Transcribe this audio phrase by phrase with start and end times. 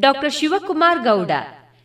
[0.00, 1.30] Doctor Shivakumar Gowda,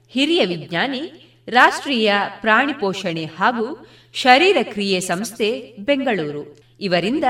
[0.10, 6.60] ಹಿರಿಯ ವಿಜ್ಞಾನಿ, ರಾಷ್ಟ್ರೀಯ ಪ್ರಾಣಿ ಪೋಷಣೆ ಹಾಗೂ ಶರೀರ ಕ್ರಿಯೆ ಸಂಸ್ಥೆ ಬೆಂಗಳೂರು.
[6.80, 7.24] ಇವರಿಂದ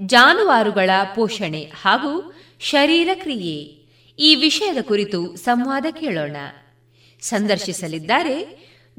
[0.00, 3.86] ಜಾನುವಾರುಗಳ ಪೋಷಣೆ ಹಾಗೂ ಶರೀರ ಕ್ರಿಯೆ.
[4.18, 6.36] ಈ ವಿಷಯದ ಕುರಿತು ಸಂವಾದ ಕೇಳೋಣ.
[7.20, 8.36] ಸಂದರ್ಶಿಸಲಿದ್ದಾರೆ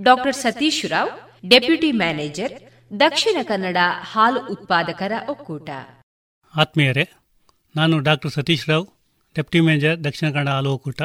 [0.01, 2.53] doctor Satish Rao, deputy manager,
[2.99, 5.69] Dakshina Kannada ಹಾಲು ಉತ್ಪಾದಕರ ಒಕ್ಕೂಟ.
[6.55, 7.09] ಆತ್ಮೀಯರೇ,
[7.75, 8.87] ನಾನು doctor Satish Rao
[9.37, 11.01] deputy manager Dakshina Kannada ಹಾಲು ಒಕ್ಕೂಟ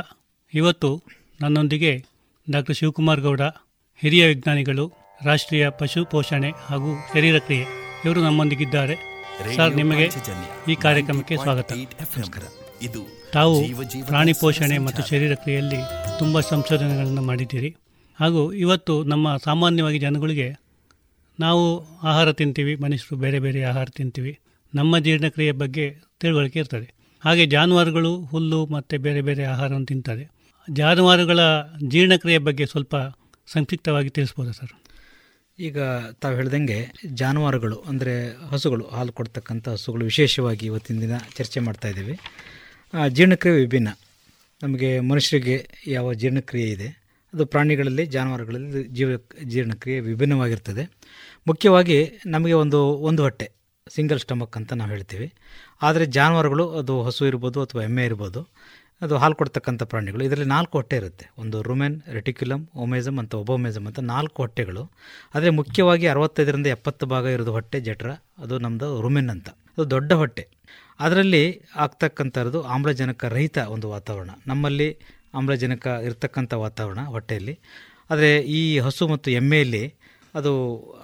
[0.54, 1.02] ಇವತ್ತು
[1.40, 2.04] ನನ್ನೊಂದಿಗೆ
[2.50, 3.40] ಡಾಕ್ಟರ್ ಶಿವಕುಮಾರ್ ಗೌಡ
[3.96, 4.92] ಹಿರಿಯ ವಿಜ್ಞಾನಿಗಳು
[5.24, 7.64] ರಾಷ್ಟ್ರೀಯ ಪಶು ಪೋಷಣೆ ಹಾಗೂ ಶರೀರ ಕ್ರಿಯೆ.
[8.04, 8.94] ಇವರು ನಮ್ಮೊಂದಿಗಿದ್ದಾರೆ.
[9.56, 10.06] ಸರ್ ನಿಮಗೆ
[10.72, 11.72] ಈ ಕಾರ್ಯಕ್ರಮಕ್ಕೆ ಸ್ವಾಗತ.
[13.32, 13.64] ತಾವು
[14.06, 15.76] ಪ್ರಾಣಿ ಪೋಷಣೆ ಮತ್ತು ಶರೀರ ಕ್ರಿಯೆಯಲ್ಲಿ
[16.18, 17.76] ತುಂಬ ಸಂಶೋಧನೆಗಳನ್ನು ಮಾಡಿದ್ದೀರಿ.
[18.20, 20.48] ಹಾಗೂ ಇವತ್ತು ನಮ್ಮ ಸಾಮಾನ್ಯವಾಗಿ ಜನಗಳಿಗೆ
[21.40, 21.64] ನಾವು
[22.02, 24.38] ಆಹಾರ ತಿಂತೀವಿ ಮನುಷ್ಯರು ಬೇರೆ ಬೇರೆ ಆಹಾರ ತಿಂತೀವಿ.
[24.74, 27.01] ನಮ್ಮ ಜೀರ್ಣಕ್ರಿಯೆ ಬಗ್ಗೆ ತಿಳುವಳಿಕೆ ಇರ್ತದೆ.
[27.24, 30.24] ಹಾಗೆ ಜಾನುವಾರುಗಳು, ಹುಲ್ಲು ಮತ್ತು ಬೇರೆ ಬೇರೆ ಆಹಾರವನ್ನು ತಿಂತಾರೆ.
[30.68, 31.40] ಜಾನುವಾರುಗಳ
[31.88, 32.96] ಜೀರ್ಣಕ್ರಿಯೆ ಬಗ್ಗೆ ಸ್ವಲ್ಪ
[33.46, 34.72] ಸಂಕ್ಷಿಪ್ತವಾಗಿ ತಿಳಿಸ್ಬೋದಾ ಸರ್?
[35.58, 35.78] ಈಗ
[36.20, 36.78] ತಾವು ಹೇಳ್ದಂಗೆ
[37.14, 38.14] ಜಾನುವಾರುಗಳು, ಅಂದರೆ
[38.50, 42.16] ಹಸುಗಳು, ಹಾಲು ಕೊಡ್ತಕ್ಕಂಥ ಹಸುಗಳು ವಿಶೇಷವಾಗಿ ಇವತ್ತಿನ ದಿನ ಚರ್ಚೆ ಮಾಡ್ತಾ ಇದ್ದೀವಿ.
[43.08, 43.88] ಜೀರ್ಣಕ್ರಿಯೆ ವಿಭಿನ್ನ.
[44.62, 46.88] ನಮಗೆ ಮನುಷ್ಯರಿಗೆ ಯಾವ ಜೀರ್ಣಕ್ರಿಯೆ ಇದೆ,
[47.34, 49.10] ಅದು ಪ್ರಾಣಿಗಳಲ್ಲಿ, ಜಾನುವಾರುಗಳಲ್ಲಿ ಜೀವ,
[49.44, 50.84] ಜೀರ್ಣಕ್ರಿಯೆ ವಿಭಿನ್ನವಾಗಿರ್ತದೆ.
[51.46, 53.50] ಮುಖ್ಯವಾಗಿ ನಮಗೆ ಒಂದು ಒಂದು ಹೊಟ್ಟೆ.
[53.86, 55.26] ಸಿಂಗಲ್ ಸ್ಟಮಕ್ ಅಂತ ನಾವು ಹೇಳ್ತೀವಿ.
[55.82, 58.40] ಆದರೆ ಜಾನುವಾರುಗಳು ಅದು ಹಸು ಇರ್ಬೋದು ಅಥವಾ ಎಮ್ಮೆ ಇರ್ಬೋದು,
[59.00, 60.22] ಅದು ಹಾಲು ಕೊಡ್ತಕ್ಕಂಥ ಪ್ರಾಣಿಗಳು.
[60.28, 61.24] ಇದರಲ್ಲಿ ನಾಲ್ಕು ಹೊಟ್ಟೆ ಇರುತ್ತೆ.
[61.42, 64.82] ಒಂದು ರುಮೆನ್, ರೆಟಿಕ್ಯುಲಮ್, ಒಮೇಸಮ್ ಅಂತ ಒಬೋಮೇಸಮ್ ಅಂತ ನಾಲ್ಕು ಹೊಟ್ಟೆಗಳು.
[65.34, 69.48] ಆದರೆ ಮುಖ್ಯವಾಗಿ ಅರವತ್ತೈದರಿಂದ ಎಪ್ಪತ್ತು ಭಾಗ ಇರೋದು ಹೊಟ್ಟೆ ಜಠರ, ಅದು ನಮ್ಮದು ರುಮೆನ್ ಅಂತ.
[69.74, 70.44] ಅದು ದೊಡ್ಡ ಹೊಟ್ಟೆ.
[71.00, 71.44] ಅದರಲ್ಲಿ
[71.76, 74.30] ಆಗ್ತಕ್ಕಂಥದ್ದು ಆಮ್ಲಜನಕ ರಹಿತ ಒಂದು ವಾತಾವರಣ.
[74.46, 74.88] ನಮ್ಮಲ್ಲಿ
[75.34, 77.54] ಆಮ್ಲಜನಕ ಇರತಕ್ಕಂಥ ವಾತಾವರಣ ಹೊಟ್ಟೆಯಲ್ಲಿ.
[78.10, 79.84] ಆದರೆ ಈ ಹಸು ಮತ್ತು ಎಮ್ಮೆಯಲ್ಲಿ
[80.38, 80.50] ಅದು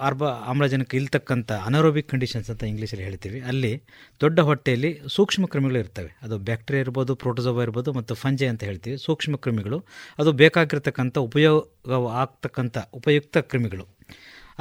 [0.07, 3.39] ಆರ್ಬ ಆಮ್ಲಜನಕ ಇಲ್ತಕ್ಕಂಥ ಅನರೋಬಿಕ್ ಕಂಡೀಷನ್ಸ್ ಅಂತ ಇಂಗ್ಲೀಷಲ್ಲಿ ಹೇಳ್ತೀವಿ.
[3.51, 3.73] ಅಲ್ಲಿ
[4.21, 6.11] ದೊಡ್ಡ ಹೊಟ್ಟೆಯಲ್ಲಿ ಸೂಕ್ಷ್ಮ ಕ್ರಿಮಿಗಳು ಇರ್ತವೆ.
[6.23, 8.97] ಅದು ಬ್ಯಾಕ್ಟೀರಿಯಾ ಇರ್ಬೋದು ಪ್ರೋಟೋಸೋವಾ ಇರ್ಬೋದು ಮತ್ತು ಫಂಜೆ ಅಂತ ಹೇಳ್ತೀವಿ.
[9.06, 9.79] ಸೂಕ್ಷ್ಮ ಕ್ರಿಮಿಗಳು.
[10.19, 13.87] ಅದು ಬೇಕಾಗಿರ್ತಕ್ಕಂಥ ಉಪಯೋಗ ಆಗ್ತಕ್ಕಂಥ ಉಪಯುಕ್ತ ಕ್ರಿಮಿಗಳು.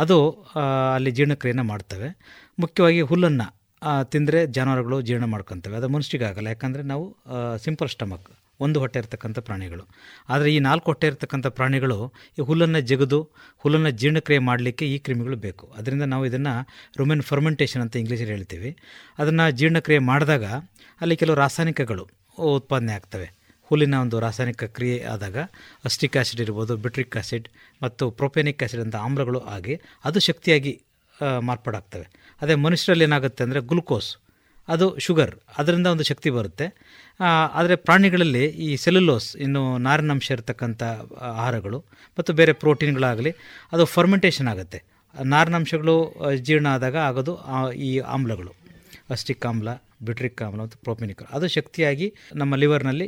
[0.03, 0.17] ಅದು
[0.95, 2.09] ಅಲ್ಲಿ ಜೀರ್ಣಕ್ರಿಯೆಯನ್ನು ಮಾಡ್ತವೆ.
[2.59, 3.47] ಮುಖ್ಯವಾಗಿ ಹುಲ್ಲನ್ನು
[4.13, 5.75] ತಿಂದರೆ ಜಾನುವಾರುಗಳು ಜೀರ್ಣ ಮಾಡ್ಕೊತವೆ.
[5.79, 7.05] ಅದು ಮನುಷ್ಯಗಾಗಲ್ಲ ಯಾಕಂದರೆ ನಾವು
[7.65, 8.29] ಸಿಂಪಲ್ ಸ್ಟಮಕ್
[8.65, 9.83] ಒಂದು ಹೊಟ್ಟೆ ಇರ್ತಕ್ಕಂಥ ಪ್ರಾಣಿಗಳು.
[10.33, 11.97] ಆದರೆ ಈ ನಾಲ್ಕು ಹೊಟ್ಟೆ ಇರ್ತಕ್ಕಂಥ ಪ್ರಾಣಿಗಳು
[12.39, 13.19] ಈ ಹುಲ್ಲನ್ನು ಜಗದು,
[13.63, 15.65] ಹುಲ್ಲನ್ನು ಜೀರ್ಣಕ್ರಿಯೆ ಮಾಡಲಿಕ್ಕೆ ಈ ಕ್ರಿಮಿಗಳು ಬೇಕು.
[15.77, 16.53] ಅದರಿಂದ ನಾವು ಇದನ್ನು
[16.99, 18.71] ರುಮೆನ್ ಫರ್ಮೆಂಟೇಷನ್ ಅಂತ ಇಂಗ್ಲೀಷಲ್ಲಿ ಹೇಳ್ತೀವಿ.
[19.21, 20.45] ಅದನ್ನು ಜೀರ್ಣಕ್ರಿಯೆ ಮಾಡಿದಾಗ
[21.01, 22.05] ಅಲ್ಲಿ ಕೆಲವು ರಾಸಾಯನಿಕಗಳು
[22.57, 23.27] ಉತ್ಪಾದನೆ ಆಗ್ತವೆ.
[23.71, 25.37] ಹುಲ್ಲಿನ ಒಂದು ರಾಸಾಯನಿಕ ಕ್ರಿಯೆ ಆದಾಗ
[25.87, 27.47] ಅಸ್ಟಿಕ್ ಆ್ಯಸಿಡ್ ಇರ್ಬೋದು, ಬಿಟ್ರಿಕ್ ಆ್ಯಸಿಡ್
[27.81, 29.75] ಮತ್ತು ಪ್ರೊಪೆನಿಕ್ ಆ್ಯಸಿಡ್ ಅಂತ ಆಮ್ಲಗಳು ಆಗಿ
[30.09, 30.73] ಅದು ಶಕ್ತಿಯಾಗಿ
[31.49, 32.05] ಮಾರ್ಪಾಡಾಗ್ತವೆ.
[32.41, 34.09] ಅದೇ ಮನುಷ್ಯರಲ್ಲಿ ಏನಾಗುತ್ತೆ ಅಂದರೆ ಗ್ಲುಕೋಸ್.
[34.73, 36.65] ಅದು ಶುಗರ್, ಅದರಿಂದ ಒಂದು ಶಕ್ತಿ ಬರುತ್ತೆ.
[37.59, 40.83] ಆದರೆ ಪ್ರಾಣಿಗಳಲ್ಲಿ ಈ ಸೆಲ್ಯುಲೋಸ್, ಇನ್ನು ನಾರಿನಂಶ ಇರತಕ್ಕಂಥ
[41.35, 41.79] ಆಹಾರಗಳು
[42.17, 43.33] ಮತ್ತು ಬೇರೆ ಪ್ರೋಟೀನ್ಗಳಾಗಲಿ,
[43.73, 44.79] ಅದು ಫರ್ಮೆಂಟೇಷನ್ ಆಗುತ್ತೆ.
[45.15, 45.95] ನಾರಿನಂಶಗಳು
[46.47, 47.33] ಜೀರ್ಣ ಆದಾಗ ಆಗೋದು
[47.89, 48.51] ಈ ಆಮ್ಲಗಳು.
[49.15, 49.69] ಅಸ್ಟಿಕ್ ಆಮ್ಲ,
[50.07, 52.07] ಬಿಟ್ರಿಕ್ ಆಮ್ಲ ಮತ್ತು ಪ್ರೋಪಿನಿಕ್ ಅದು ಶಕ್ತಿಯಾಗಿ
[52.41, 53.07] ನಮ್ಮ ಲಿವರ್ನಲ್ಲಿ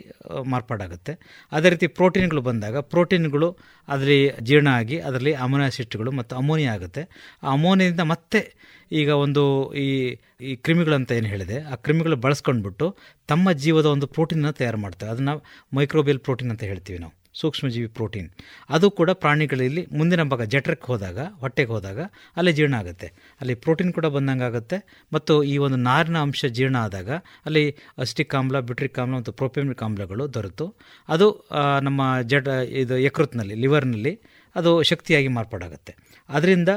[0.54, 1.14] ಮಾರ್ಪಾಡಾಗುತ್ತೆ.
[1.52, 3.50] ಅದೇ ರೀತಿ ಪ್ರೋಟೀನ್ಗಳು ಬಂದಾಗ ಪ್ರೋಟೀನ್ಗಳು
[3.88, 7.04] ಅದರಲ್ಲಿ ಜೀರ್ಣ ಆಗಿ ಅದರಲ್ಲಿ ಅಮೋನಿಯಾ ಆಸಿಡ್ಗಳು ಮತ್ತು ಅಮೋನಿಯಾ ಆಗುತ್ತೆ.
[7.44, 8.42] ಆ ಅಮೋನಿಯಿಂದ ಮತ್ತೆ
[9.02, 9.44] ಈಗ ಒಂದು
[9.86, 9.88] ಈ
[10.50, 12.86] ಈ ಕ್ರಿಮಿಗಳಂತ ಏನು ಹೇಳಿದೆ, ಆ ಕ್ರಿಮಿಗಳು ಬಳಸ್ಕೊಂಡ್ಬಿಟ್ಟು
[13.32, 15.12] ತಮ್ಮ ಜೀವದ ಒಂದು ಪ್ರೋಟೀನನ್ನು ತಯಾರು ಮಾಡ್ತಾರೆ.
[15.16, 15.36] ಅದನ್ನು
[15.80, 17.14] ಮೈಕ್ರೋಬಿಯಲ್ ಪ್ರೋಟೀನ್ ಅಂತ ಹೇಳ್ತೀವಿ ನಾವು.
[17.42, 18.30] ಸೂಕ್ಷ್ಮಜೀವಿ ಪ್ರೋಟೀನ್.
[18.70, 22.00] ಅದು ಕೂಡ ಪ್ರಾಣಿಗಳಲ್ಲಿ ಮುಂದಿನ ಭಾಗ ಜಠರಕ್ಕೆ ಹೋದಾಗ, ಹೊಟ್ಟೆಗೆ ಹೋದಾಗ
[22.38, 23.08] ಅಲ್ಲಿ ಜೀರ್ಣ ಆಗುತ್ತೆ.
[23.42, 24.78] ಅಲ್ಲಿ ಪ್ರೋಟೀನ್ ಕೂಡ ಬಂದಂಗೆ ಆಗುತ್ತೆ.
[25.14, 27.10] ಮತ್ತು ಈ ಒಂದು ನಾರಿನ ಅಂಶ ಜೀರ್ಣ ಆದಾಗ
[27.46, 27.64] ಅಲ್ಲಿ
[27.98, 30.68] ಅಸ್ಟಿಕ್ ಆಮ್ಲ ಬಿಟ್ರಿಕ್ ಆಮ್ಲ ಮತ್ತು ಪ್ರೋಪೇಮಿಕ್ ಆಮ್ಲಗಳು ದೊರೆತು.
[31.10, 31.28] ಅದು
[31.82, 32.02] ನಮ್ಮ
[32.34, 32.48] ಜಡ
[32.84, 34.14] ಇದು ಯಕೃತ್ನಲ್ಲಿ, ಲಿವರ್ನಲ್ಲಿ
[34.56, 35.94] ಅದು ಶಕ್ತಿಯಾಗಿ ಮಾರ್ಪಾಡಾಗುತ್ತೆ.
[36.30, 36.70] ಅದರಿಂದ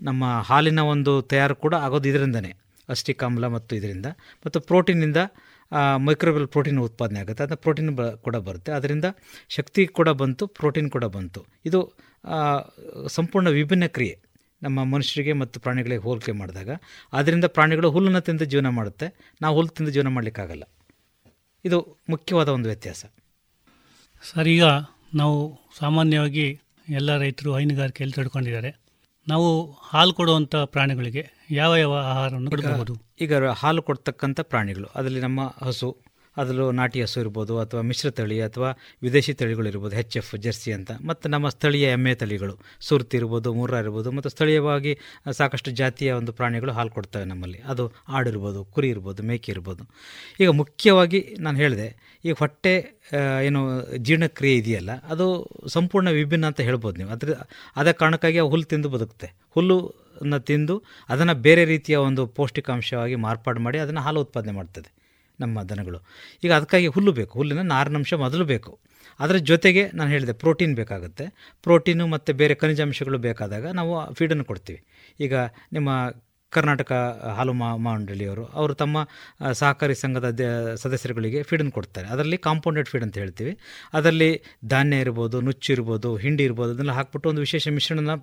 [0.00, 2.50] ನಮ್ಮ ಹಾಲಿನ ಒಂದು ತಯಾರು ಕೂಡ ಆಗೋದು ಇದರಿಂದನೇ.
[2.88, 4.08] ಅಸ್ಟಿಕ್ ಆಮ್ಲ ಮತ್ತು ಇದರಿಂದ.
[4.46, 5.20] ಮತ್ತು ಪ್ರೋಟೀನಿಂದ
[6.06, 7.42] ಮೈಕ್ರೋಬಲ್ ಪ್ರೋಟೀನ್ ಉತ್ಪಾದನೆ ಆಗುತ್ತೆ.
[7.42, 8.72] ಅದನ್ನ ಪ್ರೋಟೀನ್ ಬ ಕೂಡ ಬರುತ್ತೆ.
[8.72, 9.06] ಅದರಿಂದ
[9.48, 11.40] ಶಕ್ತಿ ಕೂಡ ಬಂತು ಪ್ರೋಟೀನ್ ಕೂಡ ಬಂತು.
[11.64, 11.80] ಇದು
[13.08, 14.16] ಸಂಪೂರ್ಣ ವಿಭಿನ್ನ ಕ್ರಿಯೆ.
[14.62, 16.70] ನಮ್ಮ ಮನುಷ್ಯರಿಗೆ ಮತ್ತು ಪ್ರಾಣಿಗಳಿಗೆ ಹೋಲಿಕೆ ಮಾಡಿದಾಗ.
[17.12, 19.06] ಅದರಿಂದ ಪ್ರಾಣಿಗಳು ಹುಲ್ಲನ್ನು ತಿಂದು ಜೀವನ ಮಾಡುತ್ತೆ.
[19.42, 20.64] ನಾವು ಹುಲ್ಲು ತಿಂದು ಜೀವನ ಮಾಡಲಿಕ್ಕಾಗಲ್ಲ.
[21.64, 21.78] ಇದು
[22.10, 23.04] ಮುಖ್ಯವಾದ ಒಂದು ವ್ಯತ್ಯಾಸ.
[24.22, 24.64] ಸರ್, ಈಗ
[25.14, 25.36] ನಾವು
[25.78, 26.46] ಸಾಮಾನ್ಯವಾಗಿ
[26.88, 28.70] ಎಲ್ಲ ರೈತರು ಹೈನುಗಾರಿಕೆಯಲ್ಲಿ ತಿಳ್ಕೊಂಡಿದ್ದಾರೆ
[29.28, 29.48] ನಾವು
[29.88, 32.94] ಹಾಲು ಕೊಡುವಂಥ ಪ್ರಾಣಿಗಳಿಗೆ ಯಾವ ಯಾವ ಆಹಾರವನ್ನು ಕೊಡಬಹುದು?
[33.20, 35.88] ಈಗ ಹಾಲು ಕೊಡ್ತಕ್ಕಂಥ ಪ್ರಾಣಿಗಳು ಅದರಲ್ಲಿ ನಮ್ಮ ಹಸು
[36.40, 38.70] ಅದರಲ್ಲೂ ನಾಟಿ ಹಸು ಇರ್ಬೋದು ಅಥವಾ ಮಿಶ್ರ ತಳಿ ಅಥವಾ
[39.06, 40.90] ವಿದೇಶಿ ತಳಿಗಳು ಇರ್ಬೋದು ಹೆಚ್ ಎಫ್ ಜರ್ಸಿ ಅಂತ.
[41.10, 42.54] ಮತ್ತು ನಮ್ಮ ಸ್ಥಳೀಯ ಎಮ್ಮೆ ತಳಿಗಳು,
[42.88, 44.92] ಸುರ್ತಿ ಇರ್ಬೋದು, ಮುರ್ರಾ ಇರ್ಬೋದು, ಮತ್ತು ಸ್ಥಳೀಯವಾಗಿ
[45.40, 47.60] ಸಾಕಷ್ಟು ಜಾತಿಯ ಒಂದು ಪ್ರಾಣಿಗಳು ಹಾಲು ಕೊಡ್ತವೆ ನಮ್ಮಲ್ಲಿ.
[47.72, 47.86] ಅದು
[48.18, 49.84] ಆಡಿರ್ಬೋದು ಕುರಿ ಇರ್ಬೋದು, ಮೇಕೆ ಇರ್ಬೋದು.
[50.42, 51.88] ಈಗ ಮುಖ್ಯವಾಗಿ ನಾನು ಹೇಳಿದೆ
[52.24, 52.74] ಈ ಹೊಟ್ಟೆ
[53.48, 53.60] ಏನು
[54.06, 55.26] ಜೀರ್ಣಕ್ರಿಯೆ ಇದೆಯಲ್ಲ, ಅದು
[55.76, 57.10] ಸಂಪೂರ್ಣ ವಿಭಿನ್ನ ಅಂತ ಹೇಳ್ಬೋದು ನೀವು.
[57.16, 57.36] ಅದ್ರ
[57.80, 60.74] ಅದ ಕಾರಣಕ್ಕಾಗಿ ಹುಲ್ಲು ತಿಂದು ಬದುಕುತ್ತೆ ಹುಲ್ಲನ್ನು ತಿಂದು
[61.12, 64.88] ಅದನ್ನು ಬೇರೆ ರೀತಿಯ ಒಂದು ಪೌಷ್ಟಿಕಾಂಶವಾಗಿ ಮಾರ್ಪಾಡು ಮಾಡಿ ಅದನ್ನು ಹಾಲು ಉತ್ಪಾದನೆ ಮಾಡ್ತದೆ.
[65.40, 65.98] ನಮ್ಮ ದನಗಳು.
[66.44, 67.32] ಈಗ ಅದಕ್ಕಾಗಿ ಹುಲ್ಲು ಬೇಕು.
[67.32, 68.78] ಹುಲ್ಲಿನ ನಾರಿನಂಶ ಮೊದಲು ಬೇಕು.
[69.20, 71.24] ಅದರ ಜೊತೆಗೆ ನಾನು ಹೇಳಿದೆ ಪ್ರೋಟೀನ್ ಬೇಕಾಗುತ್ತೆ.
[71.62, 74.82] ಪ್ರೋಟೀನು ಮತ್ತು ಬೇರೆ ಖನಿಜಾಂಶಗಳು ಬೇಕಾದಾಗ ನಾವು ಫೀಡನ್ನು ಕೊಡ್ತೀವಿ.
[75.20, 75.34] ಈಗ
[75.72, 76.10] ನಿಮ್ಮ
[76.56, 76.92] ಕರ್ನಾಟಕ
[77.36, 78.96] ಹಾಲು ಮಾ, ಮಂಡಳಿಯವರು ಅವರು ತಮ್ಮ
[79.60, 80.28] ಸಹಕಾರಿ ಸಂಘದ
[80.82, 82.06] ಸದಸ್ಯರುಗಳಿಗೆ ಫೀಡನ್ನು ಕೊಡ್ತಾರೆ.
[82.14, 83.52] ಅದರಲ್ಲಿ ಕಾಂಪೌಂಡೆಡ್ ಫೀಡ್ ಅಂತ ಹೇಳ್ತೀವಿ.
[83.98, 84.30] ಅದರಲ್ಲಿ
[84.72, 88.14] ಧಾನ್ಯ ಇರ್ಬೋದು, ನುಚ್ಚು ಇರ್ಬೋದು, ಹಿಂಡಿ ಇರ್ಬೋದು, ಅದನ್ನೆಲ್ಲ ಹಾಕ್ಬಿಟ್ಟು ಒಂದು ವಿಶೇಷ ಮಿಶ್ರಣನ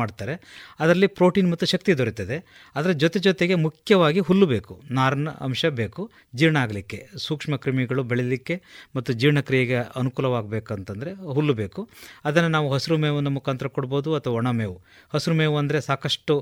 [0.00, 0.34] ಮಾಡ್ತಾರೆ.
[0.82, 2.38] ಅದರಲ್ಲಿ ಪ್ರೋಟೀನ್ ಮತ್ತು ಶಕ್ತಿ ದೊರೆಯುತ್ತದೆ.
[2.76, 4.74] ಅದರ ಜೊತೆ ಜೊತೆಗೆ ಮುಖ್ಯವಾಗಿ ಹುಲ್ಲು ಬೇಕು.
[4.98, 6.04] ನಾರಿನ ಅಂಶ ಬೇಕು.
[6.40, 8.56] ಜೀರ್ಣ ಆಗಲಿಕ್ಕೆ, ಸೂಕ್ಷ್ಮ ಕ್ರಿಮಿಗಳು ಬೆಳೀಲಿಕ್ಕೆ
[8.96, 11.80] ಮತ್ತು ಜೀರ್ಣಕ್ರಿಯೆಗೆ ಅನುಕೂಲವಾಗಬೇಕಂತಂದರೆ ಹುಲ್ಲು ಬೇಕು.
[12.28, 14.78] ಅದನ್ನು ನಾವು ಹಸಿರು ಮೇವಿನ ಮುಖಾಂತರ ಕೊಡ್ಬೋದು ಅಥವಾ ಒಣ ಮೇವು.
[15.14, 16.34] ಹಸಿರು ಮೇವು ಅಂದರೆ ಸಾಕಷ್ಟು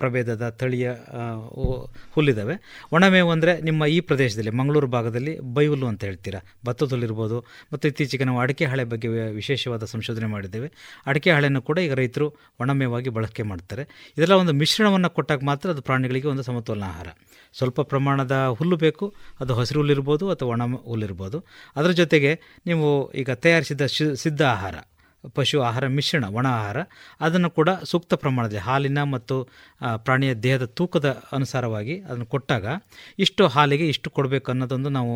[0.00, 0.88] ಪ್ರಭೇದದ ತಳಿಯ
[2.14, 2.56] ಹುಲ್ಲಿದ್ದಾವೆ
[2.96, 6.40] ಒಣಮೇವು ಅಂದರೆ ನಿಮ್ಮ ಈ ಪ್ರದೇಶದಲ್ಲಿ, ಮಂಗಳೂರು ಭಾಗದಲ್ಲಿ ಬೈಹುಲ್ಲು ಅಂತ ಹೇಳ್ತೀರಾ.
[6.66, 7.38] ಭತ್ತದ ಹುಲ್ಲಿರ್ಬೋದು
[7.72, 9.08] ಮತ್ತು ಇತ್ತೀಚೆಗೆ ನಾವು ಅಡಿಕೆ ಹಾಳೆ ಬಗ್ಗೆ
[9.40, 10.70] ವಿಶೇಷವಾದ ಸಂಶೋಧನೆ ಮಾಡಿದ್ದೇವೆ.
[11.06, 12.28] ಅಡಿಕೆ ಹಾಳೆಯನ್ನು ಕೂಡ ಈಗ ರೈತರು
[12.60, 13.84] ಒಣಮೇವಾಗಿ ಬಳಕೆ ಮಾಡ್ತಾರೆ.
[14.18, 17.08] ಇದೆಲ್ಲ ಒಂದು ಮಿಶ್ರಣವನ್ನು ಕೊಟ್ಟಾಗ ಮಾತ್ರ ಅದು ಪ್ರಾಣಿಗಳಿಗೆ ಒಂದು ಸಮತೋಲನ ಆಹಾರ.
[17.58, 19.06] ಸ್ವಲ್ಪ ಪ್ರಮಾಣದ ಹುಲ್ಲು ಬೇಕು,
[19.40, 21.38] ಅದು ಹಸಿರು ಹುಲ್ಲಿರ್ಬೋದು ಅಥವಾ ಒಣ ಹುಲ್ಲಿರ್ಬೋದು.
[21.76, 22.32] ಅದರ ಜೊತೆಗೆ
[22.66, 22.88] ನೀವು
[23.22, 23.86] ಈಗ ತಯಾರಿಸಿದ
[24.24, 24.76] ಸಿದ್ಧ ಆಹಾರ.
[25.36, 26.78] ಪಶು ಆಹಾರ, ಮಿಶ್ರಣ, ಒಣ ಆಹಾರ,
[27.26, 29.36] ಅದನ್ನು ಕೂಡ ಸೂಕ್ತ ಪ್ರಮಾಣದಲ್ಲಿ ಹಾಲಿನ ಮತ್ತು
[30.06, 32.66] ಪ್ರಾಣಿಯ ದೇಹದ ತೂಕದ ಅನುಸಾರವಾಗಿ ಅದನ್ನು ಕೊಟ್ಟಾಗ
[33.26, 35.14] ಇಷ್ಟು ಹಾಲಿಗೆ ಇಷ್ಟು ಕೊಡಬೇಕು ಅನ್ನೋದೊಂದು ನಾವು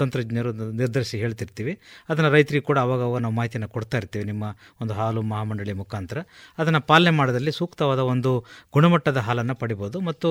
[0.00, 1.74] ತಂತ್ರಜ್ಞರು ನಿರ್ಧರಿಸಿ ಹೇಳ್ತಿರ್ತೀವಿ.
[2.10, 4.24] ಅದನ್ನು ರೈತರಿಗೆ ಕೂಡ ಅವಾಗ ನಾವು ಮಾಹಿತಿಯನ್ನು ಕೊಡ್ತಾ ಇರ್ತೀವಿ.
[4.32, 4.44] ನಿಮ್ಮ
[4.82, 6.18] ಒಂದು ಹಾಲು ಮಹಾಮಂಡಳಿ ಮುಖಾಂತರ
[6.60, 8.32] ಅದನ್ನು ಪಾಲನೆ ಮಾಡೋದಲ್ಲಿ ಸೂಕ್ತವಾದ ಒಂದು
[8.76, 10.30] ಗುಣಮಟ್ಟದ ಹಾಲನ್ನು ಪಡಿಬೋದು ಮತ್ತು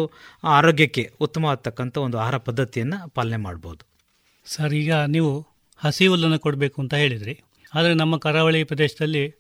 [0.57, 3.83] ಆರೋಗ್ಯಕ್ಕೆ ಉತ್ತಮವಾಗತಕ್ಕಂಥ ಒಂದು ಆಹಾರ ಪದ್ಧತಿಯನ್ನು ಪಾಲನೆ ಮಾಡ್ಬೋದು.
[4.45, 5.31] ಸರ್, ಈಗ ನೀವು
[5.80, 7.33] ಹಸಿ ಹುಲ್ಲನ್ನು ಕೊಡಬೇಕು ಅಂತ ಹೇಳಿದ್ರಿ.
[7.75, 9.31] ಆದರೆ ನಮ್ಮ ಕರಾವಳಿ ಪ್ರದೇಶದಲ್ಲಿ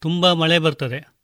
[0.00, 1.14] ತುಂಬ ಮಳೆ ಬರ್ತದೆ.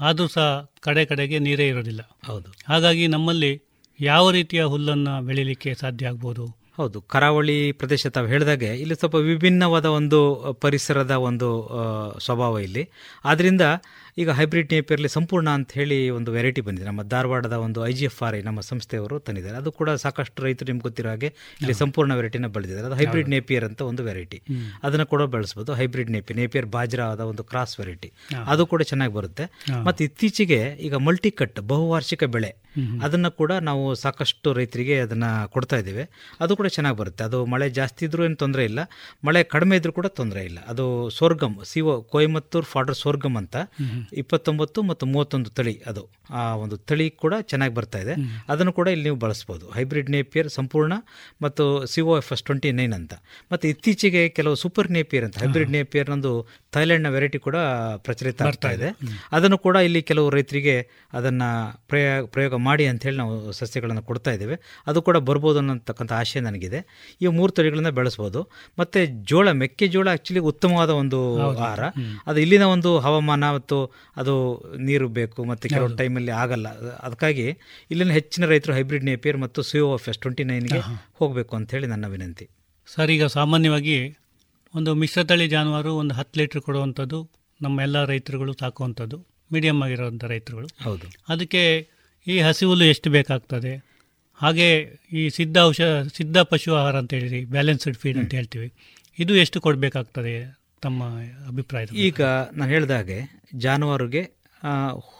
[0.00, 2.00] ಆದರೂ ಸಹ ಕಡೆ ಕಡೆಗೆ ನೀರೇ ಇರೋದಿಲ್ಲ.
[2.26, 2.54] ಹೌದು.
[2.68, 3.62] ಹಾಗಾಗಿ ನಮ್ಮಲ್ಲಿ
[4.00, 6.60] ಯಾವ ರೀತಿಯ ಹುಲ್ಲನ್ನು ಬೆಳೀಲಿಕ್ಕೆ ಸಾಧ್ಯ ಆಗ್ಬೋದು?
[6.76, 7.00] ಹೌದು.
[7.00, 11.70] ಕರಾವಳಿ ಪ್ರದೇಶ ತಾವು ಹೇಳಿದಾಗೆ ಇಲ್ಲಿ ಸ್ವಲ್ಪ ವಿಭಿನ್ನವಾದ ಒಂದು ಪರಿಸರದ ಒಂದು
[12.20, 12.88] ಸ್ವಭಾವ ಇಲ್ಲಿ.
[13.24, 13.60] ಆದ್ದರಿಂದ
[14.22, 16.86] ಈಗ ಹೈಬ್ರಿಡ್ ನೇಪಿಯರ್ಲಿ ಸಂಪೂರ್ಣ ಅಂತ ಹೇಳಿ ಒಂದು ವೆರೈಟಿ ಬಂದಿದೆ.
[16.86, 19.56] ನಮ್ಮ ಧಾರವಾಡದ ಒಂದು I G F R I ನಮ್ಮ ಸಂಸ್ಥೆಯವರು ತಂದಿದ್ದಾರೆ.
[19.56, 21.28] ಅದು ಕೂಡ ಸಾಕಷ್ಟು ರೈತರು ನಿಮ್ಗೆ ಗೊತ್ತಿರೋ ಹಾಗೆ
[21.60, 22.86] ಇಲ್ಲಿ ಸಂಪೂರ್ಣ ವೆರೈಟಿನ ಬೆಳೆದಿದ್ದಾರೆ.
[22.86, 24.40] ಅದು ಹೈಬ್ರಿಡ್ ನೇಪಿಯರ್ ಅಂತ ಒಂದು ವೆರೈಟಿ.
[24.82, 25.74] ಅದನ್ನು ಕೂಡ ಬೆಳೆಸ್ಬೋದು.
[25.74, 28.10] ಹೈಬ್ರಿಡ್ ನೇಪಿಯರ್ ನೇಪಿಯರ್ ಬಾಜ್ರಾದ ಒಂದು ಕ್ರಾಸ್ ವೆರೈಟಿ.
[28.46, 29.46] ಅದು ಕೂಡ ಚೆನ್ನಾಗಿ ಬರುತ್ತೆ.
[29.84, 32.50] ಮತ್ತು ಇತ್ತೀಚೆಗೆ ಈಗ ಮಲ್ಟಿ ಕಟ್ ಬಹುವಾರ್ಷಿಕ ಬೆಳೆ.
[33.02, 36.04] ಅದನ್ನ ಕೂಡ ನಾವು ಸಾಕಷ್ಟು ರೈತರಿಗೆ ಅದನ್ನ ಕೊಡ್ತಾ ಇದ್ದೇವೆ.
[36.40, 37.24] ಅದು ಕೂಡ ಚೆನ್ನಾಗಿ ಬರುತ್ತೆ.
[37.24, 38.80] ಅದು ಮಳೆ ಜಾಸ್ತಿ ಇದ್ರೂ ಏನು ತೊಂದರೆ ಇಲ್ಲ.
[39.24, 40.58] ಮಳೆ ಕಡಿಮೆ ಇದ್ರೂ ಕೂಡ ತೊಂದರೆ ಇಲ್ಲ.
[40.66, 43.56] ಅದು sorghum CO Coimbatore fodder sorghum ಅಂತ.
[44.22, 46.02] ಇಪ್ಪತ್ತೊಂಬತ್ತು ಮತ್ತು ಮೂವತ್ತೊಂದು ತಳಿ ಅದು.
[46.40, 48.14] ಆ ಒಂದು ತಳಿ ಕೂಡ ಚೆನ್ನಾಗಿ ಬರ್ತಾ ಇದೆ.
[48.52, 49.70] ಅದನ್ನು ಕೂಡ ಇಲ್ಲಿ ನೀವು ಬಳಸ್ಬೋದು.
[49.76, 50.94] ಹೈಬ್ರಿಡ್ ನೇಪಿಯರ್ ಸಂಪೂರ್ಣ
[51.44, 53.14] ಮತ್ತು C O F S twenty nine ಅಂತ.
[53.52, 55.38] ಮತ್ತು ಇತ್ತೀಚೆಗೆ ಕೆಲವು ಸೂಪರ್ ನೇಪಿಯರ್ ಅಂತ.
[55.44, 56.46] ಹೈಬ್ರಿಡ್ ನೇಪಿಯರ್ ಒಂದು
[56.76, 57.56] ಥೈಲ್ಯಾಂಡ್ನ ವೆರೈಟಿ ಕೂಡ
[58.06, 58.90] ಪ್ರಚಲಿತ ಆಗ್ತಾ ಇದೆ.
[59.32, 60.76] ಅದನ್ನು ಕೂಡ ಇಲ್ಲಿ ಕೆಲವು ರೈತರಿಗೆ
[61.14, 61.48] ಅದನ್ನು
[61.90, 64.58] ಪ್ರಯೋಗ ಪ್ರಯೋಗ ಮಾಡಿ ಅಂತ ಹೇಳಿ ನಾವು ಸಸ್ಯಗಳನ್ನು ಕೊಡ್ತಾ ಇದ್ದೇವೆ.
[64.86, 66.80] ಅದು ಕೂಡ ಬರ್ಬೋದು ಅನ್ನೋತಕ್ಕಂಥ ಆಶಯ ನನಗಿದೆ.
[67.22, 68.42] ಈ ಮೂರು ತಳಿಗಳನ್ನ ಬೆಳೆಸ್ಬೋದು.
[68.78, 69.00] ಮತ್ತು
[69.32, 71.20] ಜೋಳ ಮೆಕ್ಕೆಜೋಳ ಆ್ಯಕ್ಚುಲಿ ಉತ್ತಮವಾದ ಒಂದು
[71.50, 71.80] ಆಹಾರ.
[72.26, 73.78] ಅದು ಇಲ್ಲಿನ ಒಂದು ಹವಾಮಾನ ಮತ್ತು
[74.16, 76.68] ಅದು ನೀರು ಬೇಕು ಮತ್ತು ಕೆಲವೊಂದು ಟೈಮಲ್ಲಿ ಆಗಲ್ಲ.
[76.98, 77.58] ಅದಕ್ಕಾಗಿ
[77.90, 80.80] ಇಲ್ಲಿನ ಹೆಚ್ಚಿನ ರೈತರು ಹೈಬ್ರಿಡ್ ನೇಪಿಯರ್ ಮತ್ತು ಸಿ ಎಫ್ ಎಸ್ ಟ್ವೆಂಟಿ ನೈನ್ಗೆ
[81.14, 82.48] ಹೋಗಬೇಕು ಅಂತ ಹೇಳಿ ನನ್ನ ವಿನಂತಿ.
[82.86, 84.16] ಸರ್ ಈಗ ಸಾಮಾನ್ಯವಾಗಿ
[84.74, 87.30] ಒಂದು ಮಿಶ್ರತಳಿ ಜಾನುವಾರು ಒಂದು ಹತ್ತು ಲೀಟ್ರ್ ಕೊಡುವಂಥದ್ದು
[87.62, 90.68] ನಮ್ಮ ಎಲ್ಲ ರೈತರುಗಳು ಸಾಕುವಂಥದ್ದು ಮೀಡಿಯಮ್ ಆಗಿರುವಂಥ ರೈತರುಗಳು.
[90.82, 91.06] ಹೌದು.
[91.28, 91.88] ಅದಕ್ಕೆ
[92.26, 93.90] ಈ ಹಸಿವುಲು ಹುಲ್ಲು ಎಷ್ಟು ಬೇಕಾಗ್ತದೆ?
[94.34, 98.72] ಹಾಗೆ ಈ ಸಿದ್ಧ ಔಷಧ ಸಿದ್ಧ ಪಶು ಆಹಾರ ಅಂತ ಹೇಳಿರಿ ಬ್ಯಾಲೆನ್ಸ್ಡ್ ಫೀಡ್ ಅಂತ ಹೇಳ್ತೀವಿ.
[99.18, 101.04] ಇದು ಎಷ್ಟು ಕೊಡಬೇಕಾಗ್ತದೆ ತಮ್ಮ
[101.48, 102.20] ಅಭಿಪ್ರಾಯ ಈಗ
[102.52, 104.40] ನಾನು ಹೇಳಿದ ಹಾಗೆ ಜಾನುವಾರುಗೆ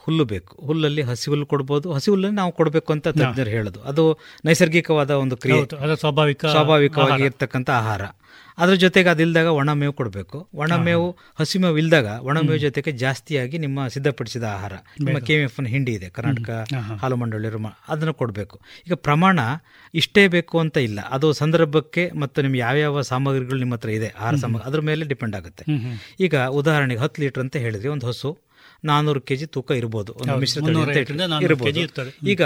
[0.04, 0.66] ಹುಲ್ಲು ಬೇಕು.
[0.66, 1.92] ಹುಲ್ಲಲ್ಲಿ ಹಸಿ ಹುಲ್ಲು ಕೊಡ್ಬೋದು.
[1.92, 3.82] ಹಸಿ ಹುಲ್ಲನ್ನು ನಾವು ಕೊಡಬೇಕು ಅಂತ ತಜ್ಞರು ಹೇಳೋದು.
[3.82, 5.96] ಅದು ನೈಸರ್ಗಿಕವಾದ ಒಂದು ಕ್ರಿಯೆ.
[5.96, 7.22] ಸ್ವಾಭಾವಿಕ ಸ್ವಾಭಾವಿಕವಾಗಿ.
[7.24, 8.02] ಇರ್ತಕ್ಕಂಥ ಆಹಾರ.
[8.60, 10.48] ಅದ್ರ ಜೊತೆಗೆ ಅದಿಲ್ದಾಗ ಒಣ ಮೇವು ಕೊಡಬೇಕು.
[10.54, 11.06] ಒಣ ಮೇವು
[11.40, 14.72] ಹಸಿ ಮೇವು ಇಲ್ದಾಗ ಒಣ ಮೇವು ಜೊತೆಗೆ ಜಾಸ್ತಿಯಾಗಿ ನಿಮ್ಮ ಸಿದ್ಧಪಡಿಸಿದ ಆಹಾರ.
[15.04, 16.50] ನಿಮ್ಮ ಕೆ ಎಫ್ ಹಿಂಡಿ ಇದೆ ಕರ್ನಾಟಕ
[17.02, 17.50] ಹಾಲು ಮಂಡಳಿ
[17.88, 18.60] ಅದನ್ನು ಕೊಡಬೇಕು.
[18.86, 19.38] ಈಗ ಪ್ರಮಾಣ
[19.94, 21.00] ಇಷ್ಟೇ ಬೇಕು ಅಂತ ಇಲ್ಲ.
[21.00, 25.64] ಅದು ಸಂದರ್ಭಕ್ಕೆ ಮತ್ತು ನಿಮ್ಗೆ ಯಾವ್ಯಾವ ಸಾಮಗ್ರಿಗಳು ನಿಮ್ಮ ಹತ್ರ ಇದೆ ಆಹಾರ ಸಾಮಗ್ರಿ ಅದ್ರ ಮೇಲೆ ಡಿಪೆಂಡ್ ಆಗುತ್ತೆ.
[26.20, 28.30] ಈಗ ಉದಾಹರಣೆಗೆ ಹತ್ತು ಲೀಟರ್ ಅಂತ ಹೇಳಿದ್ರಿ ಒಂದು ಹಸು.
[28.84, 30.12] ನಾನ್ನೂರು ಕೆಜಿ ತೂಕ ಇರ್ಬೋದು.
[32.28, 32.42] ಈಗ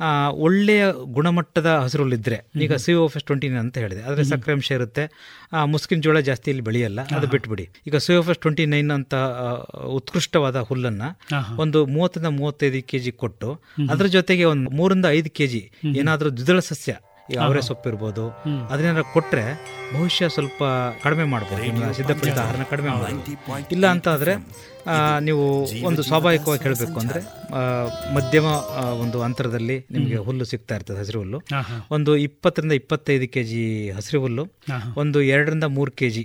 [0.00, 4.02] ಆ, ಒಳ್ಳೆಯ ಗುಣಮಟ್ಟದ ಹಸಿರುಳಿದ್ರೆ ಈಗ ಸಿ ಓ ಎಫ್ ಟ್ವೆಂಟಿ ಅಂತ ಹೇಳಿದೆ.
[4.02, 5.04] ಆದರೆ ಸಕ್ಕರೆ ಅಂಶ ಇರುತ್ತೆ.
[5.52, 7.68] ಆ, ಮುಸ್ಕಿನ ಜೋಳ ಜಾಸ್ತಿ ಇಲ್ಲಿ ಬೆಳೆಯಲ್ಲ ಅದು ಬಿಟ್ಬಿಡಿ.
[7.86, 9.14] ಈಗ C F S twenty nine ಅಂತ
[9.84, 11.02] ಉತ್ಕೃಷ್ಟವಾದ ಹುಲ್ಲನ್ನ
[11.56, 13.50] ಒಂದು ಮೂವತ್ತರಿಂದ ಮೂವತ್ತೈದು ಕೆಜಿ ಕೊಟ್ಟು
[13.90, 16.94] ಅದರ ಜೊತೆಗೆ ಒಂದು ಮೂರಿಂದ ಐದು ಕೆಜಿ ಏನಾದರೂ ದ್ವಿದಳ ಸಸ್ಯ
[17.30, 18.24] ಈಗ ಅವರೆ ಸೊಪ್ಪು ಇರ್ಬೋದು
[18.72, 19.44] ಅದನ್ನ ಕೊಟ್ರೆ
[19.94, 20.60] ಬಹುಶಃ ಸ್ವಲ್ಪ
[21.04, 21.60] ಕಡಿಮೆ ಮಾಡ್ಬೋದು.
[21.66, 23.34] ನಿಮ್ಮ ಸಿದ್ಧಪಡಿಸಿದ ಆಹಾರನ ಕಡಿಮೆ ಮಾಡ್ಬೋದು.
[23.74, 24.34] ಇಲ್ಲ ಅಂತ ಆದರೆ
[25.28, 25.44] ನೀವು
[25.88, 27.20] ಒಂದು ಸ್ವಾಭಾವಿಕವಾಗಿ ಹೇಳಬೇಕು ಅಂದರೆ
[28.16, 28.46] ಮಧ್ಯಮ
[29.02, 31.40] ಒಂದು ಅಂತರದಲ್ಲಿ ನಿಮಗೆ ಹುಲ್ಲು ಸಿಗ್ತಾ ಇರ್ತದೆ ಹಸಿರು ಹುಲ್ಲು.
[31.96, 33.62] ಒಂದು ಇಪ್ಪತ್ತರಿಂದ ಇಪ್ಪತ್ತೈದು ಕೆ ಜಿ
[33.98, 34.46] ಹಸಿರು ಹುಲ್ಲು.
[35.02, 36.24] ಒಂದು ಎರಡರಿಂದ ಮೂರು ಕೆ ಜಿ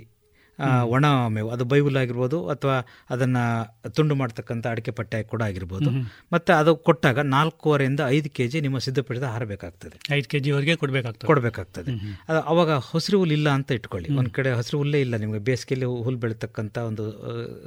[0.84, 2.76] ಒಣ ಮೇವು ಅದು ಬೈಹುಲ್ ಆಗಿರ್ಬೋದು ಅಥವಾ
[3.10, 3.42] ಅದನ್ನು
[3.90, 5.90] ತುಂಡು ಮಾಡ್ತಕ್ಕಂಥ ಅಡಿಕೆ ಪಟ್ಟೆ ಕೂಡ ಆಗಿರ್ಬೋದು.
[6.32, 10.14] ಮತ್ತು ಅದು ಕೊಟ್ಟಾಗ ನಾಲ್ಕೂವರೆಯಿಂದ ಐದು ಕೆ ಜಿ ನಿಮ್ಮ ಸಿದ್ಧಪಡಿಸಿದ ಆಹಾರ ಬೇಕಾಗ್ತದೆ.
[10.14, 11.26] ಐದು ಕೆ ಜಿವರೆಗೆ ಕೊಡಬೇಕಾಗ್ತದೆ.
[11.26, 11.92] ಕೊಡಬೇಕಾಗ್ತದೆ
[12.28, 14.16] ಅದು ಅವಾಗ ಹಸಿರು ಹುಲ್ಲು ಇಲ್ಲ ಅಂತ ಇಟ್ಕೊಳ್ಳಿ.
[14.16, 15.38] ಒಂದು ಕಡೆ ಹಸಿರು ಹುಲ್ಲೇ ಇಲ್ಲ ನಿಮಗೆ.
[15.38, 17.06] ಬೇಸಿಗೆಯಲ್ಲಿ ಹುಲ್ಲು ಬೆಳೀತಕ್ಕಂಥ ಒಂದು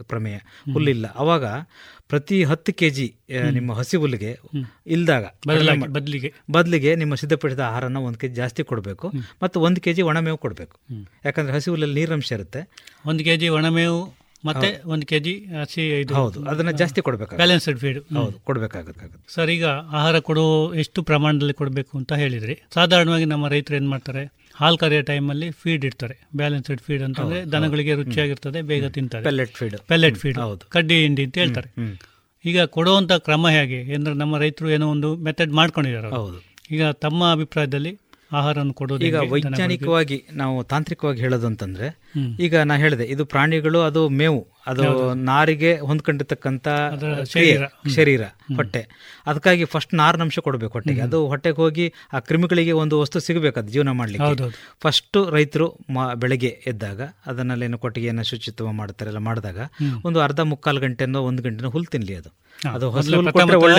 [0.03, 0.37] ಪ್ರಮೇಯ.
[0.73, 1.45] ಹುಲ್ಲಿಲ್ಲ ಅವಾಗ
[2.09, 3.07] ಪ್ರತಿ ಹತ್ತು ಕೆ ಜಿ
[3.51, 4.31] ನಿಮ್ಮ ಹಸಿ ಹುಲ್ಲಿಗೆ
[4.87, 6.91] ಇಲ್ದಾಗ ಬದಲಾಗಿ ಬದಲಿಗೆ.
[6.95, 9.07] ನಿಮ್ಮ ಸಿದ್ಧಪಡಿಸಿದ ಆಹಾರನ ಒಂದು ಕೆ ಜಿ ಜಾಸ್ತಿ ಕೊಡಬೇಕು.
[9.43, 10.75] ಮತ್ತು ಒಂದು ಕೆ ಜಿ ಒಣಮೇವು ಕೊಡಬೇಕು.
[11.25, 12.61] ಯಾಕಂದರೆ ಹಸಿ ಹುಲ್ಲಲ್ಲಿ ನೀರಂಶ ಇರುತ್ತೆ.
[13.05, 13.99] ಒಂದು ಕೆ ಜಿ ಒಣಮೇವು
[14.45, 16.39] ಮತ್ತೆ ಒಂದು ಕೆಜಿ ಹಸಿ ಇದು ಹೌದು.
[16.49, 18.35] ಅದನ್ನ ಜಾಸ್ತಿ ಕೊಡಬೇಕು ಬ್ಯಾಲೆನ್ಸ್ಡ್ ಫೀಡ್ ಹೌದು.
[18.39, 19.07] ಕೊಡಬೇಕಾಗುತ್ತೆ.
[19.35, 19.65] ಸರ್ ಈಗ
[19.99, 22.55] ಆಹಾರ ಕೊಡೋ ಎಷ್ಟು ಪ್ರಮಾಣದಲ್ಲಿ ಕೊಡಬೇಕು ಅಂತ ಹೇಳಿದ್ರಿ.
[22.73, 24.23] ಸಾಧಾರಣವಾಗಿ ನಮ್ಮ ರೈತರು ಏನು ಮಾಡ್ತಾರೆ?
[24.57, 26.15] ಹಾಲು ಕರೆಯೋ ಟೈಮಲ್ಲಿ ಫೀಡ್ ಇಡ್ತಾರೆ.
[26.35, 29.23] ಬ್ಯಾಲೆನ್ಸ್ಡ್ ಫೀಡ್ ಅಂತಂದ್ರೆ ದನಗಳಿಗೆ ರುಚಿಯಾಗಿರ್ತದೆ ಬೇಗ ತಿಂತಾರೆ.
[29.23, 30.63] ಪೆಲೆಟ್ ಫೀಡ್ ಪೆಲೆಟ್ ಫೀಡ್ ಹೌದು.
[30.69, 31.69] ಕಡ್ಡಿ ಹಿಂಡಿ ಅಂತ ಹೇಳ್ತಾರೆ.
[32.45, 33.93] ಈಗ ಕೊಡುವಂತ ಕ್ರಮ ಹೇಗೆ?
[33.95, 36.37] ಅಂದ್ರೆ ನಮ್ಮ ರೈತರು ಏನೋ ಒಂದು ಮೆಥಡ್ ಮಾಡ್ಕೊಂಡಿದ್ದಾರೆ ಹೌದು.
[36.71, 37.93] ಈಗ ತಮ್ಮ ಅಭಿಪ್ರಾಯದಲ್ಲಿ
[38.31, 41.87] ಆಹಾರವನ್ನು ಕೊಡೋದು ಈಗ ವೈಜ್ಞಾನಿಕವಾಗಿ ನಾವು ತಾಂತ್ರಿಕವಾಗಿ ಹೇಳೋದು ಅಂತಂದ್ರೆ
[42.39, 44.41] ಈಗ ನಾ ಹೇಳಿದೆ ಇದು ಪ್ರಾಣಿಗಳು ಅದು ಮೇವು.
[44.67, 44.83] ಅದು
[45.13, 46.67] ನಾರಿಗೆ ಹೊಂದ್ಕೊಂಡಿರ್ತಕ್ಕಂತ
[47.25, 47.63] ಶರೀರ.
[47.95, 48.23] ಶರೀರ.
[48.55, 48.81] ಹೊಟ್ಟೆ.
[49.27, 51.01] ಅದಕ್ಕಾಗಿ ಫಸ್ಟ್ ನಾರಿನಂಶ ಕೊಡಬೇಕು ಹೊಟ್ಟೆಗೆ.
[51.01, 54.29] ಅದು ಹೊಟ್ಟೆಗೆ ಹೋಗಿ ಆ ಕ್ರಿಮಿಗಳಿಗೆ ಒಂದು ವಸ್ತು ಸಿಗಬೇಕು ಅದು ಜೀವನ ಮಾಡ್ಲಿಕ್ಕೆ.
[54.81, 55.67] ಫಸ್ಟ್ ರೈತರು
[56.15, 59.59] ಬೆಳಗ್ಗೆ ಎದ್ದಾಗ ಅದನ್ನಲ್ಲೇನು ಕೊಟ್ಟಿಗೆಯನ್ನು ಶುಚಿತ್ವ ಮಾಡ್ತಾರೆ ಎಲ್ಲ ಮಾಡಿದಾಗ
[60.05, 62.29] ಒಂದು ಅರ್ಧ ಮುಕ್ಕಾಲು ಗಂಟೆನೋ ಒಂದು ಗಂಟೆನೋ ಹುಲ್ಲು ತಿನ್ಲಿ ಅದು
[62.73, 62.89] ಅದು.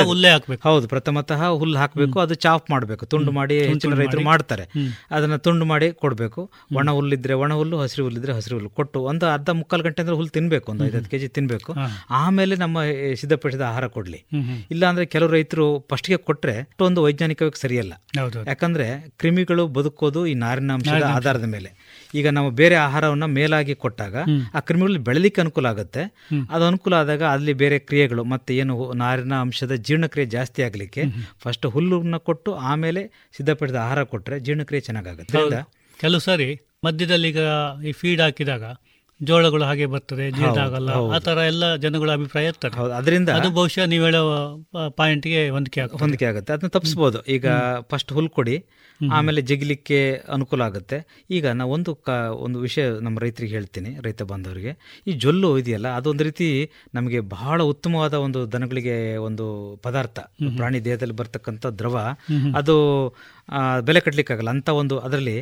[0.04, 0.68] ಹುಲ್ಲೇ ಹಾಕ್ಬೇಕು.
[0.68, 3.07] ಹೌದು ಪ್ರಥಮತಃ ಹುಲ್ಲು ಹಾಕಬೇಕು ಅದು ಚಾಪ್ ಮಾಡಬೇಕು.
[3.07, 4.62] ತುಂಡು ಮಾಡಿ ಹೆಚ್ಚಿನ ರೈತರು ಮಾಡ್ತಾರೆ.
[5.11, 6.50] ಅದನ್ನ ತುಂಡು ಮಾಡಿ ಕೊಡಬೇಕು.
[6.76, 8.71] ಒಣ ಹುಲ್ಲಿದ್ರೆ ಒಣ ಹುಲ್ಲು ಹಸಿರು ಹುಲ್ಲಿದ್ರೆ ಹಸಿರು ಹುಲ್ಲು.
[8.71, 11.73] ಕೊಟ್ಟು ಒಂದು ಅರ್ಧ ಮುಕ್ಕಾಲು ಗಂಟೆ ಅಂದ್ರೆ ಹುಲ್ಲು ತಿನ್ಬೇಕು ಒಂದು ಐದತ್ತು ಕೆಜಿ ತಿನ್ಬೇಕು.
[12.11, 12.79] ಆಮೇಲೆ ನಮ್ಮ
[13.15, 14.17] ಸಿದ್ಧಪಡಿಸಿದ ಆಹಾರ ಕೊಡ್ಲಿ.
[14.33, 14.63] ಹ್ಮ್ ಹ್ಮ್.
[14.71, 17.93] ಇಲ್ಲ ಅಂದ್ರೆ ಕೆಲವು ರೈತರು ಫಸ್ಟ್ಗೆ ಕೊಟ್ರೆ ಅಷ್ಟೊಂದು ವೈಜ್ಞಾನಿಕವಾಗಿ ಸರಿಯಲ್ಲ.
[18.47, 18.87] ಯಾಕಂದ್ರೆ
[19.19, 21.71] ಕ್ರಿಮಿಗಳು ಬದುಕೋದು ಈ ನಾರಿನ ಅಂಶದ ಆಧಾರದ ಮೇಲೆ.
[22.15, 24.17] ಈಗ ನಾವು ಬೇರೆ ಆಹಾರವನ್ನ ಮೇಲಾಗಿ ಕೊಟ್ಟಾಗ
[24.55, 26.05] ಆ ಕ್ರಿಮಿಗಳು ಬೆಳಲಿಕ್ಕೆ ಅನುಕೂಲ ಆಗುತ್ತೆ.
[26.51, 31.05] ಅದು ಅನುಕೂಲ ಆದಾಗ ಅಲ್ಲಿ ಬೇರೆ ಕ್ರಿಯೆಗಳು ಮತ್ತೆ ಏನು ನಾರಿನ ಅಂಶದ ಜೀರ್ಣಕ್ರಿಯೆ ಜಾಸ್ತಿ ಆಗ್ಲಿಕ್ಕೆ
[31.43, 33.03] ಫಸ್ಟ್ ಹುಲ್ಲನ್ನ ಕೊಟ್ಟು ಆಮೇಲೆ
[33.37, 35.63] ಸಿದ್ಧಪಡಿಸಿದ ಆಹಾರ ಕೊಟ್ರೆ ಜೀರ್ಣಕ್ರಿಯೆ ಚೆನ್ನಾಗಾಗುತ್ತೆ.
[36.01, 37.41] ಕೆಲವು ಸಾರಿ ಮಧ್ಯದಲ್ಲಿ ಈಗ
[37.89, 38.65] ಈ ಫೀಡ್ ಹಾಕಿದಾಗ
[39.21, 42.75] ಜೋಳಗಳು ಹಾಗೆ ಬರ್ತದೆ ಜೀರ್ಣಾಗಲ್ಲ ಆ ತರ ಎಲ್ಲ ಜನಗಳ ಅಭಿಪ್ರಾಯ ಇರ್ತದೆ.
[42.81, 44.23] ಹೌದು ಅದರಿಂದ ಅದು ಬಹುಶಃ ನೀವು ಹೇಳೋ
[45.01, 46.53] ಪಾಯಿಂಟ್ಗೆ ಹೊಂದಿಕೆ ಆಗುತ್ತೆ ಹೊಂದಿಕೆ ಆಗುತ್ತೆ.
[46.57, 47.47] ಅದನ್ನ ತಪ್ಪಿಸ್ಬೋದು ಈಗ
[47.93, 48.57] ಫಸ್ಟ್ ಹುಲ್ ಕೊಡಿ
[49.01, 49.99] ಆಮೇಲೆ ಜಗಿಲಿಕ್ಕೆ
[50.35, 50.97] ಅನುಕೂಲ ಆಗುತ್ತೆ.
[51.31, 54.73] ಈಗ ನಾವು ಒಂದು ಕ ಒಂದು ವಿಷಯ ನಮ್ಮ ರೈತರಿಗೆ ಹೇಳ್ತೀನಿ ರೈತ ಬಾಂಧವರಿಗೆ.
[55.09, 56.49] ಈ ಜೊಲ್ಲು ಇದೆಯಲ್ಲ ಅದೊಂದು ರೀತಿ
[56.95, 58.97] ನಮಗೆ ಬಹಳ ಉತ್ತಮವಾದ ಒಂದು ದನಗಳಿಗೆ
[59.29, 59.47] ಒಂದು
[59.87, 60.19] ಪದಾರ್ಥ.
[60.59, 61.97] ಪ್ರಾಣಿ ದೇಹದಲ್ಲಿ ಬರ್ತಕ್ಕಂಥ ದ್ರವ.
[62.61, 62.77] ಅದು
[63.81, 65.37] ಬೆಲೆ ಕಟ್ಟಲಿಕ್ಕಾಗಲ್ಲ ಅಂತ ಒಂದು ಅದರಲ್ಲಿ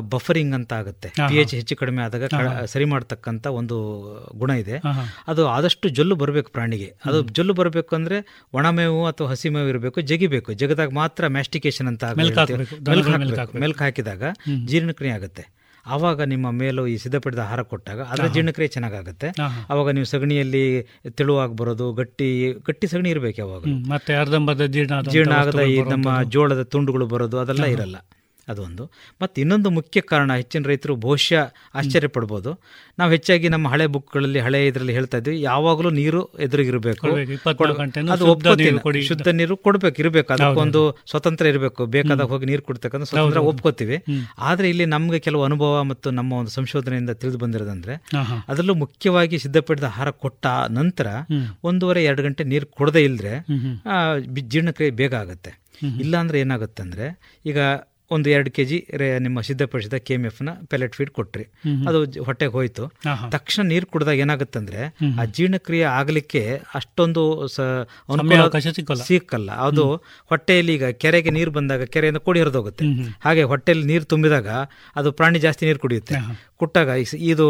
[0.00, 1.08] ಬಫರಿಂಗ್ ಅಂತ ಆಗುತ್ತೆ.
[1.28, 2.24] ಪಿ ಎಚ್ ಹೆಚ್ಚು ಕಡಿಮೆ ಆದಾಗ
[2.64, 3.76] ಸರಿ ಮಾಡತಕ್ಕಂತ ಒಂದು
[4.36, 4.76] ಗುಣ ಇದೆ.
[5.28, 6.88] ಅದು ಆದಷ್ಟು ಜೊಲ್ಲು ಬರಬೇಕು ಪ್ರಾಣಿಗೆ.
[7.06, 8.18] ಅದು ಜೊಲ್ಲು ಬರಬೇಕು ಅಂದ್ರೆ
[8.52, 10.52] ಒಣಮೇವು ಅಥವಾ ಹಸಿ ಮೇವು ಇರಬೇಕು ಜಗಿಬೇಕು.
[10.52, 12.04] ಜಗದಾಗ ಮಾತ್ರ ಮ್ಯಾಸ್ಟಿಕೇಶನ್ ಅಂತ.
[13.64, 14.22] ಮೆಲ್ಕ್ ಹಾಕಿದಾಗ
[14.66, 15.44] ಜೀರ್ಣಕ್ರಿಯೆ ಆಗುತ್ತೆ.
[15.94, 19.28] ಆವಾಗ ನಿಮ್ಮ ಮೇಲೂ ಈ ಸಿದ್ಧಪಡಿದ ಆಹಾರ ಕೊಟ್ಟಾಗ ಅದರ ಜೀರ್ಣಕ್ರಿಯೆ ಚೆನ್ನಾಗಾಗುತ್ತೆ.
[19.72, 20.64] ಆವಾಗ ನೀವು ಸಗಣಿಯಲ್ಲಿ
[21.18, 22.28] ತೆಳುವಾಗಿ ಬರೋದು ಗಟ್ಟಿ
[22.68, 23.62] ಗಟ್ಟಿ ಸಗಣಿ ಇರಬೇಕು ಯಾವಾಗ.
[23.94, 27.96] ಮತ್ತೆ ಅರ್ಧಂಬರ್ಧ ಜೀರ್ಣ ಜೀರ್ಣ ಆಗದ ಈ ನಮ್ಮ ಜೋಳದ ತುಂಡುಗಳು ಬರೋದು ಅದೆಲ್ಲ ಇರಲ್ಲ.
[28.48, 28.84] ಅದೊಂದು.
[29.22, 31.42] ಮತ್ತು ಇನ್ನೊಂದು ಮುಖ್ಯ ಕಾರಣ ಹೆಚ್ಚಿನ ರೈತರು ಬಹುಶಃ
[31.78, 32.50] ಆಶ್ಚರ್ಯ ಪಡ್ಬೋದು.
[32.98, 37.06] ನಾವು ಹೆಚ್ಚಾಗಿ ನಮ್ಮ ಹಳೆ ಬುಕ್ಗಳಲ್ಲಿ ಹಳೆ ಇದರಲ್ಲಿ ಹೇಳ್ತಾ ಇದ್ವಿ ಯಾವಾಗಲೂ ನೀರು ಎದುರಿಗಿರಬೇಕು.
[38.14, 39.02] ಅದು ಶುದ್ಧ ನೀರು ಕೊಡಿ.
[39.10, 40.30] ಶುದ್ಧ ನೀರು ಕೊಡ್ಬೇಕು ಇರಬೇಕು.
[40.36, 41.82] ಅದಕ್ಕೊಂದು ಸ್ವತಂತ್ರ ಇರಬೇಕು.
[41.96, 43.98] ಬೇಕಾದಾಗ ಹೋಗಿ ನೀರು ಕೊಡ್ತಕ್ಕಂಥ ಸ್ವತಂತ್ರ ಒಪ್ಕೋತೀವಿ.
[44.48, 47.96] ಆದರೆ ಇಲ್ಲಿ ನಮಗೆ ಕೆಲವು ಅನುಭವ ಮತ್ತು ನಮ್ಮ ಒಂದು ಸಂಶೋಧನೆಯಿಂದ ತಿಳಿದು ಬಂದಿರೋದಂದ್ರೆ.
[48.48, 50.44] ಅದರಲ್ಲೂ ಮುಖ್ಯವಾಗಿ ಸಿದ್ಧಪಡಿದ ಆಹಾರ ಕೊಟ್ಟ
[50.78, 51.06] ನಂತರ
[51.64, 53.34] ಒಂದೂವರೆ ಎರಡು ಗಂಟೆ ನೀರು ಕೊಡದೇ ಇಲ್ಲದ್ರೆ
[54.52, 55.52] ಜೀರ್ಣಕ್ರಿಯೆ ಬೇಗ ಆಗುತ್ತೆ.
[56.02, 57.06] ಇಲ್ಲಾಂದ್ರೆ ಏನಾಗುತ್ತೆ ಅಂದ್ರೆ
[57.46, 57.58] ಈಗ
[58.14, 58.76] ಒಂದು ಎರಡು ಕೆ ಜಿ
[59.24, 61.44] ನಿಮ್ಮ ಸಿದ್ಧಪಡಿಸಿದ ಕೆ ಎಂ ನ ಪೆಲೆಟ್ ಫೀಡ್ ಕೊಟ್ರಿ.
[61.88, 62.84] ಅದು ಹೊಟ್ಟೆಗೆ ಹೋಯ್ತು.
[63.34, 64.80] ತಕ್ಷಣ ನೀರು ಕುಡಿದಾಗ ಏನಾಗುತ್ತಂದ್ರೆ
[65.20, 66.42] ಆ ಜೀರ್ಣಕ್ರಿಯೆ ಆಗಲಿಕ್ಕೆ
[66.78, 67.22] ಅಷ್ಟೊಂದು
[69.08, 69.50] ಸಿಕ್ಕಲ್ಲ.
[69.68, 69.84] ಅದು
[70.32, 72.86] ಹೊಟ್ಟೆಯಲ್ಲಿ ಈಗ ಕೆರೆಗೆ ನೀರು ಬಂದಾಗ ಕೆರೆಯಿಂದ ಕೂಡಿ ಹರಿದೋಗುತ್ತೆ
[73.26, 74.48] ಹಾಗೆ ಹೊಟ್ಟೆಯಲ್ಲಿ ನೀರು ತುಂಬಿದಾಗ
[75.00, 76.16] ಅದು ಪ್ರಾಣಿ ಜಾಸ್ತಿ ನೀರು ಕುಡಿಯುತ್ತೆ.
[76.60, 76.90] ಕುಟ್ಟಾಗ
[77.32, 77.46] ಇದು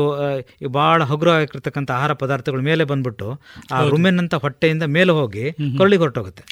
[0.78, 3.28] ಬಹಳ ಹಗುರವಾಗಿರ್ತಕ್ಕಂಥ ಆಹಾರ ಪದಾರ್ಥಗಳು ಮೇಲೆ ಬಂದ್ಬಿಟ್ಟು
[3.76, 5.44] ಆ ರುಮೆನ್ ಅಂತ ಹೊಟ್ಟೆಯಿಂದ ಮೇಲೆ ಹೋಗಿ
[5.78, 6.42] ಕರುಳಿಗೆ ಹೊರಟೋಗುತ್ತೆ.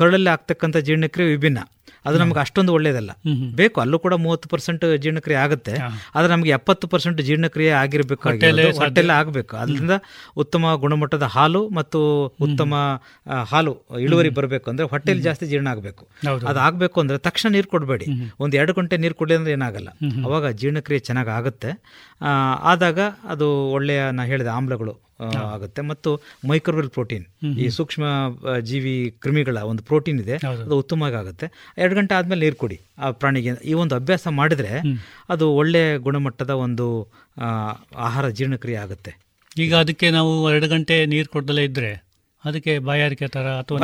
[0.00, 1.60] ಕರುಳಲ್ಲಿ ಆಗ್ತಕ್ಕಂಥ ಜೀರ್ಣಕ್ರಿಯೆ ವಿಭಿನ್ನ.
[2.08, 3.10] ಅದು ನಮ್ಗೆ ಅಷ್ಟೊಂದು ಒಳ್ಳೇದಲ್ಲ.
[3.56, 5.74] ಬೇಕು ಅಲ್ಲೂ ಕೂಡ ಮೂವತ್ತು ಪರ್ಸೆಂಟ್ ಜೀರ್ಣಕ್ರಿಯೆ ಆಗುತ್ತೆ.
[6.14, 8.28] ಆದರೆ ನಮ್ಗೆ ಎಪ್ಪತ್ತು ಪರ್ಸೆಂಟ್ ಜೀರ್ಣಕ್ರಿಯೆ ಆಗಿರ್ಬೇಕು
[8.78, 9.56] ಹೊಟ್ಟೆಲ್ಲ ಆಗಬೇಕು.
[9.56, 9.90] ಅದರಿಂದ
[10.36, 12.00] ಉತ್ತಮ ಗುಣಮಟ್ಟದ ಹಾಲು ಮತ್ತು
[12.40, 12.74] ಉತ್ತಮ
[13.42, 16.08] ಹಾಲು ಇಳುವರಿ ಬರಬೇಕು ಅಂದ್ರೆ ಹೊಟ್ಟೆಲಿ ಜಾಸ್ತಿ ಜೀರ್ಣ ಆಗಬೇಕು.
[16.26, 18.06] ಅದಾಗಬೇಕು ಅದು ಆಗಬೇಕು ಅಂದ್ರೆ ತಕ್ಷಣ ನೀರು ಕೊಡಬೇಡಿ.
[18.40, 19.88] ಒಂದು ಎರಡು ಗಂಟೆ ನೀರು ಕೊಡಲಿ ಅಂದ್ರೆ ಏನಾಗಲ್ಲ.
[20.24, 21.70] ಅವಾಗ ಜೀರ್ಣಕ್ರಿಯೆ ಚೆನ್ನಾಗಿ ಆಗುತ್ತೆ.
[22.20, 22.30] ಆ,
[22.64, 25.09] ಆದಾಗ ಅದು ಒಳ್ಳೆಯ ನಾ ಹೇಳಿದೆ ಆಮ್ಲಗಳು
[25.52, 25.80] ಆಗುತ್ತೆ.
[25.90, 26.10] ಮತ್ತು
[26.50, 27.24] ಮೈಕ್ರೋವೆಲ್ ಪ್ರೋಟೀನ್
[27.64, 28.04] ಈ ಸೂಕ್ಷ್ಮ
[28.70, 31.48] ಜೀವಿ ಕ್ರಿಮಿಗಳ ಒಂದು ಪ್ರೋಟೀನ್ ಇದೆ ಅದು ಉತ್ತಮವಾಗಿ ಆಗುತ್ತೆ.
[31.82, 33.54] ಎರಡು ಗಂಟೆ ಆದ್ಮೇಲೆ ನೀರು ಕೊಡಿ ಆ ಪ್ರಾಣಿಗೆ.
[33.70, 34.74] ಈ ಒಂದು ಅಭ್ಯಾಸ ಮಾಡಿದ್ರೆ
[35.34, 36.86] ಅದು ಒಳ್ಳೆ ಗುಣಮಟ್ಟದ ಒಂದು
[38.08, 39.12] ಆಹಾರ ಜೀರ್ಣಕ್ರಿಯೆ ಆಗುತ್ತೆ.
[39.64, 41.92] ಈಗ ಅದಕ್ಕೆ ನಾವು ಎರಡು ಗಂಟೆ ನೀರು ಕೊಡದಲ್ಲೇ ಇದ್ರೆ
[42.44, 43.78] ಅದಕ್ಕೆ ಬಾಯಾರಿಕೆ ತರ ಅಥವಾ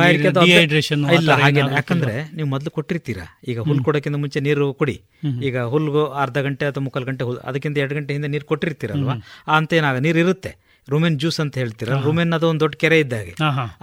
[0.45, 3.25] ಡಿಹೈಡ್ರೇಷನ್ ಇಲ್ಲ ಹಾಗೆ ಯಾಕಂದ್ರೆ ನೀವು ಮೊದಲು ಕೊಟ್ಟಿರ್ತೀರಾ?
[3.51, 4.95] ಈಗ ಹುಲ್ ಕೊಡೋಕ್ಕಿಂತ ಮುಂಚೆ ನೀರು ಕೊಡಿ.
[5.47, 9.15] ಈಗ ಹುಲ್ಗು ಅರ್ಧ ಗಂಟೆ ಅಥವಾ ಮುಕ್ಕಾಲು ಗಂಟೆ ಅದಕ್ಕಿಂತ ಎರಡು ಗಂಟೆ ಹಿಂದೆ ನೀರು ಕೊಟ್ಟಿರ್ತೀರಲ್ವಾ?
[9.57, 10.53] ಅಂತ ಏನಾಗ ನೀರು ಇರುತ್ತೆ
[10.87, 11.89] ರುಮೆನ್ ಜ್ಯೂಸ್ ಅಂತ ಹೇಳ್ತೀರ?
[12.07, 13.33] ರುಮೆನ್ ಅದು ಒಂದು ದೊಡ್ಡ ಕೆರೆ ಇದ್ದಾಗೆ.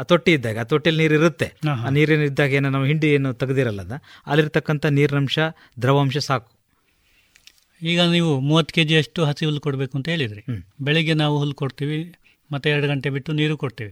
[0.00, 1.49] ಆ ತೊಟ್ಟಿ ಇದ್ದಾಗ ಆ ತೊಟ್ಟಿಯಲ್ಲಿ ನೀರು ಇರುತ್ತೆ.
[1.84, 3.96] ಆ ನೀರಿನ ಇದ್ದಾಗ ಏನೋ ನಾವು ಹಿಂಡಿ ಏನು ತೆಗೆದಿರಲ್ಲ ಅದ?
[4.30, 5.38] ಅಲ್ಲಿರ್ತಕ್ಕಂಥ ನೀರಿನಂಶ
[5.84, 6.49] ದ್ರವಾಂಶ ಸಾಕು.
[7.82, 10.42] ಈಗ ನೀವು ಮೂವತ್ತು ಕೆ ಜಿ ಅಷ್ಟು ಹಸಿ ಹುಲ್ಲು ಕೊಡಬೇಕು ಅಂತ ಹೇಳಿದ್ರಿ.
[10.87, 11.99] ಬೆಳಿಗ್ಗೆ ನಾವು ಹುಲ್ಲು ಕೊಡ್ತೀವಿ
[12.50, 13.90] ಮತ್ತೆ ಎರಡು ಗಂಟೆ ಬಿಟ್ಟು ನೀರು ಕೊಡ್ತೀವಿ.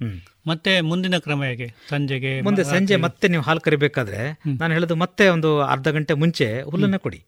[0.50, 1.69] ಮತ್ತೆ ಮುಂದಿನ ಕ್ರಮ ಹೇಗೆ?
[1.90, 4.21] ಸಂಜೆಗೆ ಮುಂದೆ ಸಂಜೆ ಮತ್ತೆ ನೀವು ಹಾಲು ಕರಿಬೇಕಾದ್ರೆ
[4.61, 7.21] ನಾನು ಹೇಳೋದು ಮತ್ತೆ ಒಂದು ಅರ್ಧ ಗಂಟೆ ಮುಂಚೆ ಹುಲ್ಲನ್ನ ಕೊಡಿ.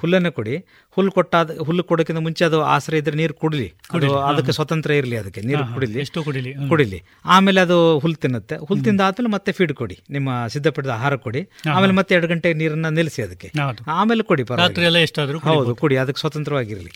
[0.00, 0.56] ಹುಲ್ಲನ್ನೇ ಕೊಡಿ.
[0.90, 3.72] ಹುಲ್ಲು ಕೊಟ್ಟಾದ ಹುಲ್ಲು ಕೊಡೋಕ್ಕಿಂತ ಮುಂಚೆ ಅದು ಆಸರೆ ಇದ್ರೆ ನೀರು ಕುಡಿಲಿ.
[4.08, 5.98] ಅದು ಅದಕ್ಕೆ ಸ್ವತಂತ್ರ ಇರಲಿ ಅದಕ್ಕೆ ನೀರು ಕುಡಿಲಿ.
[6.00, 6.52] ಎಷ್ಟು ಕುಡಿಲಿ.
[6.68, 7.02] ಕುಡಿಲಿ.
[7.24, 8.56] ಆಮೇಲೆ ಅದು ಹುಲ್ ತಿನ್ನುತ್ತೆ.
[8.56, 10.00] ಹುಲ್ ತಿಂದಾದ್ಮೇಲೆ ಮತ್ತೆ ಫೀಡ್ ಕೊಡಿ.
[10.10, 11.48] ನಿಮ್ಮ ಸಿದ್ಧಪಡಿದ ಆಹಾರ ಕೊಡಿ.
[11.74, 13.50] ಆಮೇಲೆ ಮತ್ತೆ ಎರಡು ಗಂಟೆ ನೀರನ್ನ ನಿಲ್ಲಿಸಿ ಅದಕ್ಕೆ.
[13.90, 14.42] ಆಮೇಲೆ ಕೊಡಿ
[15.38, 15.96] ಹೌದು ಕುಡಿ.
[15.96, 16.90] ಅದಕ್ಕೆ ಸ್ವತಂತ್ರವಾಗಿರಲಿ.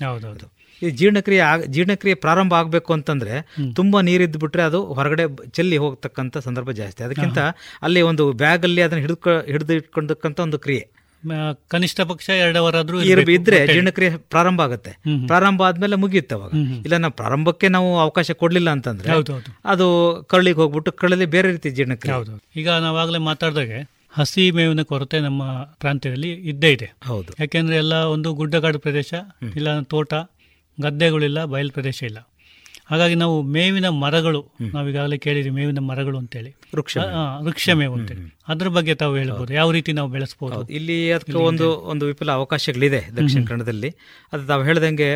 [0.82, 7.04] ಈ ಜೀರ್ಣಕ್ರಿಯೆ ಜೀರ್ಣಕ್ರಿಯೆ ಪ್ರಾರಂಭ ಆಗಬೇಕು ಅಂತಂದ್ರೆ ತುಂಬಾ ನೀರಿದ್ದು ಬಿಟ್ರೆ ಅದು ಹೊರಗಡೆ ಚೆಲ್ಲಿ ಹೋಗ್ತಕ್ಕಂಥ ಸಂದರ್ಭ ಜಾಸ್ತಿ.
[7.04, 7.38] ಅದಕ್ಕಿಂತ
[7.82, 10.97] ಅಲ್ಲಿ ಒಂದು ಬ್ಯಾಗಲ್ಲಿ ಅದನ್ನ ಹಿಡಿದು ಹಿಡಿದು ಇಟ್ಕೊಂಡಕ್ಕಂಥ ಒಂದು ಕ್ರಿಯೆ.
[11.68, 14.92] ಕನಿಷ್ಠ ಪಕ್ಷ ಎರಡು ಅವರ್ ಆದ್ರೂ ಇದ್ರೆ ಜೀರ್ಣಕ್ರಿಯೆ ಪ್ರಾರಂಭ ಆಗುತ್ತೆ.
[15.26, 16.52] ಪ್ರಾರಂಭ ಆದ್ಮೇಲೆ ಮುಗಿಯುತ್ತೆ ಅವಾಗ.
[16.84, 19.12] ಇಲ್ಲ ನಾವು ಪ್ರಾರಂಭಕ್ಕೆ ನಾವು ಅವಕಾಶ ಕೊಡ್ಲಿಲ್ಲ ಅಂತಂದ್ರೆ
[19.64, 19.86] ಅದು
[20.28, 22.16] ಕರಳಿಗೆ ಹೋಗ್ಬಿಟ್ಟು ಕರಳಲ್ಲಿ ಬೇರೆ ರೀತಿ ಜೀರ್ಣಕ್ರಿಯೆ.
[22.16, 26.94] ಹೌದು ಈಗ ನಾವಾಗಲೇ ಮಾತಾಡಿದಾಗೆ ಹಸಿ ಮೇವಿನ ಕೊರತೆ ನಮ್ಮ ಪ್ರಾಂತ್ಯದಲ್ಲಿ ಇದ್ದೇ ಇದೆ.
[27.04, 27.32] ಹೌದು.
[27.40, 29.14] ಯಾಕೆಂದ್ರೆ ಎಲ್ಲ ಒಂದು ಗುಡ್ಡಗಾಡು ಪ್ರದೇಶ
[29.56, 30.14] ಇಲ್ಲ ತೋಟ
[30.80, 32.18] ಗದ್ದೆಗಳಿಲ್ಲ ಬಯಲು ಪ್ರದೇಶ ಇಲ್ಲ.
[32.90, 34.40] ಹಾಗಾಗಿ ನಾವು ಮೇವಿನ ಮರಗಳು
[34.74, 36.50] ನಾವೀಗಾಗಲೇ ಕೇಳಿರಿ ಮೇವಿನ ಮರಗಳು ಅಂತೇಳಿ.
[36.74, 36.96] ವೃಕ್ಷ
[37.44, 38.22] ವೃಕ್ಷ ಮೇವು ಅಂತೇಳಿ.
[38.48, 39.52] ಅದ್ರ ಬಗ್ಗೆ ತಾವು ಹೇಳ್ಬೋದು.
[39.54, 43.90] ಯಾವ ರೀತಿ ನಾವು ಬೆಳೆಸಬಹುದು ಇಲ್ಲಿ ಅದಕ್ಕೆ ಒಂದು ಒಂದು ವಿಪುಲ ಅವಕಾಶಗಳಿದೆ ದಕ್ಷಿಣ ಕನ್ನಡದಲ್ಲಿ.
[44.32, 45.08] ಅದು ತಾವು ಹೇಳ್ದಂಗೆ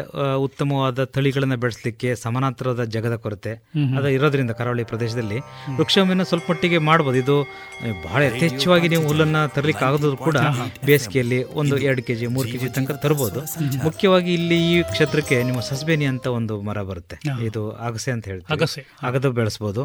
[0.47, 3.55] ಉತ್ತಮವಾದ ತಳಿಗಳನ್ನ ಬೆಳೆಸಲಿಕ್ಕೆ ಸಮಾನಾಂತರದ ಜಗದ ಕೊರತೆ.
[3.99, 5.39] ಅದು ಇರೋದ್ರಿಂದ ಕರಾವಳಿ ಪ್ರದೇಶದಲ್ಲಿ.
[5.77, 7.19] ವೃಕ್ಷವನ್ನು ಸ್ವಲ್ಪ ಮಟ್ಟಿಗೆ ಮಾಡ್ಬೋದು.
[7.25, 7.37] ಇದು
[8.05, 10.37] ಬಹಳ ಯಥೇಚ್ಛವಾಗಿ ನೀವು ಹುಲ್ಲನ್ನ ತರಲಿಕ್ಕೆ ಆಗೋದು ಕೂಡ
[10.87, 13.41] ಬೇಸಿಗೆಯಲ್ಲಿ ಒಂದು ಎರಡು ಕೆಜಿ ಮೂರು ಕೆಜಿ ತನಕ ತರಬಹುದು
[13.85, 17.19] ಮುಖ್ಯವಾಗಿ ಇಲ್ಲಿ ಈ ಕ್ಷೇತ್ರಕ್ಕೆ ನಿಮ್ಮ ಸಸ್ಬೇನಿ ಅಂತ ಒಂದು ಮರ ಬರುತ್ತೆ.
[17.47, 18.53] ಇದು ಅಗಸೆ ಅಂತ ಹೇಳ್ತೀವಿ.
[18.57, 19.83] ಅಗಸೆ ಅಗದು ಬೆಳೆಸಬಹುದು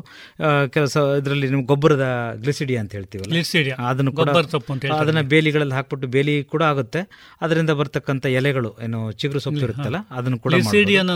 [0.75, 2.05] ಕೆಲಸ ಇದರಲ್ಲಿ ನಿಮ್ಗೆ ಗೊಬ್ಬರದ
[2.43, 6.63] ಗ್ಲಿಸಿಡಿ ಅಂತ ಹೇಳ್ತೀವಿ ಗ್ಲಿಸಿಡಿ ಅದನ್ನು ಕೂಡ ಗೊಬ್ಬರ ಸೊಪ್ಪು ಅಂತ ಹೇಳಿ ಅದನ್ನ ಬೇಲಿಗಳಲ್ಲಿ ಹಾಕ್ಬಿಟ್ಟು ಬೇಲಿ ಕೂಡ
[6.71, 7.01] ಆಗುತ್ತೆ.
[7.45, 10.53] ಅದರಿಂದ ಬರ್ತಕ್ಕಂಥ ಎಲೆಗಳು ಏನು ಚಿಗುರು ಸೊಪ್ಪು ಇರುತ್ತಲ್ಲ ಅದನ್ನು ಕೂಡ.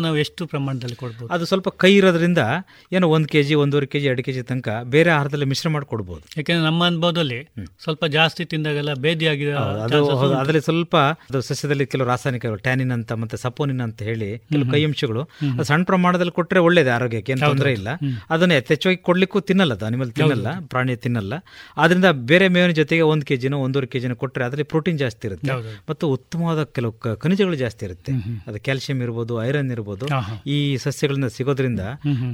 [0.07, 1.29] ನಾವು ಎಷ್ಟು ಪ್ರಮಾಣದಲ್ಲಿ ಕೊಡ್ಬೋದು?
[1.35, 2.41] ಅದು ಸ್ವಲ್ಪ ಕೈ ಇರೋದ್ರಿಂದ
[2.97, 6.23] ಏನೋ ಒಂದ್ ಕೆಜಿ ಒಂದೂವರೆ ಕೆಜಿ ಎರಡು ಕೆಜಿ ತನಕ ಬೇರೆ ಆಹಾರದಲ್ಲಿ ಮಿಶ್ರ ಮಾಡಿ ಕೊಡ್ಬೋದು.
[6.37, 7.39] ಯಾಕೆಂದ್ರೆ ನಮ್ಮ ಅನುಭವದಲ್ಲಿ
[7.85, 9.53] ಸ್ವಲ್ಪ ಜಾಸ್ತಿ ತಿಂದಾಗೆಲ್ಲ ಬೇದಿಯಾಗಿದೆ
[10.39, 10.95] ಅದರಲ್ಲಿ ಸ್ವಲ್ಪ
[11.49, 15.23] ಸಸ್ಯದಲ್ಲಿ ಕೆಲವು ರಾಸಾಯನಿಕಗಳು ಟ್ಯಾನಿನ್ ಅಂತ ಮತ್ತೆ ಸಪೋನಿನ್ ಅಂತ ಹೇಳಿ ಕೆಲವು ಕೈ ಅಂಶಗಳು
[15.69, 17.89] ಸಣ್ಣ ಪ್ರಮಾಣದಲ್ಲಿ ಕೊಟ್ಟರೆ ಒಳ್ಳೇದು ಆರೋಗ್ಯಕ್ಕೆ ಏನು ತೊಂದರೆ ಇಲ್ಲ.
[18.29, 21.33] ಅದನ್ನ ಯಥೇಚ್ಛವಾಗಿ ಕೊಡ್ಲಿಕ್ಕೂ ತಿನ್ನಲ್ಲ ಅದು ಅನಿಮಲ್ ತಿನ್ನಲ್ಲ ಪ್ರಾಣಿ ತಿನ್ನಲ್ಲ.
[21.77, 25.51] ಆದ್ರಿಂದ ಬೇರೆ ಮೇವಿನ ಜೊತೆಗೆ ಒಂದು ಕೆಜಿನೋ ಒಂದೂವರೆ ಕೆಜಿನೋ ಕೊಟ್ಟರೆ ಅದರಲ್ಲಿ ಪ್ರೋಟೀನ್ ಜಾಸ್ತಿ ಇರುತ್ತೆ.
[25.89, 28.11] ಮತ್ತು ಉತ್ತಮವಾದ ಕೆಲವು ಖನಿಜಗಳು ಜಾಸ್ತಿ ಇರುತ್ತೆ.
[28.47, 30.05] ಅದು ಕ್ಯಾಲ್ಸಿಯಂ ಇರ್ಬೋದು ಐರನ್ ಇರ್ಬೋದು.
[30.49, 31.79] ಈ ಸಸ್ಯಗಳಿಂದ ಸಿಗೋದ್ರಿಂದ.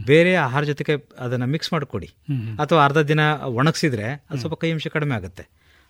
[0.05, 2.09] ಬೇರೆ ಆಹಾರ ಜೊತೆಗೆ ಅದನ್ನ ಮಿಕ್ಸ್ ಮಾಡಿಕೊಡಿ.
[2.59, 3.19] ಅಥವಾ ಅರ್ಧ ದಿನ
[3.59, 5.45] ಒಣಗಿಸಿದ್ರೆ ಅದು ಸ್ವಲ್ಪ ಕೈ ಅಂಶ ಕಡಿಮೆ ಆಗುತ್ತೆ.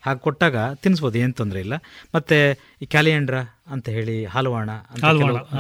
[0.06, 1.76] ಹಾಗೆ ಕೊಟ್ಟಾಗ ತಿನ್ನಿಸ್ಬೋದು ಏನು ತೊಂದರೆ ಇಲ್ಲ.
[2.16, 2.38] ಮತ್ತೆ
[2.84, 3.38] ಈ ಕ್ಯಾಲಿಯಂಡ್ರ
[3.74, 4.70] ಅಂತ ಹೇಳಿ ಹಾಲುವಾಣ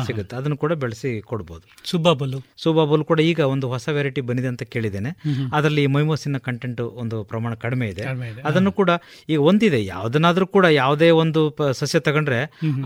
[0.07, 0.33] ಸಿಗುತ್ತೆ.
[0.39, 1.65] ಅದನ್ನು ಕೂಡ ಬೆಳೆಸಿ ಕೊಡ್ಬೋದು.
[1.89, 5.11] ಸುಬ್ಬಾಬಲು ಸೂಬಾಬುಲ್ ಕೂಡ ಈಗ ಒಂದು ಹೊಸ ವೆರೈಟಿ ಬಂದಿದೆ ಅಂತ ಕೇಳಿದ್ದೇನೆ.
[5.57, 8.05] ಅದರಲ್ಲಿ ಮೈಮೋಸಿನ ಕಂಟೆಂಟ್ ಒಂದು ಪ್ರಮಾಣ ಕಡಿಮೆ ಇದೆ.
[8.51, 8.89] ಅದನ್ನು ಕೂಡ
[9.33, 9.81] ಈಗ ಒಂದಿದೆ.
[9.85, 11.43] ಯಾವ್ದನ್ನಾದ್ರೂ ಕೂಡ ಯಾವುದೇ ಒಂದು
[11.81, 12.39] ಸಸ್ಯ ತಗೊಂಡ್ರೆ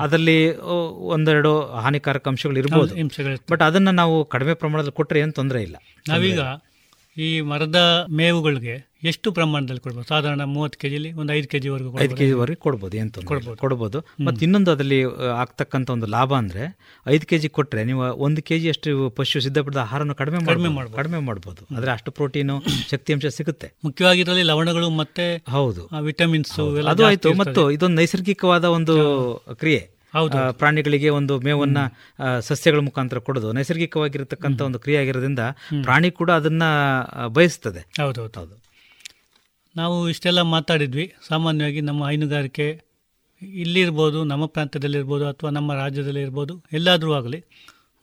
[0.05, 0.39] ಅದರಲ್ಲಿ
[1.17, 1.53] ಒಂದೆರಡು
[1.85, 2.95] ಹಾನಿಕಾರಕ ಅಂಶಗಳು ಇರ್ಬೋದು.
[3.53, 5.77] ಬಟ್ ಅದನ್ನ ನಾವು ಕಡಿಮೆ ಪ್ರಮಾಣದಲ್ಲಿ ಕೊಟ್ಟರೆ ಏನು ತೊಂದರೆ ಇಲ್ಲ.
[6.11, 6.41] ನಾವೀಗ
[7.17, 10.07] ಈ ಮರದ ಮೇವುಗಳಿಗೆ ಎಷ್ಟು ಪ್ರಮಾಣದಲ್ಲಿ ಕೊಡ್ಬೋದು?
[10.07, 13.57] ಸಾಧಾರಣ ಮೂವತ್ತು ಕೆಜಿಲಿ ಒಂದು ಐದು ಕೆಜಿ ವರೆಗೂ ಐದು ಕೆಜಿ ವರೆಗೆ ಕೊಡ್ಬೋದು ಎಂತ ಕೊಡ್ಬೋದು.
[13.57, 13.99] ಕೊಡ್ಬೋದು.
[13.99, 19.09] ಮತ್ತೆ ಇನ್ನೊಂದು ಅದರಲ್ಲಿ ಆಗ್ತಕ್ಕಂತ ಆಗ್ತಕ್ಕಂಥ ಒಂದು ಲಾಭ ಅಂದ್ರೆ ಐದು ಕೆಜಿ ಕೊಟ್ಟರೆ ನೀವು ಒಂದು ಕೆಜಿ ಅಷ್ಟು
[19.09, 20.95] ಪಶು ಸಿದ್ಧಪಡಿದ ಆಹಾರವನ್ನು ಕಡಿಮೆ ಮಾಡ್ಬೋದು.
[20.95, 21.75] ಕಡಿಮೆ ಮಾಡ್ಬೋದು.
[21.75, 23.73] ಅಂದ್ರೆ ಅಷ್ಟು ಪ್ರೋಟೀನು ಶಕ್ತಿಯಂಶ ಸಿಗುತ್ತೆ.
[23.83, 25.89] ಮುಖ್ಯವಾಗಿ ಇದರಲ್ಲಿ ಲವಣಗಳು ಮತ್ತೆ ಹೌದು.
[26.01, 27.33] ವಿಟಮಿನ್ಸ್ ಅದು ಆಯ್ತು.
[27.33, 28.95] ಮತ್ತು ಇದೊಂದು ನೈಸರ್ಗಿಕವಾದ ಒಂದು
[29.53, 30.00] ಕ್ರಿಯೆ.
[30.51, 31.77] ಪ್ರಾಣಿಗಳಿಗೆ ಒಂದು ಮೇವನ್ನ
[32.39, 33.51] ಸಸ್ಯಗಳ ಮುಖಾಂತರ ಕೊಡೋದು.
[33.51, 35.39] ನೈಸರ್ಗಿಕವಾಗಿರತಕ್ಕಂಥ ಒಂದು ಕ್ರಿಯೆ ಆಗಿರೋದ್ರಿಂದ
[35.83, 36.63] ಪ್ರಾಣಿ ಕೂಡ ಅದನ್ನ
[37.27, 37.79] ಬಯಸ್ತದೆ.
[37.79, 38.39] ಹೌದೌದು.
[38.39, 38.61] ಹೌದು.
[39.75, 41.13] ನಾವು ಇಷ್ಟೆಲ್ಲ ಮಾತಾಡಿದ್ವಿ.
[41.27, 42.81] ಸಾಮಾನ್ಯವಾಗಿ ನಮ್ಮ ಹೈನುಗಾರಿಕೆ
[43.41, 47.43] ಇಲ್ಲಿರ್ಬೋದು ನಮ್ಮ ಪ್ರಾಂತ್ಯದಲ್ಲಿರ್ಬೋದು ಅಥವಾ ನಮ್ಮ ರಾಜ್ಯದಲ್ಲಿ ಇರ್ಬೋದು ಎಲ್ಲಾದರೂ ಆಗಲಿ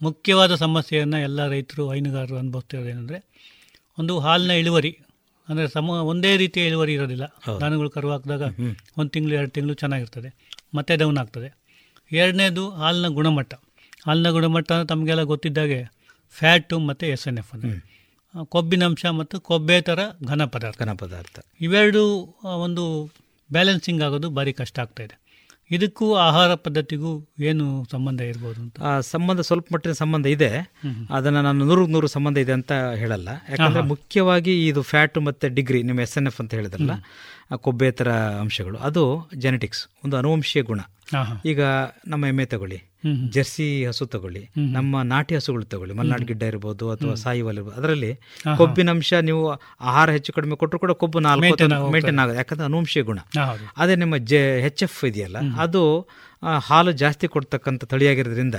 [0.03, 3.19] ಮುಖ್ಯವಾದ ಸಮಸ್ಯೆಯನ್ನು ಎಲ್ಲ ರೈತರು ಹೈನುಗಾರರು ಅನುಭವಿಸ್ತಿರೋದೇನೆಂದರೆ
[3.99, 4.99] ಒಂದು ಹಾಲಿನ ಇಳುವರಿ
[5.49, 7.25] ಅಂದರೆ ಸಮ ಒಂದೇ ರೀತಿಯ ಇಳುವರಿ ಇರೋದಿಲ್ಲ.
[7.61, 8.43] ದನಗಳು ಕರು ಹಾಕಿದಾಗ
[8.99, 10.49] ಒಂದು ತಿಂಗಳು ಎರಡು ತಿಂಗಳು ಚೆನ್ನಾಗಿರ್ತದೆ.
[10.75, 11.58] ಮತ್ತೆ ಡೌನ್ ಆಗ್ತದೆ.
[12.13, 13.55] ಎರಡನೇದು ಹಾಲಿನ ಗುಣಮಟ್ಟ.
[14.07, 15.81] ಹಾಲಿನ ಗುಣಮಟ್ಟ ಅಂದರೆ ತಮಗೆಲ್ಲ ಗೊತ್ತಿದ್ದಾಗೆ
[16.37, 17.79] ಫ್ಯಾಟು ಮತ್ತು ಎಸ್ ಎನ್ ಎಫ್ ಅಂದರೆ.
[18.55, 20.79] ಕೊಬ್ಬಿನಂಶ ಮತ್ತು ಕೊಬ್ಬೇತರ ಘನ ಪದಾರ್ಥ.
[20.83, 21.39] ಘನ ಪದಾರ್ಥ.
[21.61, 22.03] ಇವೆರಡು
[22.67, 22.85] ಒಂದು
[23.51, 25.17] ಬ್ಯಾಲೆನ್ಸಿಂಗ್ ಆಗೋದು ಭಾರಿ ಕಷ್ಟ ಆಗ್ತಾ ಇದೆ.
[25.71, 28.77] ಇದಕ್ಕೂ ಆಹಾರ ಪದ್ಧತಿಗೂ ಏನು ಸಂಬಂಧ ಇರ್ಬೋದು ಅಂತ?
[28.81, 30.51] ಆ ಸಂಬಂಧ ಸ್ವಲ್ಪ ಮಟ್ಟಿನ ಸಂಬಂಧ ಇದೆ.
[31.11, 33.29] ಅದನ್ನು ನಾನು ನೂರು ನೂರು ಸಂಬಂಧ ಇದೆ ಅಂತ ಹೇಳಲ್ಲ.
[33.49, 36.97] ಯಾಕಂದರೆ ಮುಖ್ಯವಾಗಿ ಇದು ಫ್ಯಾಟು ಮತ್ತು ಡಿಗ್ರಿ ನಿಮ್ಮ ಎಸ್ ಎನ್ ಎಫ್ ಅಂತ ಹೇಳಿದ್ರಲ್ಲ.
[37.67, 38.11] ಕೊಬ್ಬೇತರ
[38.43, 38.79] ಅಂಶಗಳು.
[38.89, 39.03] ಅದು
[39.45, 40.81] ಜೆನೆಟಿಕ್ಸ್ ಒಂದು ಅನುವಂಶೀಯ ಗುಣ.
[41.51, 41.61] ಈಗ
[42.13, 42.79] ನಮ್ಮ ಎಮ್ಮೆ ತಗೊಳ್ಳಿ
[43.35, 44.41] ಜರ್ಸಿ ಹಸು ತಗೊಳ್ಳಿ
[44.77, 48.11] ನಮ್ಮ ನಾಟಿ ಹಸುಗಳು ತಗೊಳ್ಳಿ ಮಲ್ನಾಡ್ ಗಿಡ್ಡ ಇರ್ಬೋದು ಅಥವಾ ಸಾಯಿವಲ್ ಇರ್ಬೋದು ಅದರಲ್ಲಿ
[48.61, 49.43] ಕೊಬ್ಬಿನ ಅಂಶ ನೀವು
[49.91, 51.43] ಆಹಾರ ಹೆಚ್ಚು ಕಡಿಮೆ ಕೊಟ್ಟರು ಕೂಡ ಕೊಬ್ಬು ನಾಲ್ಕು
[51.95, 52.39] ಮೇಂಟೈನ್ ಆಗುತ್ತೆ.
[52.43, 53.21] ಯಾಕಂದ್ರೆ ಅನುವಂಶೀಯ ಗುಣ.
[53.83, 55.83] ಅದೇ ನಿಮ್ಮ ಜೆ ಹೆಚ್ ಎಫ್ ಇದೆಯಲ್ಲ ಅದು
[56.69, 58.59] ಹಾಲು ಜಾಸ್ತಿ ಕೊಡ್ತಕ್ಕಂಥ ತಳಿಯಾಗಿರೋದ್ರಿಂದ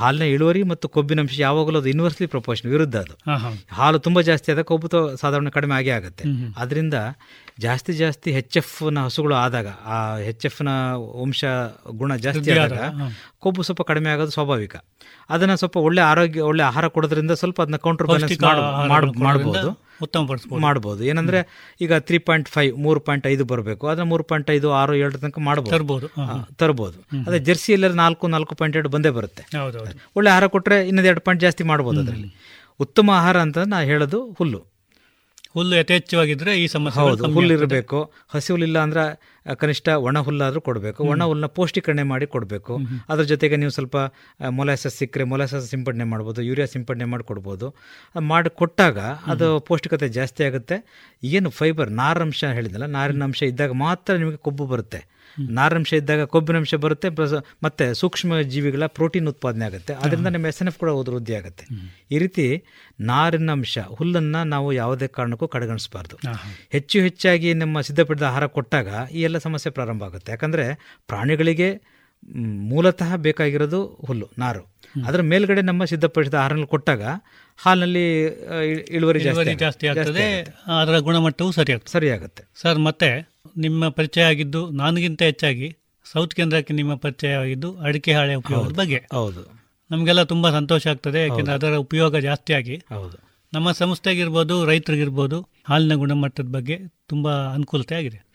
[0.00, 3.14] ಹಾಲಿನ ಇಳುವರಿ ಮತ್ತು ಕೊಬ್ಬಿನಂಶ ಯಾವಾಗಲೂ ಅದು ಇನ್ವರ್ಸ್ಲಿ ಪ್ರಪೋರ್ಷನ್ ವಿರುದ್ಧ ಅದು.
[3.78, 4.88] ಹಾಲು ತುಂಬಾ ಜಾಸ್ತಿ ಆದಾಗ ಕೊಬ್ಬು
[5.22, 6.24] ಸಾಧಾರಣ ಕಡಿಮೆ ಆಗೇ ಆಗುತ್ತೆ.
[6.64, 6.96] ಅದರಿಂದ
[7.60, 10.68] ಜಾಸ್ತಿ ಜಾಸ್ತಿ ಹೆಚ್ ಎಫ್ನ ಹಸುಗಳು ಆದಾಗ ಆ ಹೆಚ್ ಎಫ್ನ
[11.20, 11.44] ವಂಶ
[11.90, 12.84] ಗುಣ ಜಾಸ್ತಿ ಆದಾಗ
[13.38, 14.76] ಕೊಬ್ಬು ಸ್ವಲ್ಪ ಕಡಿಮೆ ಆಗೋದು ಸ್ವಾಭಾವಿಕ.
[15.30, 18.42] ಅದನ್ನ ಸ್ವಲ್ಪ ಒಳ್ಳೆ ಆರೋಗ್ಯ ಒಳ್ಳೆ ಆಹಾರ ಕೊಡೋದ್ರಿಂದ ಸ್ವಲ್ಪ ಅದನ್ನ ಕೌಂಟರ್ ಬ್ಯಾಲೆನ್ಸ್
[19.22, 19.70] ಮಾಡಬಹುದು
[20.02, 21.38] ಉತ್ತಮ ಮಾಡಬಹುದು ಏನಂದ್ರೆ
[21.80, 23.86] ಈಗ ತ್ರೀ ಪಾಯಿಂಟ್ ಫೈವ್ ಮೂರು ಪಾಯಿಂಟ್ ಐದು ಬರಬೇಕು.
[23.86, 26.08] ಅದನ್ನ ಮೂರು ಪಾಯಿಂಟ್ ಐದು ಆರು ಏಳು ತನಕ ಮಾಡಬಹುದು
[26.54, 29.44] ತರಬಹುದು ಅದೇ ಜರ್ಸಿ ಎಲ್ಲ ನಾಲ್ಕು ನಾಲ್ಕು ಪಾಯಿಂಟ್ ಎರಡು ಬಂದೇ ಬರುತ್ತೆ.
[30.16, 32.30] ಒಳ್ಳೆ ಆಹಾರ ಕೊಟ್ಟರೆ ಇನ್ನೊಂದು ಎರಡು ಪಾಯಿಂಟ್ ಜಾಸ್ತಿ ಮಾಡ್ಬೋದು ಅದರಲ್ಲಿ.
[32.80, 34.77] ಉತ್ತಮ ಆಹಾರ ಅಂತ ನಾ ಹೇಳೋದು ಹುಲ್ಲು.
[35.54, 37.98] ಹುಲ್ಲು ಯಥೇಚ್ಛವಾಗಿದ್ದರೆ ಈ ಸಮಸ್ಯೆ ಹೌದು ಹುಲ್ಲು ಇರಬೇಕು.
[38.34, 39.04] ಹಸಿ ಹುಲ್ಲಿಲ್ಲ ಅಂದ್ರೆ
[39.60, 41.00] ಕನಿಷ್ಠ ಒಣ ಹುಲ್ಲಾದರೂ ಕೊಡಬೇಕು.
[41.12, 42.74] ಒಣ ಹುಲ್ಲನ್ನ ಪೌಷ್ಟಿಕರಣೆ ಮಾಡಿ ಕೊಡಬೇಕು.
[43.08, 43.96] ಅದ್ರ ಜೊತೆಗೆ ನೀವು ಸ್ವಲ್ಪ
[44.58, 47.68] ಮೊಲಾಸಸ್ ಸಿಕ್ಕರೆ ಮೊಲಾಸಸ್ ಸಿಂಪಡಣೆ ಮಾಡ್ಬೋದು ಯೂರಿಯಾ ಸಿಂಪಡಣೆ ಮಾಡಿ ಕೊಡ್ಬೋದು.
[48.32, 48.98] ಮಾಡಿ ಕೊಟ್ಟಾಗ
[49.34, 50.78] ಅದು ಪೌಷ್ಟಿಕತೆ ಜಾಸ್ತಿ ಆಗುತ್ತೆ.
[51.24, 55.00] ಏನು ಫೈಬರ್ ನಾರಂಶ ಹೇಳಿದಲ್ಲ ನಾರಿನ ಅಂಶ ಇದ್ದಾಗ ಮಾತ್ರ ನಿಮಗೆ ಕೊಬ್ಬು ಬರುತ್ತೆ.
[55.58, 59.92] ನಾರಂಶ ಇದ್ದಾಗ ಕೊಬ್ಬಿನಂಶ ಬರುತ್ತೆ ಪ್ಲಸ್ ಮತ್ತೆ ಸೂಕ್ಷ್ಮ ಜೀವಿಗಳ ಪ್ರೋಟೀನ್ ಉತ್ಪಾದನೆ ಆಗುತ್ತೆ.
[60.04, 61.66] ಅದರಿಂದ ನಿಮ್ಮ ಎಸ್ ಎನ್ ಎಫ್ ಕೂಡ ವೃದ್ಧಿ ಆಗುತ್ತೆ.
[62.14, 62.46] ಈ ರೀತಿ
[63.10, 66.16] ನಾರಿನ ಅಂಶ ಹುಲ್ಲನ್ನು ನಾವು ಯಾವುದೇ ಕಾರಣಕ್ಕೂ ಕಡೆಗಣಿಸಬಾರ್ದು.
[66.76, 70.30] ಹೆಚ್ಚು ಹೆಚ್ಚಾಗಿ ನಮ್ಮ ಸಿದ್ಧಪಡಿದ ಆಹಾರ ಕೊಟ್ಟಾಗ ಈ ಎಲ್ಲ ಸಮಸ್ಯೆ ಪ್ರಾರಂಭ ಆಗುತ್ತೆ.
[70.36, 70.66] ಯಾಕಂದರೆ
[71.12, 71.98] ಪ್ರಾಣಿಗಳಿಗೆ
[72.70, 74.62] ಮೂಲತಃ ಬೇಕಾಗಿರೋದು ಹುಲ್ಲು ನಾರು.
[75.08, 77.02] ಅದರ ಮೇಲ್ಗಡೆ ನಮ್ಮ ಸಿದ್ಧಪಡಿಸಿದ ಆಹಾರನಲ್ಲಿ ಕೊಟ್ಟಾಗ
[77.58, 78.04] ಹಾಲಿನಲ್ಲಿ
[78.96, 79.86] ಇಳುವರಿ ಜಾಸ್ತಿ ಜಾಸ್ತಿ.
[79.90, 80.26] ಆಗ್ತದೆ
[80.80, 82.42] ಅದರ ಗುಣಮಟ್ಟವು ಸರಿಯಾಗುತ್ತೆ ಸರಿಯಾಗುತ್ತೆ.
[82.62, 83.10] ಸರ್ ಮತ್ತೆ
[83.56, 89.02] ನಿಮ್ಮ ಪರಿಚಯ ಆಗಿದ್ದು ನನಗಿಂತ ಹೆಚ್ಚಾಗಿ ಸೌತ್ ಕೇಂದ್ರಕ್ಕೆ ನಿಮ್ಮ ಪರಿಚಯ ಆಗಿದ್ದು ಅಡಿಕೆ ಹಾಳೆ ಉಪಯೋಗದ ಬಗ್ಗೆ.
[89.12, 89.58] ಹೌದು.
[89.90, 92.76] ನಮಗೆಲ್ಲ ತುಂಬಾ ಸಂತೋಷ ಆಗ್ತದೆ ಯಾಕೆಂದ್ರೆ ಅದರ ಉಪಯೋಗ ಜಾಸ್ತಿ ಆಗಿ.
[92.76, 93.28] ಹೌದು.
[93.52, 98.28] ನಮ್ಮ ಸಂಸ್ಥೆಗಿರ್ಬೋದು ರೈತರಿಗಿರ್ಬೋದು ಹಾಲಿನ ಗುಣಮಟ್ಟದ ಬಗ್ಗೆ ತುಂಬ ಅನುಕೂಲತೆ ಆಗಿದೆ.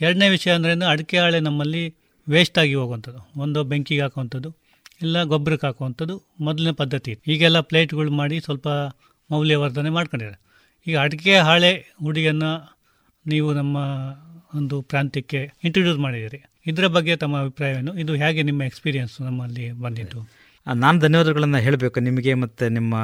[0.00, 1.94] ಎರಡನೇ ವಿಷಯ ಅಂದ್ರೆ ಅಡಿಕೆ ಹಾಳೆ ನಮ್ಮಲ್ಲಿ
[2.28, 3.40] ವೇಸ್ಟ್ ಆಗಿ ಹೋಗುವಂಥದ್ದು.
[3.40, 4.56] ಒಂದು ಬೆಂಕಿಗೆ ಹಾಕುವಂಥದ್ದು
[5.02, 7.18] ಇಲ್ಲ ಗೊಬ್ಬರಕ್ಕೆ ಹಾಕುವಂಥದ್ದು ಮೊದಲನೇ ಪದ್ಧತಿ.
[7.26, 8.68] ಈಗೆಲ್ಲ ಪ್ಲೇಟ್ಗಳು ಮಾಡಿ ಸ್ವಲ್ಪ
[9.30, 10.40] ಮೌಲ್ಯವರ್ಧನೆ ಮಾಡ್ಕೊಂಡಿದ್ದಾರೆ.
[10.86, 12.78] ಈಗ ಅಡಿಕೆ ಹಾಳೆ ಹುಡಿಯನ್ನು
[13.26, 13.78] ನೀವು ನಮ್ಮ
[14.54, 16.44] ಒಂದು ಪ್ರಾಂತ್ಯಕ್ಕೆ ಇಂಟ್ರೊಡ್ಯೂಸ್ ಮಾಡಿದ್ದೀರಿ.
[16.66, 17.98] ಇದರ ಬಗ್ಗೆ ತಮ್ಮ ಅಭಿಪ್ರಾಯವೇನು?
[17.98, 20.39] ಇದು ಹೇಗೆ ನಿಮ್ಮ ಎಕ್ಸ್ಪೀರಿಯನ್ಸ್ ನಮ್ಮಲ್ಲಿ ಬಂದಿತ್ತು?
[20.82, 21.98] ನಾನು ಧನ್ಯವಾದಗಳನ್ನು ಹೇಳಬೇಕು.
[22.08, 22.94] ನಿಮಗೆ ಮತ್ತು ನಿಮ್ಮ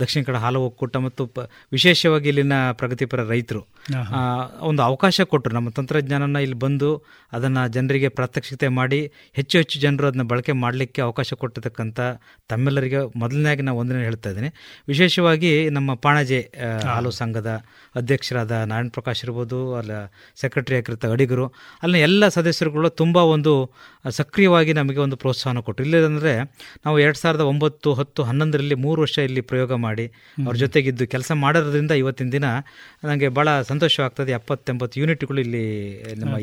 [0.00, 3.62] ದಕ್ಷಿಣ ಕನ್ನಡ ಹಾಲು ಒಕ್ಕೂಟ ಮತ್ತು ಪ ವಿಶೇಷವಾಗಿ ಇಲ್ಲಿನ ಪ್ರಗತಿಪರ ರೈತರು.
[4.68, 6.90] ಒಂದು ಅವಕಾಶ ಕೊಟ್ಟರು ನಮ್ಮ ತಂತ್ರಜ್ಞಾನನ ಇಲ್ಲಿ ಬಂದು
[7.32, 9.00] ಅದನ್ನು ಜನರಿಗೆ ಪ್ರಾತ್ಯಕ್ಷಿಕತೆ ಮಾಡಿ
[9.38, 12.00] ಹೆಚ್ಚು ಹೆಚ್ಚು ಜನರು ಅದನ್ನ ಬಳಕೆ ಮಾಡಲಿಕ್ಕೆ ಅವಕಾಶ ಕೊಟ್ಟಿರ್ತಕ್ಕಂಥ
[12.52, 14.50] ತಮ್ಮೆಲ್ಲರಿಗೆ ಮೊದಲನೇಯಾಗಿ ನಾನು ಒಂದನೇ ಹೇಳ್ತಾ ಇದ್ದೀನಿ.
[14.92, 16.40] ವಿಶೇಷವಾಗಿ ನಮ್ಮ ಪಾಣಜೆ
[16.92, 17.50] ಹಾಲು ಸಂಘದ
[17.94, 19.92] ಅಧ್ಯಕ್ಷರಾದ ನಾರಾಯಣ ಪ್ರಕಾಶ್ ಇರ್ಬೋದು ಅಲ್ಲ
[20.42, 21.46] ಸೆಕ್ರೆಟರಿ ಆಗಿರ್ತ ಅಡಿಗರು
[21.82, 23.54] ಅಲ್ಲಿನ ಎಲ್ಲ ಸದಸ್ಯರುಗಳು ತುಂಬ ಒಂದು
[24.04, 26.34] ಸಕ್ರಿಯವಾಗಿ ನಮಗೆ ಒಂದು ಪ್ರೋತ್ಸಾಹನ ಕೊಟ್ಟರು ಇಲ್ಲದಂದರೆ
[26.86, 31.90] ನಾವು ಎರಡು ಸಾವಿರದ ಒಂಬತ್ತು ಹತ್ತು ಹನ್ನೊಂದರಲ್ಲಿ ಮೂರು ವರ್ಷ ಇಲ್ಲಿ ಪ್ರಯೋಗ ಮಾಡಿ ಅವ್ರ ಜೊತೆಗಿದ್ದು ಕೆಲಸ ಮಾಡೋದ್ರಿಂದ
[31.90, 32.44] ಇವತ್ತಿನ ದಿನ
[33.04, 34.32] ನನಗೆ ಭಾಳ ಸಂತೋಷವಾಗ್ತದೆ.
[34.32, 35.64] ಎಪ್ಪತ್ತೆಂಬತ್ತು ಯೂನಿಟ್ಗಳು ಇಲ್ಲಿ
[36.16, 36.36] ನಮ್ಮ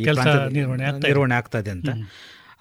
[1.03, 1.89] ನಿರ್ವಹಣೆ ಆಗ್ತದೆ ಅಂತ.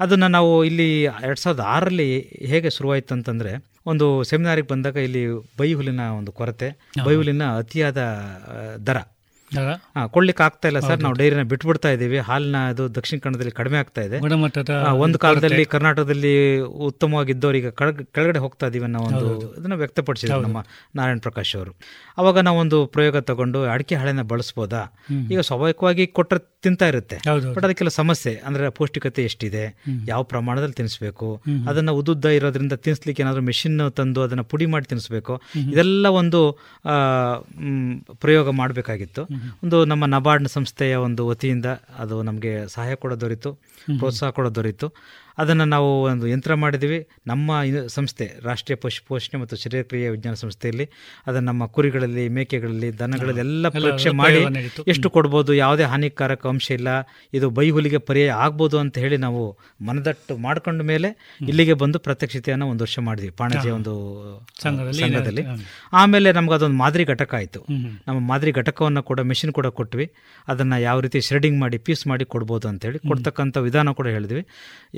[0.01, 5.27] ಅದನ್ನು ನಾವು ಇಲ್ಲಿ ಎರಡು ಸಾವಿರದ ಆರರಲ್ಲಿ ಹೇಗೆ ಶುರುವಾಯಿತು ಅಂತಂದರೆ ಒಂದು ಸೆಮಿನಾರಿಗೆ ಬಂದಾಗ ಇಲ್ಲಿ
[5.59, 6.71] ಬೈಹುಲಿನ ಒಂದು ಕೊರತೆ.
[7.05, 7.99] ಬೈಹುಲಿನ ಅತಿಯಾದ
[8.87, 8.97] ದರ.
[10.07, 10.91] ಕೊಡ್ಲಿಕ್ಕೆ ಆಗ್ತಾ ಇಲ್ಲ ಸರ್.
[11.03, 12.19] ನಾವು ಡೈರಿನ ಬಿಟ್ಬಿಡ್ತಾ ಇದ್ದೀವಿ.
[12.19, 14.21] ಹಾಲಿನ ಅದು ದಕ್ಷಿಣ ಕನ್ನಡದಲ್ಲಿ ಕಡಿಮೆ ಆಗ್ತಾ ಇದೆ.
[14.91, 20.65] ಒಂದು ಕಾಲದಲ್ಲಿ ಕರ್ನಾಟಕದಲ್ಲಿ ಉತ್ತಮವಾಗಿದ್ದವರು ಈಗ ಕೆಳಗ್- ಕೆಳಗಡೆ ಹೋಗ್ತಾ ಇದೀವಿ ಅನ್ನೋ ಒಂದು ಇದನ್ನ ವ್ಯಕ್ತಪಡಿಸಿದ್ರು ನಮ್ಮ
[20.97, 21.73] ನಾರಾಯಣ ಪ್ರಕಾಶ್ ಅವರು.
[22.19, 24.79] ಅವಾಗ ನಾವೊಂದು ಪ್ರಯೋಗ ತಗೊಂಡು ಅಡಿಕೆ ಹಾಳೆನ ಬಳಸ್ಬೋದಾ?
[25.33, 27.17] ಈಗ ಸ್ವಾಭಾವಿಕವಾಗಿ ಕೊಟ್ಟರೆ ತಿಂತಾ ಇರುತ್ತೆ.
[27.55, 28.35] ಬಟ್ ಅದಕ್ಕೆಲ್ಲ ಸಮಸ್ಯೆ.
[28.35, 29.83] ಅಂದ್ರೆ ಪೌಷ್ಟಿಕತೆ ಎಷ್ಟಿದೆ?
[30.09, 36.07] ಯಾವ ಪ್ರಮಾಣದಲ್ಲಿ ತಿನ್ನಿಸ್ಬೇಕು ಅದನ್ನ ಉದ್ದುದ್ದ ಇರೋದ್ರಿಂದ ತಿನ್ನಿಸ್ಲಿಕ್ಕೆ ಏನಾದರೂ ಮೆಷಿನ್ ತಂದು ಅದನ್ನ ಪುಡಿ ಮಾಡಿ ತಿನ್ನಿಸ್ಬೇಕು ಇದೆಲ್ಲ
[36.07, 36.53] ಒಂದು
[38.15, 39.23] ಪ್ರಯೋಗ ಮಾಡಬೇಕಾಗಿತ್ತು.
[39.63, 41.67] ಒಂದು ನಮ್ಮ ನಬಾರ್ಡ್ ಸಂಸ್ಥೆಯ ಒಂದು ವತಿಯಿಂದ
[41.99, 43.53] ಅದು ನಮಗೆ ಸಹಾಯ ಕೂಡ ದೊರೀತು
[43.99, 44.89] ಪ್ರೋತ್ಸಾಹ ಕೂಡ ದೊರೀತು.
[45.43, 46.99] ಅದನ್ನು ನಾವು ಒಂದು ಯಂತ್ರ ಮಾಡಿದ್ದೀವಿ.
[47.31, 47.53] ನಮ್ಮ
[47.97, 50.87] ಸಂಸ್ಥೆ ರಾಷ್ಟ್ರೀಯ ಪಶು ಪೋಷಣೆ ಮತ್ತು ಶರೀರಕ್ರಿಯೆ ವಿಜ್ಞಾನ ಸಂಸ್ಥೆಯಲ್ಲಿ
[51.27, 54.41] ಅದನ್ನು ನಮ್ಮ ಕುರಿಗಳಲ್ಲಿ ಮೇಕೆಗಳಲ್ಲಿ ದನಗಳಲ್ಲಿ ಎಲ್ಲ ಪರೀಕ್ಷೆ ಮಾಡಿ
[54.93, 56.89] ಎಷ್ಟು ಕೊಡ್ಬೋದು ಯಾವುದೇ ಹಾನಿಕಾರಕ ಅಂಶ ಇಲ್ಲ
[57.39, 59.43] ಇದು ಬೈಹುಲಿಗೆ ಪರ್ಯಾಯ ಆಗ್ಬೋದು ಅಂತ ಹೇಳಿ ನಾವು
[59.89, 61.11] ಮನದಟ್ಟು ಮಾಡ್ಕೊಂಡ ಮೇಲೆ
[61.51, 63.31] ಇಲ್ಲಿಗೆ ಬಂದು ಪ್ರತ್ಯಕ್ಷತೆಯನ್ನು ಒಂದು ವರ್ಷ ಮಾಡಿದ್ವಿ.
[63.41, 63.95] ಪಾಣಜಿಯ ಒಂದು
[64.63, 65.45] ಸಂಘದಲ್ಲಿ.
[66.01, 67.61] ಆಮೇಲೆ ನಮ್ಗೆ ಅದೊಂದು ಮಾದರಿ ಘಟಕ ಆಯಿತು.
[68.09, 70.09] ನಮ್ಮ ಮಾದರಿ ಘಟಕವನ್ನು ಕೂಡ ಮೆಷಿನ್ ಕೂಡ ಕೊಟ್ವಿ.
[70.49, 74.45] ಅದನ್ನು ಯಾವ ರೀತಿ ಶ್ರೆಡಿಂಗ್ ಮಾಡಿ ಪೀಸ್ ಮಾಡಿ ಕೊಡ್ಬೋದು ಅಂತೇಳಿ ಕೊಡ್ತಕ್ಕಂಥ ವಿಧಾನ ಕೂಡ ಹೇಳಿದ್ವಿ.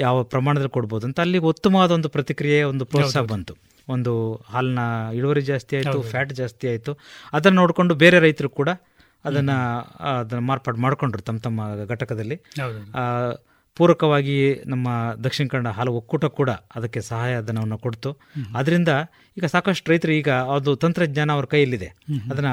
[0.07, 3.55] ಯಾವ ಪ್ರಮಾಣದಲ್ಲಿ ಕೊಡ್ಬೋದು ಅಂತ ಅಲ್ಲಿಗೆ ಉತ್ತಮವಾದ ಒಂದು ಪ್ರತಿಕ್ರಿಯೆ ಒಂದು ಪ್ರೋತ್ಸಾಹ ಬಂತು.
[3.89, 4.13] ಒಂದು
[4.49, 4.83] ಹಾಲಿನ
[5.15, 6.93] ಇಳುವರಿ ಜಾಸ್ತಿ ಆಯಿತು ಫ್ಯಾಟ್ ಜಾಸ್ತಿ ಆಯಿತು.
[7.33, 8.71] ಅದನ್ನು ನೋಡಿಕೊಂಡು ಬೇರೆ ರೈತರು ಕೂಡ
[9.25, 9.57] ಅದನ್ನು
[10.11, 11.61] ಅದನ್ನು ಮಾರ್ಪಾಡು ಮಾಡಿಕೊಂಡ್ರು ತಮ್ಮ ತಮ್ಮ
[11.95, 12.37] ಘಟಕದಲ್ಲಿ.
[13.79, 14.89] ಪೂರಕವಾಗಿ ನಮ್ಮ
[15.25, 18.11] ದಕ್ಷಿಣ ಕನ್ನಡ ಹಾಲು ಒಕ್ಕೂಟ ಕೂಡ ಅದಕ್ಕೆ ಸಹಾಯ ಧನವನ್ನು ಕೊಡ್ತು.
[18.57, 18.93] ಅದರಿಂದ
[19.37, 21.89] ಈಗ ಸಾಕಷ್ಟು ರೈತರು ಈಗ ಅದು ತಂತ್ರಜ್ಞಾನ ಅವ್ರ ಕೈಯಲ್ಲಿದೆ.
[22.31, 22.51] ಅದನ್ನ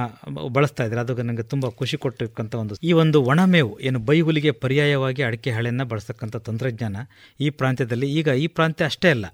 [0.53, 1.01] ಬಳಸ್ತಾ ಇದ್ದಾರೆ.
[1.01, 6.35] ಅದು ನನಗೆ ತುಂಬಾ ಖುಷಿ ಕೊಟ್ಟಿರ್ತಕ್ಕಂಥ ಒಂದು ಈ ಒಂದು ಒಣಮೇವು ಏನು ಬೈಹುಲಿಗೆ ಪರ್ಯಾಯವಾಗಿ ಅಡಿಕೆ ಹಾಳೆಯನ್ನು ಬಳಸ್ತಕ್ಕಂಥ
[6.35, 6.97] ತಂತ್ರಜ್ಞಾನ
[7.39, 9.25] ಈ ಪ್ರಾಂತ್ಯದಲ್ಲಿ ಈಗ ಈ ಪ್ರಾಂತ್ಯ ಅಷ್ಟೇ ಅಲ್ಲ.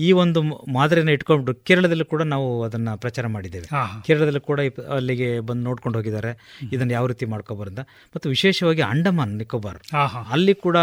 [0.00, 3.68] ಈ ಒಂದು ಮಾದರಿಯನ್ನು ಇಟ್ಕೊಂಡು ಕೇರಳದಲ್ಲಿ ಕೂಡ ನಾವು ಅದನ್ನ ಪ್ರಚಾರ ಮಾಡಿದ್ದೇವೆ.
[4.06, 4.60] ಕೇರಳದಲ್ಲೂ ಕೂಡ
[4.96, 6.32] ಅಲ್ಲಿಗೆ ಬಂದು ನೋಡ್ಕೊಂಡು ಹೋಗಿದ್ದಾರೆ.
[6.72, 7.78] ಇದನ್ನು ಯಾವ ರೀತಿ ಮಾಡ್ಕೊಬಾರ್ದ?
[8.16, 9.78] ಮತ್ತು ವಿಶೇಷವಾಗಿ ಅಂಡಮಾನ್ ನಿಕೋಬಾರ್.
[10.30, 10.76] ಅಲ್ಲಿ ಕೂಡ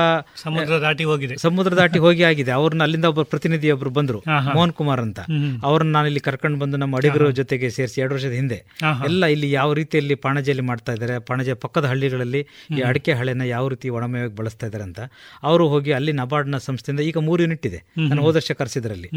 [0.44, 1.38] ಸಮುದ್ರ ದಾಟಿ ಹೋಗಿದೆ.
[1.38, 2.52] ಸಮುದ್ರ ದಾಟಿ ಹೋಗಿ ಆಗಿದೆ.
[2.52, 4.20] ಅವ್ರನ್ನ ಅಲ್ಲಿಂದ ಒಬ್ಬ ಪ್ರತಿನಿಧಿ ಒಬ್ರು ಬಂದ್ರು.
[4.54, 5.20] ಮೋಹನ್ ಕುಮಾರ್ ಅಂತ.
[5.64, 8.58] ಅವ್ರನ್ನ ನಾನು ಇಲ್ಲಿ ಕರ್ಕೊಂಡು ಬಂದು ನಮ್ಮ ಅಡಿಗರ ಜೊತೆಗೆ ಸೇರಿಸಿ ಎರಡು ವರ್ಷದ ಹಿಂದೆ.
[9.08, 12.42] ಎಲ್ಲ ಇಲ್ಲಿ ಯಾವ ರೀತಿಯಲ್ಲಿ ಪಾಣಜೆಯಲ್ಲಿ ಮಾಡ್ತಾ ಇದ್ದಾರೆ ಪಾಣಜೆ ಪಕ್ಕದ ಹಳ್ಳಿಗಳಲ್ಲಿ
[12.78, 15.00] ಈ ಅಡಿಕೆ ಹಳೆನ ಯಾವ ರೀತಿ ಒಣಮೇವಾಗಿ ಬಳಸ್ತಾ ಇದ್ದಾರೆ ಅಂತ.
[15.50, 17.82] ಅವರು ಹೋಗಿ ಅಲ್ಲಿ ನಬಾರ್ಡ್ನ ಸಂಸ್ಥೆಯಿಂದ ಈಗ ಮೂರು ಯೂನಿಟ್ ಇದೆ.
[18.10, 19.10] ನಾನು ಹೋದ ವರ್ಷ ಕರೆಸಿದ್ರಲ್ಲಿ.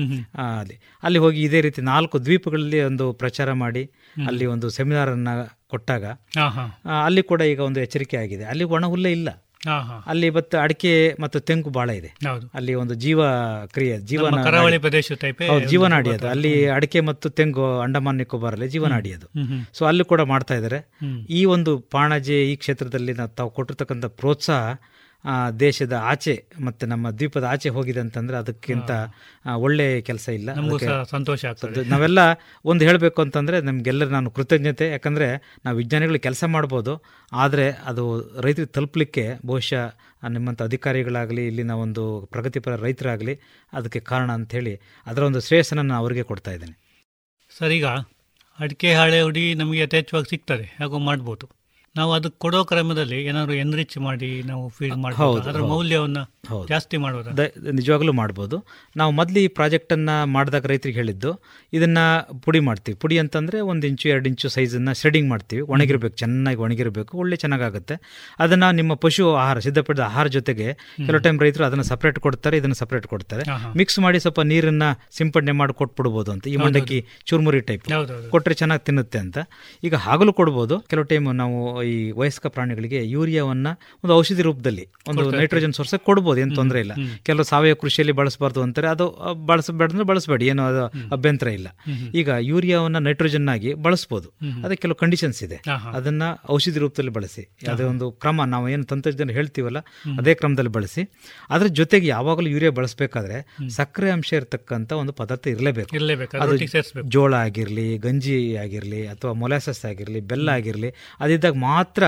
[0.58, 0.76] ಅಲ್ಲಿ.
[1.02, 3.84] ಅಲ್ಲಿ ಹೋಗಿ ಇದೇ ರೀತಿ ನಾಲ್ಕು ದ್ವೀಪಗಳಲ್ಲಿ ಒಂದು ಪ್ರಚಾರ ಮಾಡಿ
[4.30, 5.28] ಅಲ್ಲಿ ಒಂದು ಸೆಮಿನಾರ್ ಅನ್ನ
[5.72, 6.04] ಕೊಟ್ಟಾಗ
[7.04, 8.44] ಅಲ್ಲಿ ಕೂಡ ಈಗ ಒಂದು ಎಚ್ಚರಿಕೆ ಆಗಿದೆ.
[8.44, 9.30] ಅಲ್ಲಿ ಒಣ ಹುಲ್ಲೇ ಇಲ್ಲ.
[10.06, 12.10] ಅಲ್ಲಿ ಇವತ್ತು ಅಡಿಕೆ ಮತ್ತು ತೆಂಗು ಬಹಳ ಇದೆ.
[12.54, 13.20] ಅಲ್ಲಿ ಒಂದು ಜೀವ
[13.74, 14.30] ಕ್ರಿಯೆ ಜೀವನ
[15.72, 19.28] ಜೀವನಾಡಿ ಅದು ಅಲ್ಲಿ ಅಡಿಕೆ ಮತ್ತು ತೆಂಗು ಅಂಡಮಾನ್ ನಿಕೋಬಾರಲ್ಲಿ ಜೀವನಾಡಿ ಅದು
[19.78, 20.80] ಸೊ ಅಲ್ಲಿ ಕೂಡ ಮಾಡ್ತಾ ಇದ್ದಾರೆ.
[21.30, 24.64] ಈ ಒಂದು ಪಾಣಜೆ ಈ ಕ್ಷೇತ್ರದಲ್ಲಿ ನಾವು ತಾವು ಕೊಟ್ಟಿರ್ತಕ್ಕಂಥ ಪ್ರೋತ್ಸಾಹ
[25.60, 28.90] ದೇಶದ ಆಚೆ ಮತ್ತೆ ನಮ್ಮ ದ್ವೀಪದ ಆಚೆ ಹೋಗಿದೆ ಅಂತಂದ್ರೆ ಅದಕ್ಕಿಂತ
[29.56, 30.50] ಒಳ್ಳೆ ಕೆಲಸ ಇಲ್ಲ.
[31.10, 31.84] ಸಂತೋಷ ಆಗ್ತದೆ.
[31.84, 32.18] ನಾವೆಲ್ಲ
[32.64, 34.88] ಒಂದು ಹೇಳಬೇಕು ಅಂತಂದರೆ ನಮಗೆಲ್ಲರೂ ನಾನು ಕೃತಜ್ಞತೆ.
[34.90, 36.94] ಯಾಕಂದರೆ ನಾವು ವಿಜ್ಞಾನಿಗಳು ಕೆಲಸ ಮಾಡ್ಬೋದು
[37.32, 38.04] ಆದರೆ ಅದು
[38.40, 39.84] ರೈತರಿಗೆ ತಲುಪಲಿಕ್ಕೆ ಬಹುಶಃ
[40.28, 43.36] ನಿಮ್ಮಂಥ ಅಧಿಕಾರಿಗಳಾಗಲಿ ಇಲ್ಲಿನ ಒಂದು ಪ್ರಗತಿಪರ ರೈತರಾಗಲಿ
[43.72, 44.74] ಅದಕ್ಕೆ ಕಾರಣ ಅಂಥೇಳಿ
[45.06, 46.76] ಅದರ ಒಂದು ಶ್ರೇಯಸ್ಸನ್ನು ನಾನು ಅವರಿಗೆ ಕೊಡ್ತಾ ಇದ್ದೇನೆ.
[47.58, 47.88] ಸರಿಗ ಈಗ
[48.58, 51.61] ಅಡಿಕೆ ಹಾಳೆ ಹುಡಿ ನಮಗೆ ಯಥೇಚ್ಛವಾಗಿ ಸಿಗ್ತದೆ ಹಾಗೋ ಮಾಡ್ಬೋದು.
[51.96, 55.62] ನಾವು ಅದಕ್ಕೆ ಕೊಡೋ ಕ್ರಮದಲ್ಲಿ ಏನಾದರೂ ಎನ್ರಿಚ್ ಮಾಡಿ ನಾವು ಫೀಡ್ ಮಾಡಬಹುದು ಅದರ.
[55.72, 56.22] ಮೌಲ್ಯವನ್ನು.
[56.70, 58.56] ಜಾಸ್ತಿ ಮಾಡಬಹುದು ನಿಜವಾಗ್ಲೂ ಮಾಡ್ಬೋದು.
[58.96, 61.30] ನಾವು ಮೊದಲು ಈ ಪ್ರಾಜೆಕ್ಟನ್ನು ಮಾಡಿದಾಗ ರೈತರಿಗೆ ಹೇಳಿದ್ದು
[61.72, 62.04] ಇದನ್ನು
[62.44, 62.96] ಪುಡಿ ಮಾಡ್ತೀವಿ.
[63.02, 65.62] ಪುಡಿ ಅಂತಂದರೆ ಒಂದು ಇಂಚು ಎರಡು ಇಂಚು ಸೈಜನ್ನು ಶೆಡಿಂಗ್ ಮಾಡ್ತೀವಿ.
[65.74, 67.96] ಒಣಗಿರಬೇಕು ಚೆನ್ನಾಗಿ ಒಣಗಿರಬೇಕು ಒಳ್ಳೆ ಚೆನ್ನಾಗಾಗುತ್ತೆ.
[68.38, 70.68] ಅದನ್ನು ನಿಮ್ಮ ಪಶು ಆಹಾರ ಸಿದ್ಧಪಡಿದ ಆಹಾರ ಜೊತೆಗೆ
[71.06, 73.44] ಕೆಲವು ಟೈಮ್ ರೈತರು ಅದನ್ನು ಸಪ್ರೇಟ್ ಕೊಡ್ತಾರೆ ಇದನ್ನು ಸಪ್ರೇಟ್ ಕೊಡ್ತಾರೆ.
[73.82, 76.46] ಮಿಕ್ಸ್ ಮಾಡಿ ಸ್ವಲ್ಪ ನೀರನ್ನು ಸಿಂಪಡಣೆ ಮಾಡಿ ಕೊಟ್ಬಿಡ್ಬೋದು ಅಂತ.
[76.54, 77.86] ಈ ಮಂಡಕ್ಕಿ ಚುರುಮುರಿ ಟೈಪ್
[78.34, 79.38] ಕೊಟ್ಟರೆ ಚೆನ್ನಾಗಿ ತಿನ್ನುತ್ತೆ ಅಂತ.
[79.84, 80.74] ಈಗ ಹಾಗಲೂ ಕೊಡ್ಬೋದು.
[80.90, 81.58] ಕೆಲವು ಟೈಮ್ ನಾವು
[81.90, 83.68] ಈ ವಯಸ್ಕ ಪ್ರಾಣಿಗಳಿಗೆ ಯೂರಿಯಾವನ್ನ
[84.04, 86.94] ಒಂದು ಔಷಧಿ ರೂಪದಲ್ಲಿ ಒಂದು ನೈಟ್ರೋಜನ್ ಸೋರ್ಸ್ ಕೊಡ್ಬೋದು ಏನು ತೊಂದರೆ ಇಲ್ಲ.
[87.22, 89.06] ಕೆಲವು ಸಾವಯವ ಕೃಷಿಯಲ್ಲಿ ಬಳಸಬಾರ್ದು ಅಂತಾರೆ ಅದು
[89.46, 90.84] ಬಳಸಬೇಡಂದ್ರೆ ಬಳಸಬೇಡ ಏನು ಅದು
[91.16, 91.68] ಅಭ್ಯಂತರ ಇಲ್ಲ.
[92.14, 94.28] ಈಗ ಯೂರಿಯಾವನ್ನ ನೈಟ್ರೋಜನ್ ಆಗಿ ಬಳಸ್ಬೋದು.
[94.64, 95.58] ಅದಕ್ಕೆ ಕೆಲವು ಕಂಡೀಷನ್ಸ್ ಇದೆ.
[95.98, 99.78] ಅದನ್ನ ಔಷಧಿ ರೂಪದಲ್ಲಿ ಬಳಸಿ ಅದೇ ಒಂದು ಕ್ರಮ ನಾವು ಏನು ತಂತ್ರಜ್ಞಾನ ಹೇಳ್ತೀವಲ್ಲ
[100.18, 101.02] ಅದೇ ಕ್ರಮದಲ್ಲಿ ಬಳಸಿ.
[101.50, 105.90] ಅದ್ರ ಜೊತೆಗೆ ಯಾವಾಗಲೂ ಯೂರಿಯಾ ಬಳಸಬೇಕಾದ್ರೆ ಸಕ್ಕರೆ ಅಂಶ ಇರತಕ್ಕಂಥ ಒಂದು ಪದಾರ್ಥ ಇರಲೇಬೇಕು.
[106.40, 106.56] ಅದು
[107.08, 110.90] ಜೋಳ ಆಗಿರಲಿ ಗಂಜಿ ಆಗಿರಲಿ ಅಥವಾ ಮೊಲಾಸಸ್ ಆಗಿರಲಿ ಬೆಲ್ಲ ಆಗಿರಲಿ
[111.20, 112.04] ಅದಿದ್ದಾಗ ಮಾತ್ರ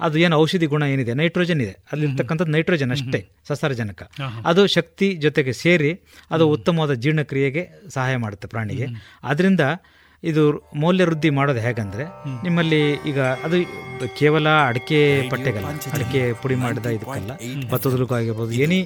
[0.00, 1.12] ಅದು ಏನು ಔಷಧಿ ಗುಣ ಏನಿದೆ?
[1.20, 1.74] ನೈಟ್ರೋಜನ್ ಇದೆ.
[1.92, 4.00] ಅಲ್ಲಿರ್ತಕ್ಕಂಥದ್ದು ನೈಟ್ರೋಜನ್ ಅಷ್ಟೇ ಸಸಾರಜನಕ.
[4.44, 5.92] ಅದು ಶಕ್ತಿ ಜೊತೆಗೆ ಸೇರಿ
[6.30, 8.88] ಅದು ಉತ್ತಮವಾದ ಜೀರ್ಣಕ್ರಿಯೆಗೆ ಸಹಾಯ ಮಾಡುತ್ತೆ ಪ್ರಾಣಿಗೆ.
[9.24, 9.64] ಅದರಿಂದ
[10.22, 10.42] ಇದು
[10.82, 12.04] ಮೌಲ್ಯ ವೃದ್ಧಿ ಮಾಡೋದು ಹೇಗಂದ್ರೆ
[12.44, 12.78] ನಿಮ್ಮಲ್ಲಿ
[13.10, 13.56] ಈಗ ಅದು
[14.18, 15.00] ಕೇವಲ ಅಡಿಕೆ
[15.32, 17.32] ಪಟ್ಟೆಗಲ್ಲ ಅಡಿಕೆ ಪುಡಿ ಮಾಡಿದ ಇದಕ್ಕಲ್ಲ
[17.72, 18.78] ಭತ್ತದಲ್ಲೂ ಆಗಿರ್ಬೋದು ಏನಿ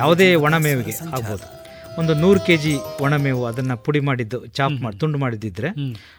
[0.00, 1.44] ಯಾವುದೇ ಒಣಮೇವಿಗೆ ಆಗ್ಬೋದು.
[1.98, 2.72] ಒಂದು ನೂರು ಕೆ ಜಿ
[3.04, 5.68] ಒಣಮೇವು ಅದನ್ನು ಪುಡಿ ಮಾಡಿದ್ದು ಚಾಪ್ ಮಾಡಿ ತುಂಡು ಮಾಡಿದ್ದಿದ್ರೆ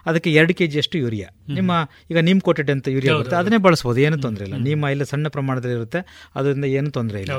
[0.05, 1.27] ಅದಕ್ಕೆ ಎರಡು ಕೆ ಜಿಯಷ್ಟು ಯೂರಿಯಾ.
[1.57, 1.71] ನಿಮ್ಮ
[2.11, 3.35] ಈಗ ನೀಮ್ ಕೋಟೆಡ್ ಅಂತ ಯೂರಿಯಾ ಬರುತ್ತೆ.
[3.35, 4.57] ಅದನ್ನೇ ಬಳಸ್ಬೋದು ಏನು ತೊಂದರೆ ಇಲ್ಲ.
[4.69, 6.01] ನಿಮ್ಮ ಇಲ್ಲ ಸಣ್ಣ ಪ್ರಮಾಣದಲ್ಲಿ ಇರುತ್ತೆ
[6.35, 7.37] ಅದರಿಂದ ಏನು ತೊಂದರೆ ಇಲ್ಲ.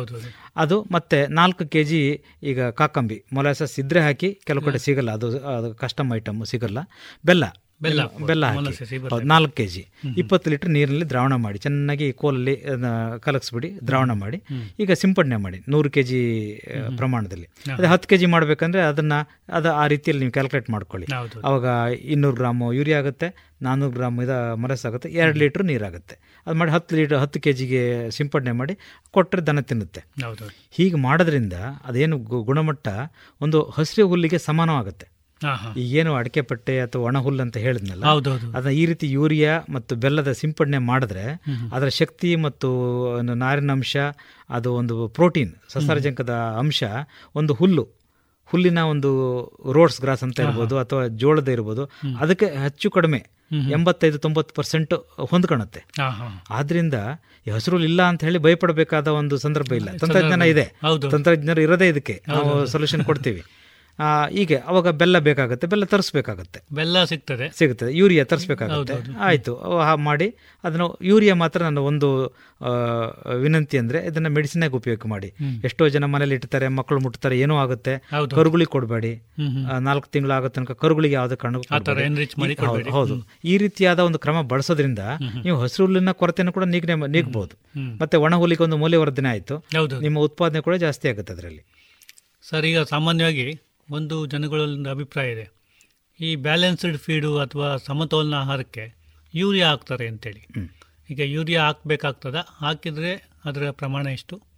[0.56, 2.00] ಅದು ಮತ್ತೆ ನಾಲ್ಕು ಕೆ ಜಿ
[2.42, 3.18] ಈಗ ಕಾಕಂಬಿ.
[3.32, 6.78] ಮೊಲಾಸಸ್ ಇದ್ರೆ ಹಾಕಿ ಕೆಲವು ಕಡೆ ಸಿಗಲ್ಲ ಅದು ಅದು ಕಸ್ಟಮ್ ಐಟಮ್ ಸಿಗಲ್ಲ.
[7.24, 7.44] ಬೆಲ್ಲ.
[7.80, 8.72] ಬೆಲ್ಲ ಬೆಲ್ಲ ಹಾಕಿ.
[9.12, 9.82] ಹೌದು ನಾಲ್ಕು ಕೆ ಜಿ
[10.22, 12.54] ಇಪ್ಪತ್ತು ಲೀಟರ್ ನೀರಿನಲ್ಲಿ ದ್ರಾವಣ ಮಾಡಿ ಚೆನ್ನಾಗಿ ಕೋಲಲ್ಲಿ
[13.24, 14.38] ಕಲಗಿಸ್ಬಿಡಿ ದ್ರಾವಣ ಮಾಡಿ.
[14.82, 16.20] ಈಗ ಸಿಂಪಡಣೆ ಮಾಡಿ ನೂರು ಕೆ ಜಿ
[17.00, 17.46] ಪ್ರಮಾಣದಲ್ಲಿ.
[17.76, 19.14] ಅದೇ ಹತ್ತು ಕೆ ಜಿ ಮಾಡಬೇಕಂದ್ರೆ ಅದನ್ನ
[19.58, 21.08] ಅದು ಆ ರೀತಿಯಲ್ಲಿ ನೀವು ಕ್ಯಾಲ್ಕುಲೇಟ್ ಮಾಡ್ಕೊಳ್ಳಿ.
[21.48, 21.66] ಅವಾಗ
[22.14, 23.28] ಇನ್ನೂರು ಗ್ರಾಮ್ ಯೂರಿಯಾ ಆಗುತ್ತೆ
[23.66, 26.14] ನಾನ್ನೂರು ಗ್ರಾಮ್ ಇದು ಮರಸಾಗುತ್ತೆ ಎರಡು ಲೀಟ್ರ್ ನೀರಾಗುತ್ತೆ
[26.46, 27.82] ಅದು ಮಾಡಿ ಹತ್ತು ಲೀಟರ್ ಹತ್ತು ಕೆ ಜಿಗೆ
[28.18, 28.74] ಸಿಂಪಡಣೆ ಮಾಡಿ
[29.16, 30.00] ಕೊಟ್ಟರೆ ದನ ತಿನ್ನುತ್ತೆ.
[30.78, 31.56] ಹೀಗೆ ಮಾಡೋದ್ರಿಂದ
[31.90, 32.18] ಅದೇನು
[32.50, 32.88] ಗುಣಮಟ್ಟ
[33.40, 35.06] ಒಂದು ಹಸಿರು ಹುಲ್ಲಿಗೆ ಸಮಾನವಾಗುತ್ತೆ.
[35.76, 38.04] ಈಗೇನು ಅಡಿಕೆ ಪಟ್ಟೆ ಅಥವಾ ಒಣ ಹುಲ್ಲು ಅಂತ ಹೇಳಿದ್ನಲ್ಲ
[38.54, 41.24] ಅದನ್ನ ಈ ರೀತಿ ಯೂರಿಯಾ ಮತ್ತು ಬೆಲ್ಲದ ಸಿಂಪಡಣೆ ಮಾಡಿದ್ರೆ
[41.72, 42.68] ಅದರ ಶಕ್ತಿ ಮತ್ತು
[43.34, 43.96] ನಾರಿನ ಅಂಶ
[44.50, 46.80] ಅದು ಒಂದು ಪ್ರೋಟೀನ್ ಸಸಾರಜನಕದ ಅಂಶ
[47.34, 47.84] ಒಂದು ಹುಲ್ಲು
[48.48, 49.10] ಹುಲ್ಲಿನ ಒಂದು
[49.72, 51.84] ರೋಡ್ಸ್ ಗ್ರಾಸ್ ಅಂತ ಇರ್ಬೋದು ಅಥವಾ ಜೋಳದ ಇರ್ಬೋದು
[52.18, 53.20] ಅದಕ್ಕೆ ಹೆಚ್ಚು ಕಡಿಮೆ
[53.72, 54.94] ಎಂಬತ್ತೈದು ತೊಂಬತ್ತು ಪರ್ಸೆಂಟ್
[55.30, 55.80] ಹೊಂದ್ಕೊಳುತ್ತೆ
[56.50, 56.96] ಆದ್ರಿಂದ
[57.46, 59.88] ಈ ಹಸಿರು ಇಲ್ಲ ಅಂತ ಹೇಳಿ ಭಯಪಡಬೇಕಾದ ಒಂದು ಸಂದರ್ಭ ಇಲ್ಲ.
[59.98, 60.66] ತಂತ್ರಜ್ಞಾನ ಇದೆ.
[61.08, 63.42] ತಂತ್ರಜ್ಞರು ಇರೋದೇ ಇದಕ್ಕೆ ನಾವು ಸೊಲ್ಯೂಷನ್ ಕೊಡ್ತೀವಿ.
[64.36, 66.58] ಹೀಗೆ ಅವಾಗ ಬೆಲ್ಲ ಬೇಕಾಗುತ್ತೆ ಬೆಲ್ಲ ತರಿಸ್ಬೇಕಾಗತ್ತೆ.
[66.78, 67.46] ಬೆಲ್ಲ ಸಿಗ್ತದೆ.
[67.58, 68.96] ಸಿಗುತ್ತದೆ ಯೂರಿಯಾ ತರಿಸ್ಬೇಕಾಗುತ್ತೆ.
[69.28, 69.52] ಆಯಿತು
[70.08, 70.28] ಮಾಡಿ
[70.64, 72.08] ಅದನ್ನು ಯೂರಿಯಾ ಮಾತ್ರ ನನ್ನ ಒಂದು
[73.44, 75.28] ವಿನಂತಿ ಅಂದರೆ ಇದನ್ನು ಮೆಡಿಸಿನಾಗಿ ಉಪಯೋಗ ಮಾಡಿ.
[75.68, 77.94] ಎಷ್ಟೋ ಜನ ಮನೇಲಿ ಇಡ್ತಾರೆ ಮಕ್ಕಳು ಮುಟ್ತಾರೆ ಏನೋ ಆಗುತ್ತೆ.
[78.38, 79.12] ಕರುಗಳಿಗೆ ಕೊಡಬೇಡಿ.
[79.88, 81.60] ನಾಲ್ಕು ತಿಂಗಳು ಆಗೋ ತನಕ ಕರುಗಳಿಗೆ ಯಾವುದೇ ಕಣ್ಣು
[82.96, 83.16] ಹೌದು,
[83.52, 85.04] ಈ ರೀತಿಯಾದ ಒಂದು ಕ್ರಮ ಬಳಸೋದ್ರಿಂದ
[85.46, 87.54] ನೀವು ಹಸಿರು ಹುಲ್ಲಿನ ಕೊರತೆಯನ್ನು ಕೂಡ ನೀಗ್ನೆ ನೀಗಬಹುದು
[88.02, 89.56] ಮತ್ತೆ ಒಣ ಹುಲ್ಲಿಗೆ ಒಂದು ಮೌಲ್ಯವರ್ಧನೆ ಆಯಿತು.
[90.06, 91.62] ನಿಮ್ಮ ಉತ್ಪಾದನೆ ಕೂಡ ಜಾಸ್ತಿ ಆಗುತ್ತೆ ಅದರಲ್ಲಿ.
[92.48, 93.46] ಸರ್ ಈಗ ಸಾಮಾನ್ಯವಾಗಿ
[93.90, 95.50] ಒಂದು ಜನಗಳೊಂದು ಅಭಿಪ್ರಾಯ ಇದೆ.
[96.20, 98.94] ಈ ಬ್ಯಾಲೆನ್ಸ್ಡ್ ಫೀಡು ಅಥವಾ ಸಮತೋಲನ ಆಹಾರಕ್ಕೆ
[99.34, 100.46] ಯೂರಿಯಾ ಹಾಕ್ತಾರೆ ಅಂತೇಳಿ.
[101.10, 102.34] ಈಗ ಯೂರಿಯಾ ಹಾಕಬೇಕಾಗ್ತದ?
[102.34, 104.53] ಹಾಕಿದರೆ ಅದರ ಪ್ರಮಾಣ ಎಷ್ಟು?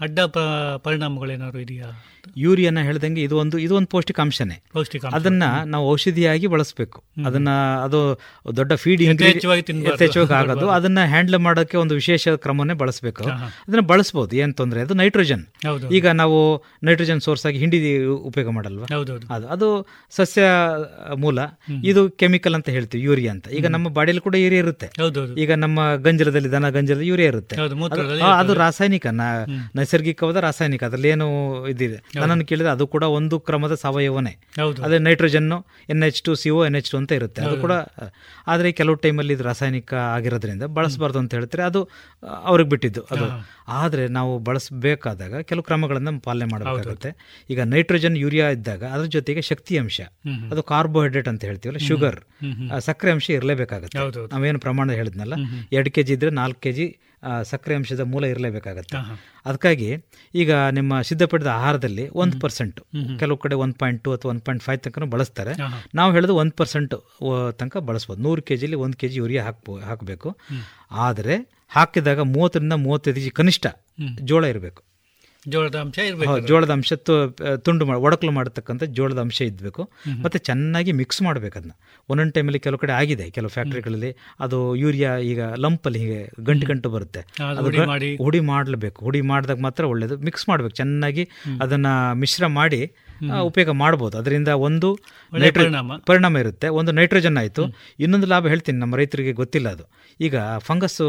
[0.00, 2.04] ಅಡ್ಡ ಪರಿಣಾಮಗಳು ಪರಿಣಾಮಗಳೇನಾದ್ರು ಇದೆಯಾ
[2.36, 4.62] ಯೂರಿಯಾನ ಹೇಳ್ದಂಗೆ ಇದು ಒಂದು ಇದು ಒಂದು ಪೌಷ್ಟಿಕಾಂಶನೇ.
[4.72, 5.14] ಪೌಷ್ಟಿಕಾಂಶ.
[5.14, 7.04] ಅದನ್ನ ನಾವು ಔಷಧಿಯಾಗಿ ಬಳಸಬೇಕು.
[7.26, 7.50] ಅದನ್ನ
[7.84, 8.20] ಅದು
[8.56, 10.68] ದೊಡ್ಡ ಫೀಡ್ ಹೆಚ್ಚುವಾಗಿ ಆಗೋದು.
[10.68, 13.24] ಅದನ್ನ ಹ್ಯಾಂಡಲ್ ಮಾಡೋಕೆ ಒಂದು ವಿಶೇಷ ಕ್ರಮನೇ ಬಳಸಬೇಕು.
[13.24, 15.46] ಅದನ್ನ ಬಳಸಬಹುದು ಏನ್ ತೊಂದರೆ ಅದು ನೈಟ್ರೋಜನ್
[15.92, 18.86] ಈಗ ನಾವು ನೈಟ್ರೋಜನ್ ಸೋರ್ಸ್ ಆಗಿ ಹಿಂಡಿ ಉಪಯೋಗ ಮಾಡಲ್ವಾ?
[19.30, 20.42] ಅದು ಅದು ಸಸ್ಯ
[21.16, 21.38] ಮೂಲ.
[21.84, 23.48] ಇದು ಕೆಮಿಕಲ್ ಅಂತ ಹೇಳ್ತೀವಿ ಯೂರಿಯಾ ಅಂತ.
[23.48, 24.90] ಈಗ ನಮ್ಮ ಬಾಡಿಯಲ್ಲಿ ಕೂಡ ಯೂರಿಯಾ ಇರುತ್ತೆ.
[25.40, 27.56] ಈಗ ನಮ್ಮ ಗಂಜಲದಲ್ಲಿ ದನ ಗಂಜಲದಲ್ಲಿ ಯೂರಿಯಾ ಇರುತ್ತೆ.
[28.22, 29.06] ಅದು ರಾಸಾಯನಿಕ
[29.88, 31.26] ನೈಸರ್ಗಿಕವಾದ ರಾಸಾಯನಿಕ ಅದರಲ್ಲಿ ಏನು
[31.72, 34.32] ಇದಿದೆ ನನ್ನನ್ನು ಕೇಳಿದ್ರೆ ಅದು ಕೂಡ ಒಂದು ಕ್ರಮದ ಸಾವಯವನೇ.
[34.86, 35.46] ಅದೇ nitrogen
[35.92, 37.40] N H two C O N H two ಅಂತ ಇರುತ್ತೆ.
[37.46, 37.72] ಅದು ಕೂಡ
[38.52, 41.64] ಆದರೆ ಕೆಲವು ಟೈಮಲ್ಲಿ ಇದು ರಾಸಾಯನಿಕ ಆಗಿರೋದ್ರಿಂದ ಬಳಸಬಾರ್ದು ಅಂತ ಹೇಳ್ತಾರೆ.
[41.70, 41.80] ಅದು
[42.50, 43.26] ಅವ್ರಿಗೆ ಬಿಟ್ಟಿದ್ದು ಅದು.
[43.80, 47.10] ಆದರೆ ನಾವು ಬಳಸಬೇಕಾದಾಗ ಕೆಲವು ಕ್ರಮಗಳನ್ನು ಪಾಲನೆ ಮಾಡಬೇಕಾಗುತ್ತೆ.
[47.50, 49.98] ಈಗ ನೈಟ್ರೋಜನ್ ಯೂರಿಯಾ ಇದ್ದಾಗ ಅದ್ರ ಜೊತೆಗೆ ಶಕ್ತಿ ಅಂಶ.
[50.52, 52.20] ಅದು ಕಾರ್ಬೋಹೈಡ್ರೇಟ್ ಅಂತ ಹೇಳ್ತೀವಲ್ಲ ಶುಗರ್.
[52.88, 53.98] ಸಕ್ಕರೆ ಅಂಶ ಇರಲೇಬೇಕಾಗುತ್ತೆ.
[54.34, 55.34] ನಾವೇನು ಪ್ರಮಾಣ ಹೇಳಿದ್ನಲ್ಲ
[55.76, 56.86] ಎರಡು ಕೆ ಜಿ ಇದ್ರೆ ನಾಲ್ಕು ಕೆ ಜಿ
[57.42, 58.98] ಸಕ್ಕರೆ ಅಂಶದ ಮೂಲ ಇರಲೇಬೇಕಾಗತ್ತೆ.
[59.46, 59.88] ಅದಕ್ಕಾಗಿ
[60.34, 62.80] ಈಗ ನಿಮ್ಮ ಸಿದ್ಧಪಡಿದ ಆಹಾರದಲ್ಲಿ ಒಂದು ಪರ್ಸೆಂಟ್
[63.18, 65.54] ಕೆಲವು ಕಡೆ ಒನ್ ಪಾಯಿಂಟ್ ಟು ಅಥವಾ ಒನ್ ಪಾಯಿಂಟ್ ಫೈವ್ ತನಕ ಬಳಸ್ತಾರೆ.
[65.94, 66.94] ನಾವು ಹೇಳೋದು ಒಂದು ಪರ್ಸೆಂಟ್
[67.60, 68.20] ತನಕ ಬಳಸ್ಬೋದು.
[68.22, 70.30] ನೂರು ಕೆ ಜಿಲಿ ಒಂದು ಕೆ ಜಿ ಯೂರಿಯಾ ಹಾಕ್ಬೋ ಹಾಕಬೇಕು.
[71.06, 71.36] ಆದರೆ
[71.68, 73.66] ಹಾಕಿದಾಗ ಮೂವತ್ತರಿಂದ ಮೂವತ್ತೈದು ಜಿ ಕನಿಷ್ಠ
[74.30, 74.82] ಜೋಳ ಇರಬೇಕು.
[75.46, 76.92] ಜೋಳದ ಅಂಶ ಇರಬೇಕು ಹೌದು, ಜೋಳದ ಅಂಶ
[77.66, 79.82] ತುಂಡು ಮಾಡಿ ಒಡಕಲು ಮಾಡತಕ್ಕಂಥ ಜೋಳದ ಅಂಶ ಇದ್ಬೇಕು.
[80.24, 81.74] ಮತ್ತೆ ಚೆನ್ನಾಗಿ ಮಿಕ್ಸ್ ಮಾಡಬೇಕು ಅದನ್ನ
[82.08, 84.10] ಒಂದೊಂದು ಟೈಮಲ್ಲಿ ಕೆಲವು ಕಡೆ ಆಗಿದೆ ಕೆಲವು ಫ್ಯಾಕ್ಟ್ರಿಗಳಲ್ಲಿ
[84.46, 87.22] ಅದು ಯೂರಿಯಾ ಈಗ ಲಂಪಲ್ಲಿ ಹೀಗೆ ಗಂಟು ಗಂಟು ಬರುತ್ತೆ.
[88.24, 90.74] ಹುಡಿ ಮಾಡಲೇಬೇಕು ಹುಡಿ ಮಾಡಿದಾಗ ಮಾತ್ರ ಒಳ್ಳೆಯದು ಮಿಕ್ಸ್ ಮಾಡಬೇಕು.
[90.82, 91.24] ಚೆನ್ನಾಗಿ
[91.66, 91.86] ಅದನ್ನ
[92.22, 92.80] ಮಿಶ್ರ ಮಾಡಿ
[93.42, 94.18] ಉಪಯೋಗ ಮಾಡ್ಬೋದು.
[94.18, 94.98] ಅದರಿಂದ ಒಂದು
[95.38, 96.38] ನೈಟ್ರೋಜನ್ ಪರಿಣಾಮ.
[96.38, 96.68] ಇರುತ್ತೆ.
[96.68, 97.62] ಒಂದು ನೈಟ್ರೋಜನ್ ಆಯಿತು.
[98.00, 99.84] ಇನ್ನೊಂದು ಲಾಭ ಹೇಳ್ತೀನಿ ನಮ್ಮ ರೈತರಿಗೆ ಗೊತ್ತಿಲ್ಲ ಅದು.
[100.20, 101.00] ಈಗ ಫಂಗಸ್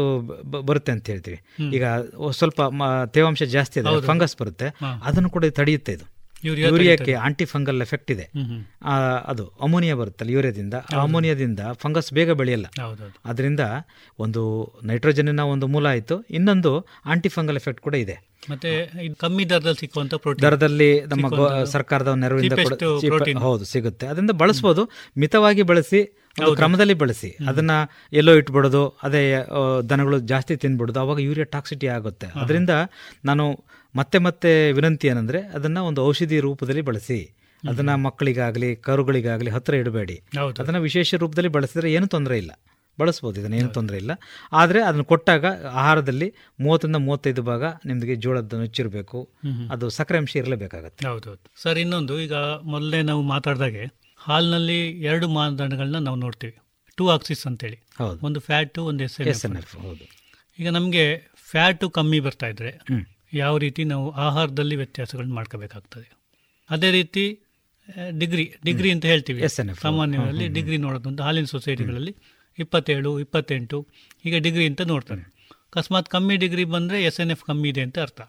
[0.44, 1.40] ಬರುತ್ತೆ ಅಂತ ಹೇಳ್ತೀವಿ.
[1.76, 1.84] ಈಗ
[2.30, 2.60] ಸ್ವಲ್ಪ
[3.06, 4.64] ತೇವಾಂಶ ಜಾಸ್ತಿ ಇದೆ ಫಂಗಸ್ ಬರುತ್ತೆ.
[5.04, 6.19] ಅದನ್ನು ಕೂಡ ತಡೆಯುತ್ತೆ ಇದು.
[6.48, 8.26] ಯೂರಿಯಾಕ್ಕೆ ಆಂಟಿ ಫಂಗಲ್ ಎಫೆಕ್ಟ್ ಇದೆ.
[9.32, 12.66] ಅದು ಅಮೋನಿಯಾ ಬರುತ್ತಲ್ಲ ಯೂರಿಯಾದಿಂದ ಆ ಅಮೋನಿಯಾದಿಂದ ಫಂಗಸ್ ಬೇಗ ಬೆಳೆಯಲ್ಲ.
[13.32, 13.62] ಅದರಿಂದ
[14.26, 14.42] ಒಂದು
[14.90, 16.18] ನೈಟ್ರೋಜನ್ನ ಒಂದು ಮೂಲ ಆಯಿತು.
[16.38, 16.72] ಇನ್ನೊಂದು
[17.14, 18.16] ಆಂಟಿ ಫಂಗಲ್ ಎಫೆಕ್ಟ್ ಕೂಡ ಇದೆ.
[18.50, 18.70] ಮತ್ತೆ
[19.22, 21.26] ಕಮ್ಮಿ ದರದಲ್ಲಿ ಸಿಕ್ಕುವಂತ ಪ್ರೋಟೀನ್ ದರದಲ್ಲಿ ನಮ್ಮ
[21.74, 22.10] ಸರ್ಕಾರದ
[22.44, 24.04] Cheapest ಹೌದು ಸಿಗುತ್ತೆ.
[24.12, 24.82] ಅದರಿಂದ ಬಳಸ್ಬೋದು.
[25.22, 26.00] ಮಿತವಾಗಿ ಬಳಸಿ
[26.60, 27.30] ಕ್ರಮದಲ್ಲಿ ಬಳಸಿ.
[27.50, 27.72] ಅದನ್ನ
[28.20, 29.22] ಎಲ್ಲೋ ಇಟ್ಬಿಡೋದು ಅದೇ
[29.90, 32.28] ದನಗಳು ಜಾಸ್ತಿ ತಿನ್ಬಿಡೋದು ಅವಾಗ ಯೂರಿಯಾ ಟಾಕ್ಸಿಟಿ ಆಗುತ್ತೆ.
[32.42, 32.72] ಅದರಿಂದ
[33.30, 33.46] ನಾನು
[33.96, 37.36] ಮತ್ತೆ ಮತ್ತೆ ವಿನಂತಿ ಏನಂದ್ರೆ ಅದನ್ನ ಒಂದು ಔಷಧಿ ರೂಪದಲ್ಲಿ ಬಳಸಿ
[37.68, 40.20] ಅದನ್ನ ಮಕ್ಕಳಿಗಾಗಲಿ ಕರುಗಳಿಗಾಗಲಿ ಹತ್ತಿರ ಇಡಬೇಡಿ.
[40.38, 40.62] ಹೌದು.
[40.62, 42.50] ಅದನ್ನ ವಿಶೇಷ ರೂಪದಲ್ಲಿ ಬಳಸಿದ್ರೆ ಏನು ತೊಂದರೆ ಇಲ್ಲ.
[43.00, 44.10] ಬಳಸ್ಬೋದು ಇದನ್ನ ಏನು ತೊಂದರೆ ಇಲ್ಲ.
[44.52, 49.30] ಆದರೆ ಅದನ್ನು ಕೊಟ್ಟಾಗ ಆಹಾರದಲ್ಲಿ ಮೂವತ್ತರಿಂದ ಮೂವತ್ತೈದು ಭಾಗ ನಿಮಗೆ ಜೋಳದ ನುಚ್ಚಿರಬೇಕು.
[49.70, 51.06] ಅದು ಸಕ್ಕರೆ ಅಂಶ ಇರಲೇಬೇಕಾಗತ್ತೆ.
[51.06, 51.62] ಹೌದೌದು.
[51.62, 53.84] ಸರ್ ಇನ್ನೊಂದು ಈಗ ಮೊದಲೇ ನಾವು ಮಾತಾಡಿದಾಗೆ
[54.16, 56.56] ಹಾಲಿನಲ್ಲಿ ಎರಡು ಮಾನದಂಡಗಳನ್ನ ನಾವು ನೋಡ್ತೀವಿ.
[56.96, 57.82] ಟೂ ಆಕ್ಸಿಸ್ ಅಂತೇಳಿ.
[57.98, 58.26] ಹೌದು.
[58.26, 60.08] ಒಂದು ಫ್ಯಾಟು ಒಂದು ಎಸ್ ಎನ್ ಎಫ್ ಹೌದು.
[60.58, 62.70] ಈಗ ನಮಗೆ ಫ್ಯಾಟು ಕಮ್ಮಿ ಬರ್ತಾ ಇದ್ರೆ.
[63.32, 66.08] ಯಾವ ರೀತಿ ನಾವು ಆಹಾರದಲ್ಲಿ ವ್ಯತ್ಯಾಸಗಳನ್ನ ಮಾಡ್ಕೋಬೇಕಾಗ್ತದೆ.
[66.70, 67.24] ಅದೇ ರೀತಿ
[68.18, 69.48] ಡಿಗ್ರಿ ಡಿಗ್ರಿ ಅಂತ ಹೇಳ್ತೀವಿ.
[69.82, 72.14] ಸಾಮಾನ್ಯವಾಗಿ ಡಿಗ್ರಿ ನೋಡೋದು ಹಾಲಿನ ಸೊಸೈಟಿಗಳಲ್ಲಿ
[72.58, 73.86] ಇಪ್ಪತ್ತೇಳು ಇಪ್ಪತ್ತೆಂಟು
[74.24, 75.22] ಈಗ ಡಿಗ್ರಿ ಅಂತ ನೋಡ್ತಾರೆ.
[75.52, 78.20] ಅಕಸ್ಮಾತ್ ಕಮ್ಮಿ ಡಿಗ್ರಿ ಬಂದರೆ ಎಸ್ ಎನ್ ಎಫ್ ಕಮ್ಮಿ ಇದೆ ಅಂತ ಅರ್ಥ.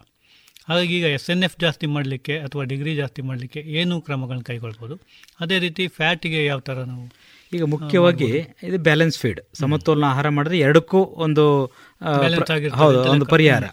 [0.68, 4.96] ಹಾಗಾಗಿ ಈಗ ಎಸ್ ಎನ್ ಎಫ್ ಜಾಸ್ತಿ ಮಾಡಲಿಕ್ಕೆ ಅಥವಾ ಡಿಗ್ರಿ ಜಾಸ್ತಿ ಮಾಡಲಿಕ್ಕೆ ಏನು ಕ್ರಮಗಳನ್ನ ಕೈಗೊಳ್ಬೋದು?
[5.40, 7.04] ಅದೇ ರೀತಿ ಫ್ಯಾಟಿಗೆ ಯಾವ ಥರ ನಾವು
[7.52, 8.28] ಈಗ ಮುಖ್ಯವಾಗಿ
[8.62, 9.40] ಇದು ಬ್ಯಾಲೆನ್ಸ್ ಫೀಡ್.
[9.54, 11.44] ಸಮತೋಲನ ಆಹಾರ ಮಾಡಿದ್ರೆ ಎರಡಕ್ಕೂ ಒಂದು
[12.76, 13.64] ಹೌದು ಒಂದು ಪರಿಹಾರ.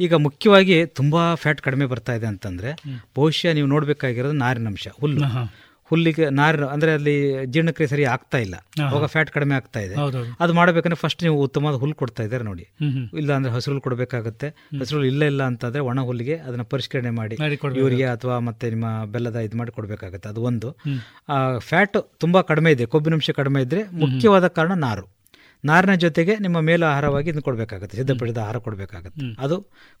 [0.00, 2.72] ಈಗ ಮುಖ್ಯವಾಗಿ ತುಂಬಾ ಫ್ಯಾಟ್ ಕಡಿಮೆ ಬರ್ತಾ ಇದೆ ಅಂತಂದ್ರೆ
[3.16, 5.20] ಬಹುಶಃ ನೀವು ನೋಡ್ಬೇಕಾಗಿರೋದು ನಾರಿನಂಶ ಹುಲ್ಲು.
[5.88, 8.54] ಹುಲ್ಲಿಗೆ ನಾರಿನ ಅಂದ್ರೆ ಅಲ್ಲಿ ಜೀರ್ಣಕ್ರಿಯೆ ಸರಿ ಆಗ್ತಾ ಇಲ್ಲ.
[8.88, 9.94] ಅವಾಗ ಫ್ಯಾಟ್ ಕಡಿಮೆ ಆಗ್ತಾ ಇದೆ.
[10.40, 12.68] ಅದು ಮಾಡಬೇಕಂದ್ರೆ ಫಸ್ಟ್ ನೀವು ಉತ್ತಮವಾದ ಹುಲ್ಲು ಕೊಡ್ತಾ ಇದ್ದಾರೆ ನೋಡಿ.
[13.18, 14.48] ಇಲ್ಲ ಅಂದ್ರೆ ಹಸಿರು ಕೊಡಬೇಕಾಗುತ್ತೆ.
[14.80, 17.36] ಹಸಿರು ಇಲ್ಲ ಇಲ್ಲ ಅಂತಂದ್ರೆ ಒಣ ಹುಲ್ಲಿಗೆ ಅದನ್ನ ಪರಿಷ್ಕರಣೆ ಮಾಡಿ
[17.78, 20.28] ಯೂರಿಯಾ ಅಥವಾ ಮತ್ತೆ ನಿಮ್ಮ ಬೆಲ್ಲದ ಇದು ಮಾಡಿ ಕೊಡಬೇಕಾಗುತ್ತೆ.
[20.28, 20.76] ಅದು ಒಂದು.
[21.58, 25.15] ಫ್ಯಾಟ್ ತುಂಬಾ ಕಡಿಮೆ ಇದೆ ಕೊಬ್ಬಿನಂಶ ಕಡಿಮೆ ಇದ್ರೆ ಮುಖ್ಯವಾದ ಕಾರಣ ನಾರು.
[25.70, 29.20] ನಾರಿನ ಜೊತೆಗೆ ನಿಮ್ಮ ಮೇಲ ಆಹಾರವಾಗಿ ಇದನ್ನು ಕೊಡಬೇಕಾಗುತ್ತೆ ಸಿದ್ಧಪಡಿಸಿದ ಆಹಾರ ಕೊಡಬೇಕಾಗುತ್ತೆ.
[29.44, 29.56] ಅದು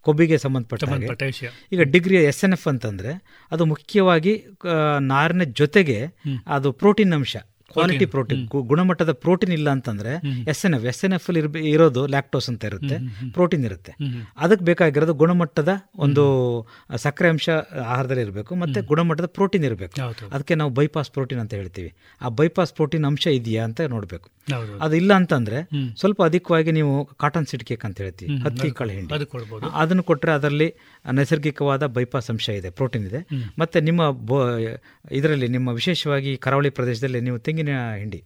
[0.06, 1.48] ಕೊಬ್ಬಿಗೆ ಸಂಬಂಧಪಟ್ಟ ವಿಷಯ.
[1.72, 3.12] ಈಗ ಡಿಗ್ರಿ ಎಸ್ ಎನ್ ಎಫ್ ಅಂತಂದ್ರೆ
[3.50, 4.34] ಅದು ಮುಖ್ಯವಾಗಿ
[5.12, 5.98] ನಾರಿನ ಜೊತೆಗೆ
[6.56, 7.36] ಅದು ಪ್ರೋಟೀನ್ ಅಂಶ.
[7.74, 10.12] ಕ್ವಾಲಿಟಿ ಪ್ರೋಟೀನ್ ಗುಣಮಟ್ಟದ ಪ್ರೋಟೀನ್ ಇಲ್ಲ ಅಂತಂದ್ರೆ
[10.52, 11.26] S N F S N F
[11.72, 12.96] ಇರೋದು ಲ್ಯಾಕ್ಟೋಸ್ ಅಂತ ಇರುತ್ತೆ.
[13.36, 13.92] ಪ್ರೋಟೀನ್ ಇರುತ್ತೆ.
[14.44, 15.74] ಅದಕ್ಕೆ ಬೇಕಾಗಿರೋದು ಗುಣಮಟ್ಟದ
[16.06, 16.24] ಒಂದು
[17.04, 17.48] ಸಕ್ಕರೆ ಅಂಶ
[17.92, 19.94] ಆಹಾರದಲ್ಲಿ ಇರಬೇಕು ಮತ್ತೆ ಗುಣಮಟ್ಟದ ಪ್ರೋಟೀನ್ ಇರಬೇಕು.
[20.34, 21.92] ಅದಕ್ಕೆ ನಾವು ಬೈಪಾಸ್ ಪ್ರೋಟೀನ್ ಅಂತ ಹೇಳ್ತೀವಿ.
[22.22, 24.28] ಆ ಬೈಪಾಸ್ ಪ್ರೋಟೀನ್ ಅಂಶ ಇದೆಯಾ ಅಂತ ನೋಡಬೇಕು.
[24.84, 25.60] ಅದು ಇಲ್ಲ ಅಂತಂದ್ರೆ
[26.00, 28.36] ಸ್ವಲ್ಪ ಅಧಿಕವಾಗಿ ನೀವು ಕಾಟನ್ ಸಿಡ್ ಕೇಕ್ ಅಂತ ಹೇಳ್ತೀವಿ.
[28.44, 29.12] ಹತ್ತಿ ಕಾಳು ಹಿಂಡಿ.
[29.82, 30.68] ಅದನ್ನು ಕೊಟ್ಟರೆ ಅದರಲ್ಲಿ
[31.18, 33.20] ನೈಸರ್ಗಿಕವಾದ ಬೈಪಾಸ್ ಅಂಶ ಇದೆ ಪ್ರೋಟೀನ್ ಇದೆ.
[33.60, 34.00] ಮತ್ತೆ ನಿಮ್ಮ
[35.18, 38.20] ಇದರಲ್ಲಿ ನಿಮ್ಮ ವಿಶೇಷವಾಗಿ ಕರಾವಳಿ ಪ್ರದೇಶದಲ್ಲಿ ನೀವು ತೆಂಗಿನ ಹಿಂಡಿ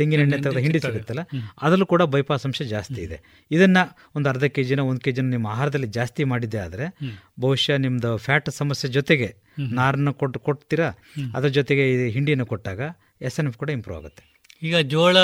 [0.00, 1.24] ತೆಂಗಿನ ಎಣ್ಣೆ ತೆಗೆದ ಹಿಂಡಿ ಸಿಗುತ್ತಲ್ಲ
[1.64, 3.18] ಅದರಲ್ಲೂ ಕೂಡ ಬೈಪಾಸ್ ಅಂಶ ಜಾಸ್ತಿ ಇದೆ.
[3.50, 3.78] ಇದನ್ನ
[4.16, 6.88] ಒಂದು ಅರ್ಧ ಕೆ ಜಿನ ಒಂದು ಕೆ ಜಿನ ನಿಮ್ಮ ಆಹಾರದಲ್ಲಿ ಜಾಸ್ತಿ ಮಾಡಿದ್ದೆ ಆದರೆ
[7.44, 9.30] ಬಹುಶಃ ನಿಮ್ದು ಫ್ಯಾಟ್ ಸಮಸ್ಯೆ ಜೊತೆಗೆ
[9.80, 10.90] ನಾರನ್ನು ಕೊಟ್ಟು ಕೊಡ್ತೀರಾ?
[11.36, 12.80] ಅದ್ರ ಜೊತೆಗೆ ಈ ಹಿಂಡಿಯನ್ನು ಕೊಟ್ಟಾಗ
[13.28, 14.24] ಎಸ್ ಎನ್ ಎಫ್ ಕೂಡ ಇಂಪ್ರೂವ್ ಆಗುತ್ತೆ.
[14.62, 15.16] ಈಗ ಜೋಳ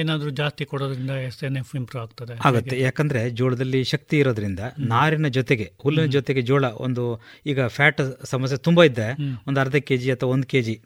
[0.00, 2.34] ಏನಾದರೂ ಜಾಸ್ತಿ ಕೊಡೋದ್ರಿಂದ ಎಸ್ ಎನ್ ಎಫ್ ಇಂಪ್ರೂವ್ ಆಗ್ತದೆ.
[2.48, 2.76] ಆಗುತ್ತೆ.
[2.80, 7.04] ಯಾಕಂದ್ರೆ ಜೋಳದಲ್ಲಿ ಶಕ್ತಿ ಇರೋದ್ರಿಂದ ನಾರಿನ ಜೊತೆಗೆ ಹುಲ್ಲಿನ ಜೊತೆಗೆ ಜೋಳ ಒಂದು
[7.46, 9.08] ಈಗ ಫ್ಯಾಟ್ ಸಮಸ್ಯೆ ತುಂಬಾ ಇದ್ದೆ
[9.48, 10.76] ಒಂದು ಅರ್ಧ ಕೆ ಜಿ ಅಥವಾ ಒಂದು ಕೆ ಜಿ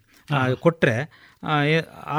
[0.65, 0.95] ಕೊಟ್ಟರೆ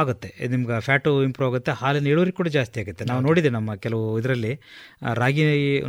[0.00, 0.30] ಆಗುತ್ತೆ.
[0.48, 1.72] ನಿಮ್ಗೆ ಫ್ಯಾಟು ಇಂಪ್ರೂವ್ ಆಗುತ್ತೆ.
[1.82, 3.04] ಹಾಲಿನ ಇಳುವರಿ ಕೂಡ ಜಾಸ್ತಿ ಆಗುತ್ತೆ.
[3.04, 4.52] ನಾವು ನೋಡಿದೆ ನಮ್ಮ ಕೆಲವು ಇದರಲ್ಲಿ
[5.22, 5.44] ರಾಗಿ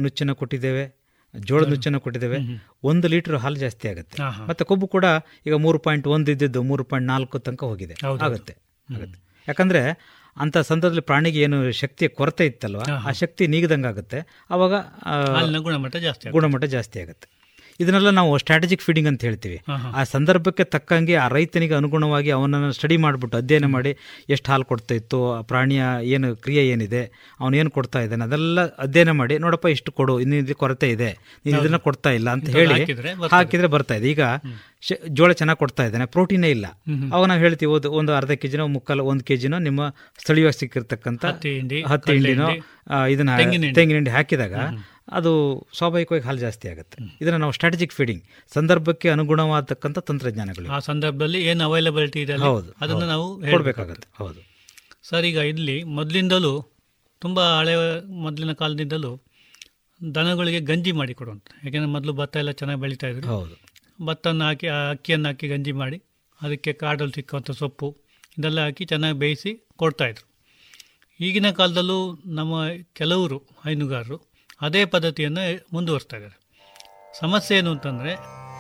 [0.06, 0.86] ನುಚ್ಚನ್ನು ಕೊಟ್ಟಿದ್ದೇವೆ
[1.34, 2.38] ಜೋಳದ ನುಚ್ಚನ್ನು ಕೊಟ್ಟಿದ್ದೇವೆ.
[2.84, 4.18] ಒಂದು ಲೀಟರ್ ಹಾಲು ಜಾಸ್ತಿ ಆಗುತ್ತೆ.
[4.50, 5.06] ಮತ್ತೆ ಕೊಬ್ಬು ಕೂಡ
[5.48, 7.96] ಈಗ ಮೂರು ಪಾಯಿಂಟ್ ಒಂದು ಇದ್ದಿದ್ದು ಮೂರು ಪಾಯಿಂಟ್ ನಾಲ್ಕು ತನಕ ಹೋಗಿದೆ.
[8.28, 8.56] ಆಗುತ್ತೆ.
[8.90, 9.20] ಆಗುತ್ತೆ.
[9.48, 9.82] ಯಾಕಂದ್ರೆ
[10.38, 14.20] ಅಂತ ಸಂದರ್ಭದಲ್ಲಿ ಪ್ರಾಣಿಗೆ ಏನು ಶಕ್ತಿಯ ಕೊರತೆ ಇತ್ತಲ್ವಾ ಆ ಶಕ್ತಿ ನೀಗದಂಗಾಗುತ್ತೆ.
[14.50, 16.30] ಅವಾಗ ಆ, ಹಾಲಿನ ಗುಣಮಟ್ಟ ಜಾಸ್ತಿ.
[16.30, 17.28] ಗುಣಮಟ್ಟ ಜಾಸ್ತಿ ಆಗುತ್ತೆ.
[17.80, 19.58] ಇದನ್ನೆಲ್ಲ ನಾವು ಸ್ಟ್ರಾಟಜಿಕ್ ಫೀಡಿಂಗ್ ಅಂತ ಹೇಳ್ತೀವಿ.
[19.98, 23.92] ಆ ಸಂದರ್ಭಕ್ಕೆ ತಕ್ಕಂಗೆ ಆ ರೈತನಿಗೆ ಅನುಗುಣವಾಗಿ ಅವನನ್ನು ಸ್ಟಡಿ ಮಾಡಿಬಿಟ್ಟು ಅಧ್ಯಯನ ಮಾಡಿ
[24.36, 25.82] ಎಷ್ಟು ಹಾಲು ಕೊಡ್ತಾ ಇತ್ತು ಆ ಪ್ರಾಣಿಯ
[26.16, 27.02] ಏನು ಕ್ರಿಯೆ ಏನಿದೆ
[27.40, 31.10] ಅವನು ಏನು ಕೊಡ್ತಾ ಇದ್ದಾನೆ ಅದೆಲ್ಲ ಅಧ್ಯಯನ ಮಾಡಿ ನೋಡಪ್ಪ ಇಷ್ಟು ಕೊಡು ಇನ್ನು ಇದು ಕೊರತೆ ಇದೆ
[31.46, 32.78] ನೀನು ಇದನ್ನ ಕೊಡ್ತಾ ಇಲ್ಲ ಅಂತ ಹೇಳಿ
[33.36, 34.08] ಹಾಕಿದ್ರೆ ಬರ್ತಾ ಇದೆ.
[34.14, 34.22] ಈಗ
[35.18, 36.66] ಜೋಳ ಚೆನ್ನಾಗಿ ಕೊಡ್ತಾ ಇದ್ದಾನೆ ಪ್ರೋಟೀನೇ ಇಲ್ಲ.
[37.14, 39.82] ಅವಾಗ ನಾವು ಹೇಳ್ತೀವಿ ಒಂದು ಒಂದು ಅರ್ಧ ಕೆ ಜಿನೋ ಮುಕ್ಕಾಲು ಒಂದು ಕೆ ಜಿನೋ ನಿಮ್ಮ
[40.20, 42.50] ಸ್ಥಳೀಯವಾಗಿ ಸಿಕ್ಕಿರ್ತಕ್ಕಂಥ ಹತ್ತಿ ಹಿಂಡಿ ಹತ್ತಿ ಹಿಂಡಿನೋ
[43.14, 43.32] ಇದನ್ನ.
[43.80, 44.12] ತೆಂಗಿನ ಹಿಂಡಿ.
[44.18, 44.56] ಹಾಕಿದಾಗ
[45.08, 45.32] ಅದು
[45.78, 46.98] ಸ್ವಾಭಾವಿಕವಾಗಿ ಹಾಲು ಜಾಸ್ತಿ ಆಗುತ್ತೆ.
[47.22, 53.28] ಇದನ್ನು ನಾವು ಸ್ಟ್ರಾಟಜಿಕ್ ಫೀಡಿಂಗ್ ಸಂದರ್ಭಕ್ಕೆ ಅನುಗುಣವಾದಕ್ಕಂಥ ತಂತ್ರಜ್ಞಾನಗಳು ಆ ಸಂದರ್ಭದಲ್ಲಿ ಏನು ಅವೈಲಬಿಲಿಟಿ ಇದೆ ಹೌದು, ಅದನ್ನು ನಾವು
[53.50, 54.40] ಹೇಳಬೇಕಾಗುತ್ತೆ ಹೌದು.
[55.10, 56.54] ಸರ್ ಈಗ ಇಲ್ಲಿ ಮೊದಲಿಂದಲೂ
[57.22, 57.74] ತುಂಬ ಹಳೆ
[58.26, 59.12] ಮೊದಲಿನ ಕಾಲದಿಂದಲೂ
[60.02, 61.48] ದನಗಳಿಗೆ ಗಂಜಿ ಮಾಡಿ ಕೊಡುವಂತ.
[61.66, 63.28] ಯಾಕೆಂದರೆ ಮೊದಲು ಭತ್ತ ಎಲ್ಲ ಚೆನ್ನಾಗಿ ಬೆಳೀತಾ ಇದ್ರು.
[63.34, 63.56] ಹೌದು.
[64.08, 65.98] ಭತ್ತವನ್ನು ಹಾಕಿ ಆ ಅಕ್ಕಿಯನ್ನು ಹಾಕಿ ಗಂಜಿ ಮಾಡಿ
[66.40, 67.88] ಅದಕ್ಕೆ ಕಾಡಲ್ಲಿ ಸಿಕ್ಕುವಂಥ ಸೊಪ್ಪು
[68.38, 70.26] ಇದೆಲ್ಲ ಹಾಕಿ ಚೆನ್ನಾಗಿ ಬೇಯಿಸಿ ಕೊಡ್ತಾಯಿದ್ರು
[71.20, 72.00] ಈಗಿನ ಕಾಲದಲ್ಲೂ
[72.40, 72.54] ನಮ್ಮ
[73.00, 74.18] ಕೆಲವರು ಹೈನುಗಾರರು
[74.62, 76.38] ಅದೇ ಪದ್ಧತಿಯನ್ನು ಮುಂದುವರಿಸ್ತಾ ಇದ್ದಾರೆ.
[77.20, 78.12] ಸಮಸ್ಯೆ ಏನು ಅಂತಂದರೆ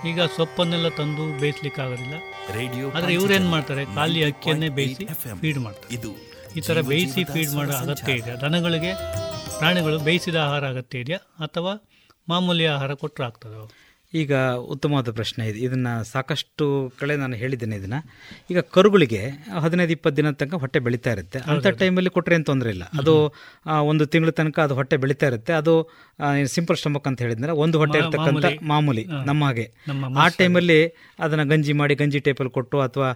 [0.10, 2.16] ಈಗ ಸೊಪ್ಪನ್ನೆಲ್ಲ ತಂದು ಬೇಯಿಸ್ಲಿಕ್ಕೆ ಆಗೋದಿಲ್ಲ
[2.58, 3.86] ರೇಡಿಯೋ ಆದರೆ ಇವ್ರೇನು ಮಾಡ್ತಾರೆ?
[3.96, 5.06] ಖಾಲಿ ಅಕ್ಕಿಯನ್ನೇ ಬೇಯಿಸಿ
[5.42, 5.92] ಫೀಡ್ ಮಾಡ್ತಾರೆ.
[5.96, 6.12] ಇದು
[6.58, 8.36] ಈ ಥರ ಬೇಯಿಸಿ ಫೀಡ್ ಮಾಡೋ ಅಗತ್ಯ ಇದೆಯಾ?
[8.36, 8.92] ಇದೆ ದನಗಳಿಗೆ
[9.58, 11.20] ಪ್ರಾಣಿಗಳು ಬೇಯಿಸಿದ ಆಹಾರ ಅಗತ್ಯ ಇದೆಯಾ?
[11.48, 11.74] ಅಥವಾ
[12.30, 13.58] ಮಾಮೂಲಿ ಆಹಾರ ಕೊಟ್ಟರೆ ಆಗ್ತದೆ?
[14.24, 14.34] ಈಗ
[14.74, 15.60] ಉತ್ತಮವಾದ ಪ್ರಶ್ನೆ ಇದೆ.
[15.68, 16.66] ಇದನ್ನು ಸಾಕಷ್ಟು
[17.00, 18.00] ಕಡೆ ನಾನು ಹೇಳಿದ್ದೇನೆ ಇದನ್ನು.
[18.52, 19.22] ಈಗ ಕರುಗಳಿಗೆ
[19.64, 21.40] ಹದಿನೈದು ಇಪ್ಪತ್ತು ದಿನ ತನಕ ಹೊಟ್ಟೆ ಬೆಳೀತಾ ಇರುತ್ತೆ.
[21.52, 22.86] ಅಂಥ ಟೈಮಲ್ಲಿ ಕೊಟ್ಟರೆ ಏನು ತೊಂದರೆ ಇಲ್ಲ.
[23.00, 23.16] ಅದು
[23.92, 25.54] ಒಂದು ತಿಂಗಳ ತನಕ ಅದು ಹೊಟ್ಟೆ ಬೆಳೀತಾ ಇರುತ್ತೆ.
[25.62, 25.76] ಅದು
[26.56, 29.06] ಸಿಂಪಲ್ ಸ್ಟಮಕ್ ಅಂತ ಹೇಳಿದ್ನಲ್ಲ ಒಂದು ಹೊಟ್ಟೆ ಇರತಕ್ಕಂಥ ಮಾಮೂಲಿ.
[29.30, 29.66] ನಮ್ಮ ಹಾಗೆ.
[30.24, 30.80] ಆ ಟೈಮಲ್ಲಿ
[31.20, 33.10] ಅದನ್ನ ಗಂಜಿ ಮಾಡಿ ಗಂಜಿ ಟೈಪಲ್ಲಿ ಕೊಟ್ಟು ಅಥವಾ.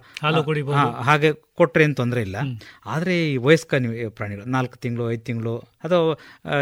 [1.09, 2.37] ಹಾಗೆ ಕೊಟ್ಟರೆ ಏನು ತೊಂದರೆ ಇಲ್ಲ.
[2.85, 5.53] ಆದರೆ ಈ ವಯಸ್ಕ ನೀವು ಪ್ರಾಣಿಗಳು ನಾಲ್ಕು ತಿಂಗಳು ಐದು ತಿಂಗಳು
[5.83, 5.97] ಆ,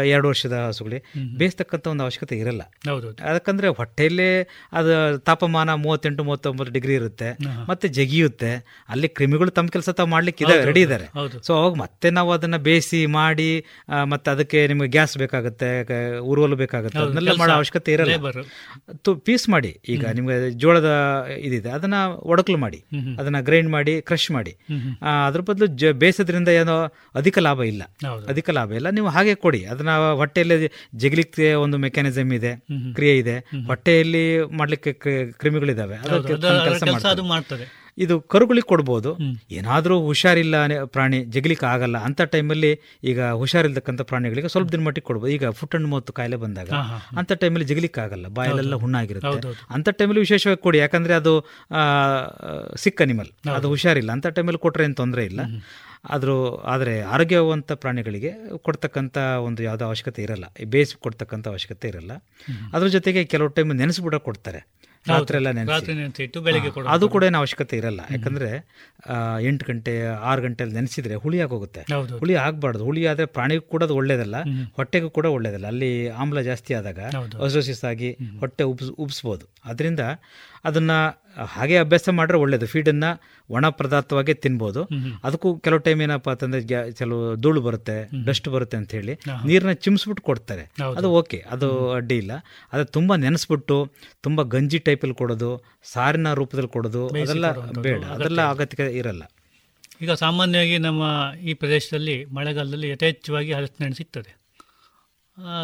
[0.06, 1.00] ಎರಡು ವರ್ಷದ ಹಸುಗಳಿಗೆ
[1.36, 2.62] ಬೇಯಿಸ್ತಕ್ಕಂಥ ಒಂದು ಅವಶ್ಯಕತೆ ಇರಲ್ಲ.
[2.88, 4.28] ಹೌದು ಯಾಕಂದ್ರೆ ಹೊಟ್ಟೆಯಲ್ಲೇ
[4.72, 7.28] ಅದು ತಾಪಮಾನ ಮೂವತ್ತೆಂಟು ಮೂವತ್ತೊಂಬತ್ತು ಡಿಗ್ರಿ ಇರುತ್ತೆ
[7.68, 8.52] ಮತ್ತೆ ಜಗಿಯುತ್ತೆ.
[8.88, 11.06] ಅಲ್ಲಿ ಕ್ರಿಮಿಗಳು ತಮ್ಮ ಕೆಲಸ ತಾವು ಮಾಡ್ಲಿಕ್ಕೆ ಇದಾವೆ ರೆಡಿ ಇದ್ದಾರೆ.
[11.42, 13.50] ಸೊ ಅವಾಗ ಮತ್ತೆ ನಾವು ಅದನ್ನ ಬೇಯಿಸಿ ಮಾಡಿ
[14.04, 15.70] ಮತ್ತೆ ಅದಕ್ಕೆ ನಿಮಗೆ ಗ್ಯಾಸ್ ಬೇಕಾಗುತ್ತೆ
[16.24, 16.98] ಉರುವಲು ಬೇಕಾಗುತ್ತೆ.
[17.00, 18.14] ಅದನ್ನೆಲ್ಲ ಮಾಡೋ ಅವಶ್ಯಕತೆ ಇರಲ್ಲ.
[19.24, 19.72] ಪೀಸ್ ಮಾಡಿ.
[19.88, 20.90] ಈಗ ನಿಮ್ಗೆ ಜೋಳದ
[21.40, 21.96] ಇದಿದೆ ಅದನ್ನ
[22.26, 22.80] ಒಡಕಲು ಮಾಡಿ.
[23.18, 24.52] ಅದನ್ನ ಗ್ರೈಂಡ್ ಮಾಡಿ ಕ್ರಶ್ ಮಾಡಿ.
[25.26, 26.76] ಅದ್ರ ಬದಲು ಬೇಯಿಸೋದ್ರಿಂದ ಏನೋ
[27.14, 27.82] ಅಧಿಕ ಲಾಭ ಇಲ್ಲ.
[28.28, 28.90] ಅಧಿಕ ಲಾಭ ಇಲ್ಲ.
[28.90, 29.64] ನೀವು ಹಾಗೆ ಕೊಡಿ.
[29.64, 32.56] ಅದನ್ನ ಹೊಟ್ಟೆಯಲ್ಲಿ ಜಗಲಿಕ್ಕೆ ಒಂದು ಮೆಕ್ಯಾನಿಸಮ್ ಇದೆ
[32.94, 33.38] ಕ್ರಿಯೆ ಇದೆ.
[33.66, 35.96] ಹೊಟ್ಟೆಯಲ್ಲಿ ಮಾಡ್ಲಿಕ್ಕೆ ಕ್ರಿ- ಕ್ರಿಮಿಗಳಿದಾವೆ.
[35.96, 36.32] ಅದಕ್ಕೆ
[37.28, 37.88] ಮಾಡ್ತದೆ.
[38.00, 39.14] ಇದು ಕರುಗಳಿಗೆ ಕೊಡ್ಬೋದು.
[39.50, 45.32] ಏನಾದರೂ ಹುಷಾರಿಲ್ಲ ಪ್ರಾಣಿ ಜಗಲಿಕ್ಕೆ ಆಗಲ್ಲ ಅಂತ ಟೈಮಲ್ಲಿ ಈಗ ಹುಷಾರಿಲ್ತಕ್ಕಂಥ ಪ್ರಾಣಿಗಳಿಗೆ ಸ್ವಲ್ಪ ದಿನ ಮಟ್ಟಿಗೆ ಕೊಡ್ಬೋದು.
[45.32, 46.70] ಈಗ ಫುಟ್ ಅಂಡ್ ಮೌತ್ ಕಾಯಿಲೆ ಬಂದಾಗ
[47.16, 48.28] ಅಂತ ಟೈಮಲ್ಲಿ ಜಗಲಿಕ್ಕೆ ಆಗಲ್ಲ.
[48.28, 49.28] ಬಾಯಲ್ಲೆಲ್ಲ ಹುಣ್ಣಾಗಿರುತ್ತೆ.
[49.28, 50.78] ಅಂಥ ಅಂತ ಟೈಮಲ್ಲಿ ವಿಶೇಷವಾಗಿ ಕೊಡಿ.
[50.78, 51.40] ಯಾಕಂದ್ರೆ ಅದು
[51.70, 51.82] ಆ,
[52.76, 54.12] ಸಿಕ್ ಅನಿಮಲ್ ಅದು ಹುಷಾರಿಲ್ಲ.
[54.12, 55.40] ಅಂತ ಟೈಮಲ್ಲಿ ಕೊಟ್ರೆ ಏನು ತೊಂದರೆ ಇಲ್ಲ.
[56.04, 60.44] ಆದರೂ ಆದರೆ ಆರೋಗ್ಯವಂತ ಪ್ರಾಣಿಗಳಿಗೆ ಕೊಡ್ತಕ್ಕಂಥ ಒಂದು ಯಾವುದೋ ಅವಶ್ಯಕತೆ ಇರಲ್ಲ.
[60.60, 62.12] ಈ ಬೇಯಿಸಿ ಕೊಡ್ತಕ್ಕಂಥ ಅವಶ್ಯಕತೆ ಇರಲ್ಲ.
[62.72, 64.66] ಅದ್ರ ಜೊತೆಗೆ ಕೆಲವು ಟೈಮ್ ನೆನೆಸ್ಬಿಡ ಕೊಡ್ತಾರೆ.
[65.08, 65.94] ರಾತ್ರಿ ಎಲ್ಲ ನೆನೆಸಿ.
[65.94, 66.88] ನೆನೆಸಿಟ್ಟು ಬೆಳಿಗ್ಗೆ.
[66.88, 68.00] ಅದು ಕೂಡ ಏನು ಅವಶ್ಯಕತೆ ಇರಲ್ಲ.
[68.10, 68.66] ಯಾಕಂದ್ರೆ
[69.40, 71.80] ಎಂಟು ಗಂಟೆ ಆರು ಗಂಟೆಯಲ್ಲಿ ನೆನೆಸಿದ್ರೆ ಹುಳಿ ಆಗೋಗುತ್ತೆ.
[72.18, 72.84] ಹುಳಿ ಆಗಬಾರ್ದು.
[72.84, 74.36] ಹುಳಿ ಆದರೆ ಪ್ರಾಣಿಗೂ ಕೂಡ ಅದು ಒಳ್ಳೇದಲ್ಲ.
[74.74, 75.66] ಹೊಟ್ಟೆಗೂ ಕೂಡ ಒಳ್ಳೇದಲ್ಲ.
[75.66, 76.98] ಅಲ್ಲಿ ಆಮ್ಲ ಜಾಸ್ತಿ ಆದಾಗ.
[77.42, 79.46] ಅಸೋಸಿಸ್ ಆಗಿ ಹೊಟ್ಟೆ ಉಬ್ಸ್ ಉಬ್ಸ್ಬೋದು.
[79.64, 80.00] ಅದರಿಂದ
[80.64, 80.90] ಅದನ್ನ
[81.46, 82.66] ಹಾಗೆ ಅಭ್ಯಾಸ ಮಾಡಿದ್ರೆ ಒಳ್ಳೇದು.
[82.66, 83.10] ಫೀಡನ್ನು
[83.50, 84.82] ಒಣ ಪದಾರ್ಥವಾಗಿ ತಿನ್ಬೋದು.
[85.24, 89.14] ಅದಕ್ಕೂ ಕೆಲವು ಟೈಮ್ ಏನಪ್ಪಾ ಅಂತಂದರೆ ಕೆಲವು ಧೂಳು ಬರುತ್ತೆ ಡಸ್ಟ್ ಬರುತ್ತೆ ಅಂತ ಹೇಳಿ.
[89.46, 90.64] ನೀರನ್ನ ಚಿಮ್ಸ್ಬಿಟ್ಟು ಕೊಡ್ತಾರೆ.
[90.96, 92.32] ಅದು ಓಕೆ ಅದು ಅಡ್ಡಿ ಇಲ್ಲ.
[92.72, 93.92] ಅದು ತುಂಬ ನೆನೆಸ್ಬಿಟ್ಟು
[94.22, 98.04] ತುಂಬ ಗಂಜಿ ಟೈಪಲ್ಲಿ ಕೊಡೋದು ಸಾರಿನ ರೂಪದಲ್ಲಿ ಕೊಡೋದು ಅದೆಲ್ಲ ಬೇಡ.
[98.04, 99.22] ಅದೆಲ್ಲ ಅಗತ್ಯ ಇರಲ್ಲ.
[100.02, 104.38] ಈಗ ಸಾಮಾನ್ಯವಾಗಿ ನಮ್ಮ ಈ ಪ್ರದೇಶದಲ್ಲಿ ಮಳೆಗಾಲದಲ್ಲಿ ಯಥೇಚ್ಛವಾಗಿ ಹಲಸಿನ ಸಿಗ್ತದೆ.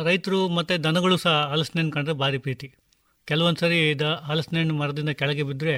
[0.04, 2.72] ರೈತರು ಮತ್ತು ದನಗಳು ಸಹ ಹಲಸಿನ ಕಂಡ್ರೆ ಭಾರಿ ಪ್ರೀತಿ.
[3.28, 3.78] ಕೆಲವೊಂದು ಸರಿ
[4.28, 5.74] ಹಲಸಿನ ಹಣ್ಣು ಮರದಿಂದ ಕೆಳಗೆ ಬಿದ್ದರೆ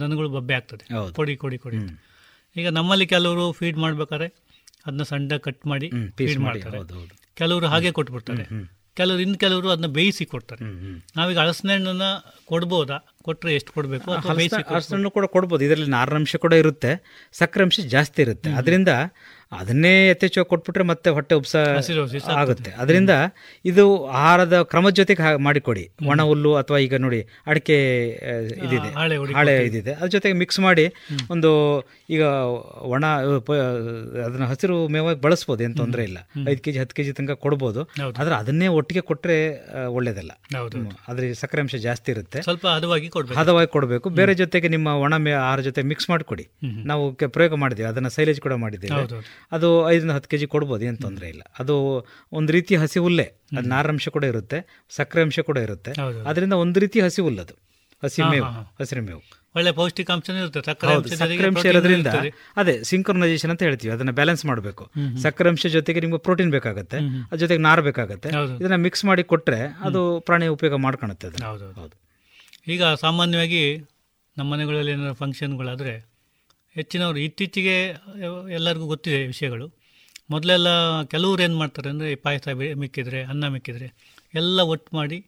[0.00, 0.84] ದನಗಳು ಬಬ್ಬೆ ಆಗ್ತದೆ.
[1.18, 1.78] ಕೊಡಿ ಕೊಡಿ ಕೊಡಿ
[2.56, 4.28] ಈಗ ನಮ್ಮಲ್ಲಿ ಕೆಲವರು ಫೀಡ್ ಮಾಡ್ಬೇಕಾದ್ರೆ
[4.86, 5.88] ಅದನ್ನ ಸಣ್ಣ ಕಟ್ ಮಾಡಿ
[6.18, 7.08] ಫೀಡ್ ಮಾಡಿ, ಮಾಡ್ತಾರೆ.
[7.40, 8.44] ಕೆಲವರು ಹಾಗೆ ಕೊಟ್ಬಿಡ್ತಾರೆ.
[8.98, 10.62] ಕೆಲವರು ಇನ್ನು ಕೆಲವರು ಅದನ್ನ ಬೇಯಿಸಿ ಕೊಡ್ತಾರೆ.
[11.16, 12.06] ನಾವೀಗ ಹಲಸಿನಹಣ್ಣನ್ನ
[12.50, 12.96] ಕೊಡ್ಬೋದಾ?
[13.26, 15.62] ಕೊಟ್ಟರೆ ಎಷ್ಟು ಕೊಡಬೇಕು ಹಲಸಿನ ಹಣ್ಣು ಕೂಡ ಕೊಡ್ಬೋದು.
[15.64, 16.92] ಇದರಲ್ಲಿ ನಾರಿನಂಶ ಕೂಡ ಇರುತ್ತೆ
[17.40, 18.50] ಸಕ್ಕರೆ ಅಂಶ ಜಾಸ್ತಿ ಇರುತ್ತೆ.
[18.60, 18.88] ಅದರಿಂದ
[19.52, 21.56] ಅದನ್ನೇ ಯಥೇಚ್ಛವಾಗಿ ಕೊಟ್ಬಿಟ್ರೆ ಮತ್ತೆ ಹೊಟ್ಟೆ ಉಪ್ಸ
[22.40, 22.70] ಆಗುತ್ತೆ.
[22.70, 23.12] ಅದರಿಂದ
[23.64, 25.84] ಇದು ಆಹಾರದ ಕ್ರಮದ ಜೊತೆಗೆ ಮಾಡಿಕೊಡಿ.
[26.06, 27.78] ಒಣ ಹುಲ್ಲು ಅಥವಾ ಈಗ ನೋಡಿ ಅಡಿಕೆ
[28.66, 28.90] ಇದಿದೆ.
[29.34, 29.92] ಹಾಳೆ ಇದಿದೆ.
[29.92, 30.84] ಅದ್ರ ಜೊತೆಗೆ ಮಿಕ್ಸ್ ಮಾಡಿ
[31.30, 31.50] ಒಂದು
[32.10, 32.22] ಈಗ
[32.94, 33.04] ಒಣ
[34.26, 36.18] ಅದನ್ನ ಹಸಿರು ಮೇವಾಗಿ ಬಳಸ್ಬೋದು ಏನು ತೊಂದರೆ ಇಲ್ಲ.
[36.48, 37.82] ಐದು ಕೆಜಿ ಹತ್ತು ಕೆಜಿ ತನಕ ಕೊಡ್ಬೋದು.
[38.20, 39.38] ಆದ್ರೆ ಅದನ್ನೇ ಒಟ್ಟಿಗೆ ಕೊಟ್ರೆ
[39.86, 40.32] ಒಳ್ಳೇದಲ್ಲ.
[41.08, 42.42] ಅದ್ರ ಸಕ್ಕರೆ ಅಂಶ ಜಾಸ್ತಿ ಇರುತ್ತೆ.
[42.42, 43.40] ಸ್ವಲ್ಪ ಹದವಾಗಿ ಕೊಡ್ಬೇಕು.
[43.40, 44.08] ಹದವಾಗಿ ಕೊಡಬೇಕು.
[44.10, 46.46] ಬೇರೆ ಜೊತೆಗೆ ನಿಮ್ಮ ಒಣ ಮೇ ಆಹಾರ ಜೊತೆ ಮಿಕ್ಸ್ ಮಾಡಿಕೊಡಿ.
[46.84, 47.88] ನಾವು ಪ್ರಯೋಗ ಮಾಡಿದ್ದೀವಿ.
[47.88, 48.94] ಅದನ್ನ ಸೈಲೇಜ್ ಕೂಡ ಮಾಡಿದ್ದೀವಿ.
[49.56, 51.42] ಅದು ಐದರಿಂದ ಹತ್ತು ಕೆಜಿ ಕೊಡ್ಬೋದು ಏನು ತೊಂದರೆ ಇಲ್ಲ.
[51.62, 51.74] ಅದು
[52.38, 53.26] ಒಂದು ರೀತಿ ಹಸಿ ಹುಲ್ಲೆ
[53.58, 54.60] ಅದು ನಾರಂಶ ಕೂಡ ಇರುತ್ತೆ
[54.98, 55.92] ಸಕ್ಕರೆ ಅಂಶ ಕೂಡ ಇರುತ್ತೆ.
[56.30, 57.56] ಅದರಿಂದ ಒಂದು ರೀತಿ ಹಸಿ ಹುಲ್ಲದು
[58.02, 58.48] ಹಸಿ ಮೇವು
[58.80, 59.22] ಹಸಿರು ಮೇವು.
[59.58, 60.30] ಒಳ್ಳೆ ಪೌಷ್ಟಿಕಾಂಶ
[61.70, 62.10] ಇರೋದ್ರಿಂದ
[62.60, 64.84] ಅದೇ ಸಿಂಕ್ರನೈಸೇಷನ್ ಅಂತ ಹೇಳ್ತೀವಿ ಅದನ್ನ ಬ್ಯಾಲೆನ್ಸ್ ಮಾಡಬೇಕು.
[65.24, 66.98] ಸಕ್ಕರೆ ಅಂಶ ಜೊತೆಗೆ ನಿಮ್ಗೆ ಪ್ರೋಟೀನ್ ಬೇಕಾಗುತ್ತೆ
[67.30, 68.28] ಅದ್ರ ಜೊತೆಗೆ ನಾರು ಬೇಕಾಗುತ್ತೆ.
[68.60, 71.28] ಇದನ್ನ ಮಿಕ್ಸ್ ಮಾಡಿ ಕೊಟ್ರೆ ಅದು ಪ್ರಾಣಿ ಉಪಯೋಗ ಮಾಡ್ಕೊಳುತ್ತೆ
[72.74, 73.62] ಈಗ ಸಾಮಾನ್ಯವಾಗಿ
[74.36, 75.92] ನಮ್ಮ ಮನೆಗಳಲ್ಲಿ ಏನಾದ್ರು ಫಂಕ್ಷನ್ಗಳಾದರೆ
[76.78, 77.76] ಹೆಚ್ಚಿನವರು ಇತ್ತೀಚೆಗೆ
[78.50, 79.66] ಎಲ್ಲರಿಗೂ ಗೊತ್ತಿದೆ ವಿಷಯಗಳು.
[80.30, 80.68] ಮೊದಲೆಲ್ಲ
[81.02, 83.86] ಕೆಲವರು ಏನು ಮಾಡ್ತಾರೆ ಅಂದರೆ ಪಾಯಸ ಮಿಕ್ಕಿದರೆ ಮಿಕ್ಕಿದ್ರೆ ಅನ್ನ ಮಿಕ್ಕಿದ್ರೆ
[84.34, 85.18] ಎಲ್ಲ ಒಟ್ಟು ಮಾಡಿ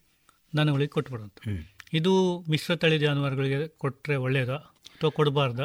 [0.56, 2.12] ದನಗಳಿಗೆ ಕೊಟ್ಬಿಡೋದು ಇದು
[2.50, 4.50] ಮಿಶ್ರ ತಳಿ ಜಾನುವಾರುಗಳಿಗೆ ಕೊಟ್ಟರೆ ಒಳ್ಳೆಯದ
[4.94, 5.60] ಅಥವಾ ಕೊಡಬಾರ್ದ?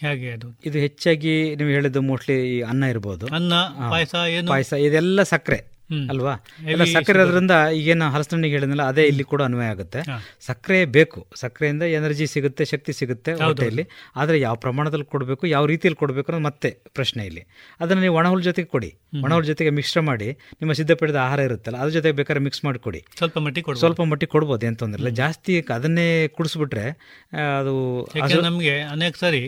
[0.00, 0.48] ಹೇಗೆ ಅದು?
[0.66, 3.26] ಇದು ಹೆಚ್ಚಾಗಿ ನೀವು ಹೇಳಿದ್ದು ಮೋಸ್ಟ್ಲಿ ಈ ಅನ್ನ ಇರ್ಬೋದು.
[3.26, 3.54] ಅನ್ನ
[3.90, 4.48] ಪಾಯಸ ಏನು?
[4.48, 5.75] ಪಾಯಸ ಇದೆಲ್ಲ ಸಕ್ಕರೆ.
[6.12, 6.34] ಅಲ್ವಾ?
[6.72, 10.00] ಎಲ್ಲ ಸಕ್ಕರೆ ಅದರಿಂದ ಈಗೇನು ಹಲಸಣ್ಣಿಗೆ ಹೇಳಿದ್ನಲ್ಲ ಅದೇ ಇಲ್ಲಿ ಕೂಡ ಅನ್ವಯ ಆಗುತ್ತೆ.
[10.46, 11.20] ಸಕ್ಕರೆ ಬೇಕು.
[11.42, 13.84] ಸಕ್ಕರೆಯಿಂದ ಎನರ್ಜಿ ಸಿಗುತ್ತೆ ಶಕ್ತಿ ಸಿಗುತ್ತೆ ಹೊಟ್ಟೆಯಲ್ಲಿ.
[14.20, 17.42] ಆದರೆ ಯಾವ ಪ್ರಮಾಣದಲ್ಲಿ ಕೊಡಬೇಕು ಯಾವ ರೀತಿಯಲ್ಲಿ ಕೊಡಬೇಕು ಅನ್ನೋದು ಮತ್ತೆ ಪ್ರಶ್ನೆ ಇಲ್ಲಿ.
[17.82, 18.90] ಅದನ್ನು ನೀವು ಒಣಹುಲ್ ಜೊತೆಗೆ ಕೊಡಿ.
[19.26, 20.30] ಒಣಹುಲ್ ಜೊತೆಗೆ ಮಿಶ್ರ ಮಾಡಿ
[20.62, 23.02] ನಿಮ್ಮ ಸಿದ್ಧಪಡಿದ ಆಹಾರ ಇರುತ್ತಲ್ಲ ಅದ್ರ ಜೊತೆಗೆ ಬೇಕಾದ್ರೆ ಮಿಕ್ಸ್ ಮಾಡಿ ಕೊಡಿ.
[23.20, 25.12] ಸ್ವಲ್ಪ ಮಟ್ಟಿ ಸ್ವಲ್ಪ ಮಟ್ಟಿ ಕೊಡ್ಬೋದು ಏನು ತೊಂದರೆ ಇಲ್ಲ.
[25.22, 26.08] ಜಾಸ್ತಿ ಅದನ್ನೇ
[26.38, 26.86] ಕುಡಿಸ್ಬಿಟ್ರೆ
[27.60, 27.74] ಅದು
[28.48, 29.44] ನಮಗೆ ಅನೇಕ ಸಾರಿ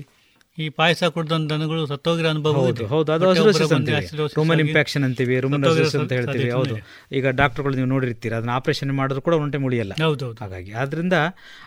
[0.58, 3.08] ಈ ಪಾಯಸ ಕುಡ್ದಂತ ದನಗಳು ಸತ್ತೋಗಿರೋ ಅನುಭವ ಹೌದು ಹೌದು.
[3.14, 4.06] ಅದು ಅಸಿಡೋಸಿಸ್ ಅಂತೀವಿ
[4.38, 5.64] ರೂಮನ್ ಇಂಪ್ಯಾಕ್ಷನ್ ಅಂತೀವಿ ರುಮನ್
[6.00, 6.48] ಅಂತ ಹೇಳ್ತೀವಿ.
[6.56, 6.76] ಹೌದು.
[7.18, 9.92] ಈಗ ಡಾಕ್ಟರ್ಗಳು ನೀವು ನೋಡಿರ್ತೀರ ಅದನ್ನ ಆಪರೇಷನ್ ಮಾಡಿದ್ರು ಕೂಡ ಒಂಟೆ ಮುಳಿಯಲ್ಲ.
[10.04, 11.16] ಹೌದು ಹಾಗಾಗಿ ಆದ್ರಿಂದ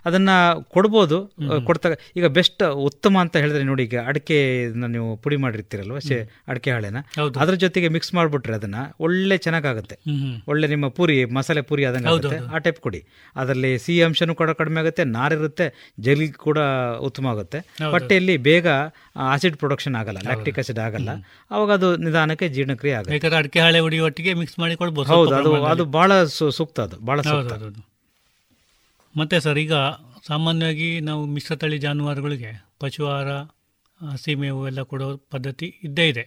[0.09, 0.29] ಅದನ್ನ
[0.75, 1.19] ಕೊಡ್ಬೋದು
[1.69, 1.89] ಕೊಡ್ತಾ
[2.19, 4.39] ಈಗ ಬೆಸ್ಟ್ ಉತ್ತಮ ಅಂತ ಹೇಳಿದ್ರೆ ನೋಡಿ ಈಗ ಅಡಿಕೆ
[4.95, 5.97] ನೀವು ಪುಡಿ ಮಾಡಿರ್ತೀರಲ್ವ
[6.51, 6.99] ಅಡಿಕೆ ಹಾಳೆನ.
[7.43, 8.75] ಅದ್ರ ಜೊತೆಗೆ ಮಿಕ್ಸ್ ಮಾಡ್ಬಿಟ್ರೆ ಅದನ್ನ
[9.07, 9.97] ಒಳ್ಳೆ ಚೆನ್ನಾಗಾಗುತ್ತೆ.
[10.09, 12.39] ಹ್ಮ್ ಒಳ್ಳೆ ನಿಮ್ಮ ಪೂರಿ ಮಸಾಲೆ ಪೂರಿ ಆದಂಗೆ ಆಗುತ್ತೆ.
[12.53, 13.01] ಆ ಟೈಪ್ ಕೊಡಿ.
[13.35, 15.67] ಅದರಲ್ಲಿ ಸಿಹಿ ಅಂಶನೂ ಕೂಡ ಕಡಿಮೆ ಆಗುತ್ತೆ ನಾರಿರುತ್ತೆ
[16.07, 16.59] ಜಲಿಗೆ ಕೂಡ
[17.09, 17.59] ಉತ್ತಮ ಆಗುತ್ತೆ.
[17.95, 18.67] ಹೊಟ್ಟೆಯಲ್ಲಿ ಬೇಗ
[19.15, 21.09] ಆಸಿಡ್ ಪ್ರೊಡಕ್ಷನ್ ಆಗಲ್ಲ ಲ್ಯಾಕ್ಟಿಕ್ ಆಸಿಡ್ ಆಗಲ್ಲ.
[21.51, 23.35] ಅವಾಗ ಅದು ನಿಧಾನಕ್ಕೆ ಜೀರ್ಣಕ್ರಿಯೆ ಆಗುತ್ತೆ.
[23.37, 25.65] ಅಡಿಕೆ ಹಾಳೆ ಹುಡಿ ಒಟ್ಟಿಗೆ ಮಿಕ್ಸ್ ಮಾಡಿ ಕೊಡ್ಬೋದು ಹೌದು ಅದು.
[25.65, 27.53] ಅದು ಬಹಳ ಸೂಕ್ತ ಅದು ಬಹಳ ಸೂಕ್ತ.
[29.15, 29.73] ಮತ್ತೆ ಸರ್ ಈಗ
[30.27, 33.31] ಸಾಮಾನ್ಯವಾಗಿ ನಾವು ಮಿಶ್ರತಳಿ ಜಾನುವಾರುಗಳಿಗೆ ಪಶು ಆಹಾರ
[34.11, 36.23] ಹಸಿ ಮೇವು ಎಲ್ಲ ಕೊಡೋ ಪದ್ಧತಿ ಇದ್ದೇ ಇದೆ.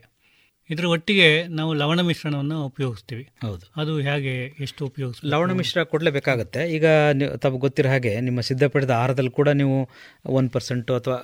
[0.71, 3.29] ಇದರ ಒಟ್ಟಿಗೆ ನಾವು ಲವಣ ಮಿಶ್ರಣವನ್ನು ಉಪಯೋಗಿಸ್ತೀವಿ.
[3.43, 3.73] ಹೌದು.
[3.77, 6.73] ಅದು ಹೇಗೆ ಎಷ್ಟು ಉಪಯೋಗಿಸ್ತೀವಿ ಲವಣ ಮಿಶ್ರ ಕೊಡಲೇಬೇಕಾಗತ್ತೆ.
[6.73, 6.87] ಈಗ
[7.37, 9.89] ತಮಗೆ ಗೊತ್ತಿರೋ ಹಾಗೆ ನಿಮ್ಮ ಸಿದ್ಧಪಡಿದ ಆಹಾರದಲ್ಲಿ ಕೂಡ ನೀವು
[10.27, 11.15] ಒನ್ ಪರ್ಸೆಂಟ್ ಅಥವಾ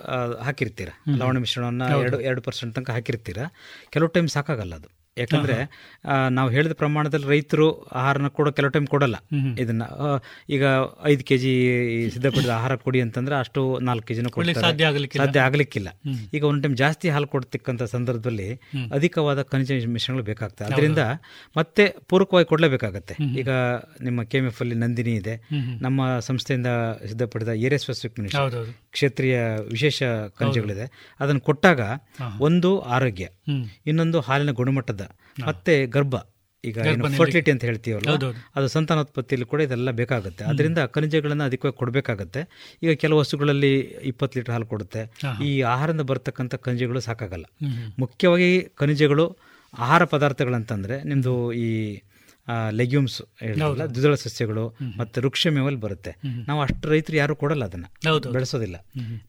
[0.43, 0.89] ಹಾಕಿರ್ತೀರ.
[1.17, 3.39] ಲವಣ ಮಿಶ್ರಣವನ್ನು ಎರಡು ಎರಡು ಪರ್ಸೆಂಟ್ ತನಕ ಹಾಕಿರ್ತೀರ.
[3.91, 5.00] ಕೆಲವು ಟೈಮ್ ಸಾಕಾಗಲ್ಲ ಅದು.
[5.17, 5.57] ಯಾಕಂದ್ರೆ
[6.31, 7.67] ನಾವು ಹೇಳಿದ ಪ್ರಮಾಣದಲ್ಲಿ ರೈತರು
[8.01, 9.17] ಆಹಾರನ ಕೂಡ ಕೆಲವು ಟೈಮ್ ಕೊಡಲ್ಲ.
[9.59, 9.83] ಇದನ್ನ
[10.49, 10.65] ಈಗ
[11.05, 11.53] ಐದು ಕೆ ಜಿ
[12.15, 14.61] ಸಿದ್ಧಪಡಿದ ಆಹಾರ ಕೊಡಿ ಅಂತಂದ್ರೆ ಅಷ್ಟು ನಾಲ್ಕು ಕೆ ಜಿನ ಕೊಡ್ತಾರೆ.
[14.67, 15.25] ಸಾಧ್ಯ ಆಗಲಿಕ್ಕಿಲ್ಲ.
[15.25, 15.89] ಸಾಧ್ಯ ಆಗ್ಲಿಕ್ಕಿಲ್ಲ.
[16.35, 18.49] ಈಗ ಒಂದು ಟೈಮ್ ಜಾಸ್ತಿ ಹಾಲು ಕೊಡ್ತಕ್ಕಂಥ ಸಂದರ್ಭದಲ್ಲಿ
[18.99, 21.05] ಅಧಿಕವಾದ ಖನಿಜ ಮಿಶ್ರಣಗಳು ಬೇಕಾಗ್ತದೆ ಅದರಿಂದ
[21.57, 23.17] ಮತ್ತೆ ಪೂರಕವಾಗಿ ಕೊಡಲೇಬೇಕಾಗತ್ತೆ.
[23.43, 23.51] ಈಗ
[24.03, 25.37] ನಿಮ್ಮ ಕೆ ಎಫ್ ಅಲ್ಲಿ ನಂದಿನಿ ಇದೆ.
[25.87, 26.71] ನಮ್ಮ ಸಂಸ್ಥೆಯಿಂದ
[27.11, 28.73] ಸಿದ್ಧಪಡಿದ ಏರಿಯಾ ಸ್ಪೆಸಿಫಿಕ್ ಹೌದೌದು.
[28.93, 29.39] ಕ್ಷೇತ್ರೀಯ
[29.73, 30.03] ವಿಶೇಷ
[30.41, 30.89] ಖನಿಜಗಳಿದೆ.
[31.21, 31.81] ಅದನ್ನು ಕೊಟ್ಟಾಗ
[32.41, 33.27] ಒಂದು ಆರೋಗ್ಯ
[33.87, 35.00] ಇನ್ನೊಂದು ಹಾಲಿನ ಗುಣಮಟ್ಟದ
[35.47, 36.15] ಮತ್ತೆ ಗರ್ಭ.
[36.65, 36.79] ಈಗ
[37.17, 38.11] ಫರ್ಟಿಲಿಟಿ ಅಂತ ಹೇಳ್ತೀವಲ್ಲ
[38.57, 40.45] ಅದು ಸಂತಾನೋತ್ಪತ್ತಿಯಲ್ಲಿ ಕೂಡ ಇದೆಲ್ಲ ಬೇಕಾಗುತ್ತೆ.
[40.45, 42.41] ಅದರಿಂದ ಖನಿಜಗಳನ್ನು ಅಧಿಕವಾಗಿ ಕೊಡಬೇಕಾಗತ್ತೆ.
[42.83, 45.03] ಈಗ ಕೆಲವು ವಸ್ತುಗಳಲ್ಲಿ ಇಪ್ಪತ್ತು ಲೀಟರ್ ಹಾಲು ಕೊಡುತ್ತೆ.
[45.45, 47.45] ಈ ಆಹಾರದಿಂದ ಬರ್ತಕ್ಕಂಥ ಖನಿಜಗಳು ಸಾಕಾಗಲ್ಲ.
[47.99, 49.39] ಮುಖ್ಯವಾಗಿ ಖನಿಜಗಳು
[49.79, 51.69] ಆಹಾರ ಪದಾರ್ಥಗಳಂತಂದ್ರೆ ನಿಮ್ಮದು ಈ
[52.71, 53.23] ಲೆಗ್ಯೂಮ್ಸ್
[53.95, 54.65] ದ್ವಿದಳ ಸಸ್ಯಗಳು
[54.99, 56.13] ಮತ್ತು ವೃಕ್ಷ ಮೇವಲ್ಲಿ ಬರುತ್ತೆ
[56.49, 57.87] ನಾವು ಅಷ್ಟು ರೈತರು ಯಾರು ಕೊಡಲ್ಲ ಅದನ್ನ.
[58.09, 58.77] ಹೌದು ಬೆಳೆಸೋದಿಲ್ಲ.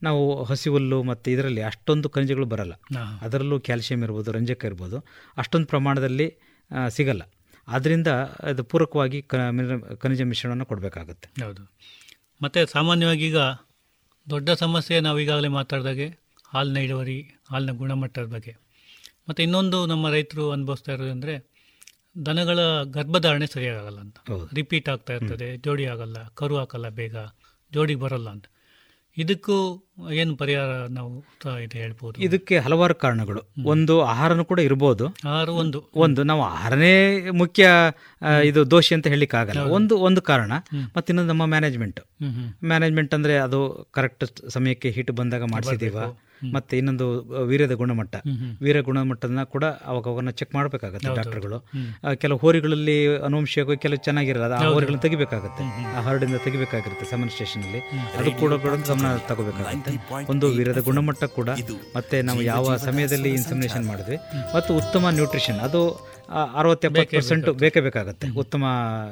[0.02, 2.74] ನಾವು ಹಸಿ ಹುಲ್ಲು ಮತ್ತು ಇದರಲ್ಲಿ ಅಷ್ಟೊಂದು ಖನಿಜಗಳು ಬರಲ್ಲ.
[3.20, 4.98] ಅದರಲ್ಲೂ ಕ್ಯಾಲ್ಸಿಯಂ ಇರ್ಬೋದು ರಂಜಕ ಇರ್ಬೋದು.
[5.36, 6.28] ಅಷ್ಟೊಂದು ಪ್ರಮಾಣದಲ್ಲಿ
[6.88, 7.22] ಸಿಗಲ್ಲ.
[7.68, 8.06] ಆದ್ದರಿಂದ
[8.42, 9.22] ಅದು ಪೂರಕವಾಗಿ
[9.98, 11.44] ಖನಿಜ ಮಿಶ್ರಣವನ್ನು ಕೊಡಬೇಕಾಗುತ್ತೆ.
[11.44, 11.62] ಹೌದು.
[12.42, 13.40] ಮತ್ತು ಸಾಮಾನ್ಯವಾಗಿ ಈಗ
[14.30, 16.08] ದೊಡ್ಡ ಸಮಸ್ಯೆ ನಾವು ಈಗಾಗಲೇ ಮಾತಾಡಿದಾಗೆ
[16.48, 17.18] ಹಾಲಿನ ಇಳುವರಿ
[17.50, 18.52] ಹಾಲಿನ ಗುಣಮಟ್ಟದ ಬಗ್ಗೆ.
[19.28, 21.51] ಮತ್ತು ಇನ್ನೊಂದು ನಮ್ಮ ರೈತರು ಅನುಭವಿಸ್ತಾ ಇರೋದು ಅಂದರೆ
[22.26, 22.58] ದನಗಳ
[22.90, 24.16] ಗರ್ಭಧಾರಣೆ ಸರಿಯಾಗಲ್ಲ ಅಂತ.
[24.54, 27.16] ರಿಪೀಟ್ ಆಗ್ತಾ ಇರ್ತದೆ ಜೋಡಿ ಆಗಲ್ಲ ಕರು ಹಾಕಲ್ಲ ಬೇಗ
[27.72, 28.44] ಜೋಡಿ ಬರಲ್ಲ ಅಂತ.
[29.16, 29.54] ಇದಕ್ಕೂ
[30.12, 31.10] ಏನು ಪರಿಹಾರ ನಾವು
[31.62, 32.22] ಇದು ಹೇಳ್ಬೋದು?
[32.22, 33.40] ಇದಕ್ಕೆ ಹಲವಾರು ಕಾರಣಗಳು.
[33.64, 35.06] ಒಂದು ಆಹಾರನೂ ಕೂಡ ಇರ್ಬೋದು.
[35.06, 35.90] ಆಹಾರ ಒಂದು.
[35.94, 36.92] ಒಂದು ನಾವು ಆಹಾರನೇ
[37.30, 37.68] ಮುಖ್ಯ
[38.44, 39.60] ಇದು ದೋಷಿ ಅಂತ ಹೇಳಲಿಕ್ಕೆ ಆಗಲ್ಲ.
[39.60, 40.52] ಒಂದು ಒಂದು ಕಾರಣ.
[40.96, 42.00] ಮತ್ತೆ ಇನ್ನೊಂದು ನಮ್ಮ ಮ್ಯಾನೇಜ್ಮೆಂಟ್
[42.64, 45.98] ಮ್ಯಾನೇಜ್ಮೆಂಟ್ ಅಂದ್ರೆ ಅದು ಕರೆಕ್ಟ್ ಸಮಯಕ್ಕೆ ಹಿಟ್ ಬಂದಾಗ ಮಾಡಿಸಿದೀವ.
[46.54, 47.06] ಮತ್ತೆ ಇನ್ನೊಂದು
[47.50, 48.14] ವೀರ್ಯದ ಗುಣಮಟ್ಟ.
[48.62, 51.58] ವೀರ್ಯ ಗುಣಮಟ್ಟನ ಕೂಡ ಅವಾಗ ಅವನ್ನ ಚೆಕ್ ಮಾಡಬೇಕಾಗತ್ತೆ ಡಾಕ್ಟರ್ಗಳು.
[52.22, 52.96] ಕೆಲವು ಹೋರಿಗಳಲ್ಲಿ
[53.28, 55.64] ಅನುವಂಶಿಯಾಗಿ ಕೆಲವು ಚೆನ್ನಾಗಿರಲ್ಲ ಆ ಹೋರಿಗಳನ್ನ ತೆಗಿಬೇಕಾಗತ್ತೆ.
[55.96, 57.82] ಆ ಹರಡಿಂದ ತೆಗಿಬೇಕಾಗಿರುತ್ತೆ ಸಮನ್ ಸ್ಟೇಷನ್ ಅಲ್ಲಿ
[58.20, 59.94] ಅದು ಕೂಡ ಕೂಡ ಗಮನ ತಗೋಬೇಕಾಗುತ್ತೆ.
[60.34, 61.50] ಒಂದು ವೀರ್ಯದ ಗುಣಮಟ್ಟ ಕೂಡ
[61.96, 64.18] ಮತ್ತೆ ನಾವು ಯಾವ ಸಮಯದಲ್ಲಿ ಇನ್ಸಮಿನೇಷನ್ ಮಾಡಿದ್ವಿ.
[64.56, 65.82] ಮತ್ತು ಉತ್ತಮ ನ್ಯೂಟ್ರಿಷನ್ ಅದು
[66.60, 68.26] ಅರವತ್ತು ಎಪ್ಪತ್ತು ಪರ್ಸೆಂಟ್ ಬೇಕೇ ಬೇಕಾಗುತ್ತೆ.
[68.42, 68.64] ಉತ್ತಮ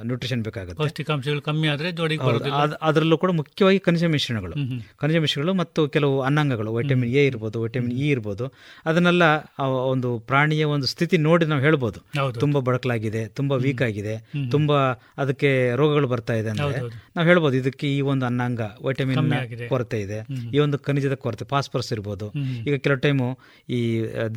[0.08, 0.78] ನ್ಯೂಟ್ರಿಷನ್ ಬೇಕಾಗುತ್ತೆ.
[0.82, 2.52] ಪೌಷ್ಟಿಕಾಂಶಗಳು ಕಮ್ಮಿ ಆದರೆ ಜೋಡಿಗೆ
[2.88, 4.54] ಅದರಲ್ಲೂ ಕೂಡ ಮುಖ್ಯವಾಗಿ ಖನಿಜ ಮಿಶ್ರಣಗಳು.
[5.02, 8.46] ಖನಿಜ ಮಿಶ್ರಣಗಳು ಮತ್ತು ಕೆಲವು ಅನ್ನಾಂಗಗಳು ವೈಟಮಿನ್ ಎ ಇರ್ಬೋದು ವೈಟಮಿನ್ ಇ ಇರ್ಬೋದು.
[8.90, 9.22] ಅದನ್ನೆಲ್ಲ
[9.92, 12.00] ಒಂದು ಪ್ರಾಣಿಯ ಒಂದು ಸ್ಥಿತಿ ನೋಡಿ ನಾವು ಹೇಳ್ಬೋದು.
[12.42, 14.14] ತುಂಬಾ ಬಡಕಲಾಗಿದೆ ತುಂಬಾ ವೀಕ್ ಆಗಿದೆ
[14.54, 14.78] ತುಂಬಾ
[15.24, 15.50] ಅದಕ್ಕೆ
[15.80, 16.80] ರೋಗಗಳು ಬರ್ತಾ ಇದೆ ಅಂದ್ರೆ.
[17.16, 19.32] ನಾವು ಹೇಳ್ಬೋದು ಇದಕ್ಕೆ ಈ ಒಂದು ಅನ್ನಾಂಗ ವೈಟಮಿನ್.
[19.72, 20.20] ಕೊರತೆ ಇದೆ.
[20.56, 22.28] ಈ ಒಂದು ಖನಿಜದ ಕೊರತೆ ಫಾಸ್ಫರಸ್ ಇರ್ಬೋದು.
[22.68, 23.28] ಈಗ ಕೆಲವು ಟೈಮು
[23.68, 23.80] ಈ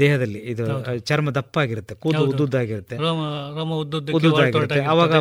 [0.04, 0.66] ದೇಹದಲ್ಲಿ ಇದು
[1.12, 5.14] ಚರ್ಮ ದಪ್ಪ ಆಗಿರುತ್ತೆ ಕೂದಲು ಉದ್ದುದ್ದಾಗಿರುತ್ತೆ ರೋಮ ಉದ್ದುದ್ದಾಗಿರುತ್ತೆ ಅವಾಗ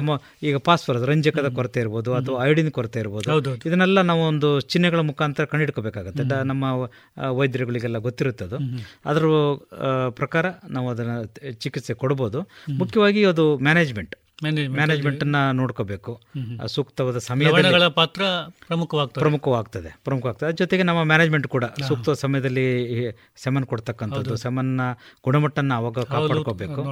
[0.43, 3.55] ಈಗ ಫಾಸ್ಫರಸ್ ರಂಜಕದ ಕೊರತೆ ಇರ್ಬೋದು ಅಥವಾ ಐಡಿನ್ ಕೊರತೆ ಇರ್ಬೋದು.
[3.69, 6.45] ಇದನ್ನೆಲ್ಲ ನಾವು ಒಂದು ಚಿಹ್ನೆಗಳ ಮುಖಾಂತರ ಕಂಡುಹಿಡ್ಕೋಬೇಕಾಗತ್ತೆ.
[6.45, 6.65] ನಮ್ಮ
[7.31, 8.57] ವೈದ್ಯರುಗಳಿಗೆಲ್ಲ ಗೊತ್ತಿರುತ್ತೆ ಅದು
[9.07, 9.23] ಅದರ
[10.09, 12.41] ಪ್ರಕಾರ ನಾವು ಅದನ್ನ ಚಿಕಿತ್ಸೆ ಕೊಡ್ಬೋದು.
[12.79, 14.17] ಮುಖ್ಯವಾಗಿ ಅದು ಮ್ಯಾನೇಜ್ಮೆಂಟ್.
[14.75, 16.21] ಮ್ಯಾನೇಜ್ಮೆಂಟ್ ಅನ್ನ ನೋಡ್ಕೋಬೇಕು.
[16.67, 17.17] ಸೂಕ್ತವಾದ
[17.63, 18.23] ಲವಣಗಳ ಪಾತ್ರ
[18.67, 19.21] ಪ್ರಮುಖವಾಗ್ತದೆ.
[19.21, 19.99] ಪ್ರಮುಖವಾಗ್ತದೆ.
[20.05, 20.49] ಪ್ರಮುಖವಾಗ್ತದೆ.
[20.49, 22.89] ಅದ್ರ ಜೊತೆಗೆ ನಮ್ಮ ಮ್ಯಾನೇಜ್ಮೆಂಟ್ ಕೂಡ ಸೂಕ್ತ ಸಮಯದಲ್ಲಿ
[23.37, 24.81] ಸಮನ್ ಕೊಡ್ತಕ್ಕಂಥದ್ದು ಸೆಮನ್ನ
[25.25, 26.83] ಗುಣಮಟ್ಟನ ಅವಾಗ ಕಾಪಾಡ್ಕೋಬೇಕು.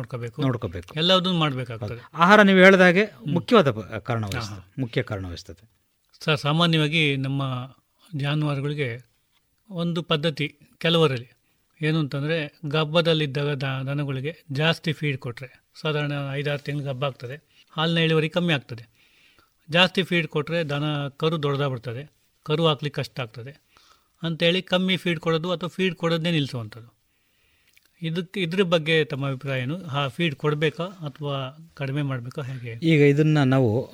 [0.43, 0.95] ನೋಡ್ಕೋಬೇಕು.
[0.97, 1.89] ಎಲ್ಲದನ್ನು ಮಾಡಬೇಕಾಗ್ತದೆ.
[2.15, 4.25] ಆಹಾರ ನೀವು ಹೇಳಿದಾಗೆ ಮುಖ್ಯವಾದ ಪ- ಕಾರಣ
[4.79, 5.71] ಮುಖ್ಯ ಕಾರಣ ವಹಿಸ್ತದೆ.
[6.25, 7.71] ಸರ್ ಸಾಮಾನ್ಯವಾಗಿ ನಮ್ಮ
[8.17, 9.11] ಜಾನುವಾರುಗಳಿಗೆ
[9.71, 11.31] ಒಂದು ಪದ್ಧತಿ ಕೆಲವರಲ್ಲಿ.
[11.83, 17.37] ಏನು ಅಂತಂದರೆ ಗಬ್ಬದಲ್ಲಿದ್ದಾಗ ದನಗಳಿಗೆ ಜಾಸ್ತಿ ಫೀಡ್ ಕೊಟ್ಟರೆ ಸಾಧಾರಣ ಐದಾರು ತಿಂಗಳು ಹಬ್ಬ ಆಗ್ತದೆ.
[17.71, 18.85] ಹಾಲಿನ ಇಳುವರಿ ಕಮ್ಮಿ ಆಗ್ತದೆ.
[19.71, 20.85] ಜಾಸ್ತಿ ಫೀಡ್ ಕೊಟ್ಟರೆ ದನ
[21.17, 22.13] ಕರು ದೊಡ್ಡದಾಗ್ಬಿಡ್ತದೆ.
[22.43, 23.53] ಕರು ಹಾಕ್ಲಿಕ್ಕೆ ಕಷ್ಟ ಆಗ್ತದೆ.
[24.23, 27.01] ಅಂತೇಳಿ ಕಮ್ಮಿ ಫೀಡ್ ಕೊಡೋದು ಅಥವಾ ಫೀಡ್ ಕೊಡೋದನ್ನೇ ನಿಲ್ಲಿಸುವಂಥದ್ದು.
[28.03, 29.87] ಇದಕ್ಕೆ ಇದ್ರ ಬಗ್ಗೆ ತಮ್ಮ ಅಭಿಪ್ರಾಯ ಏನು?
[29.87, 31.35] ಆ ಫೀಡ್ ಕೊಡಬೇಕಾ ಅಥವಾ
[31.75, 32.43] ಕಡಿಮೆ ಮಾಡಬೇಕಾ?
[32.43, 32.73] ಹೇಗೆ?
[32.83, 33.93] ಈಗ ಇದನ್ನ ನಾವು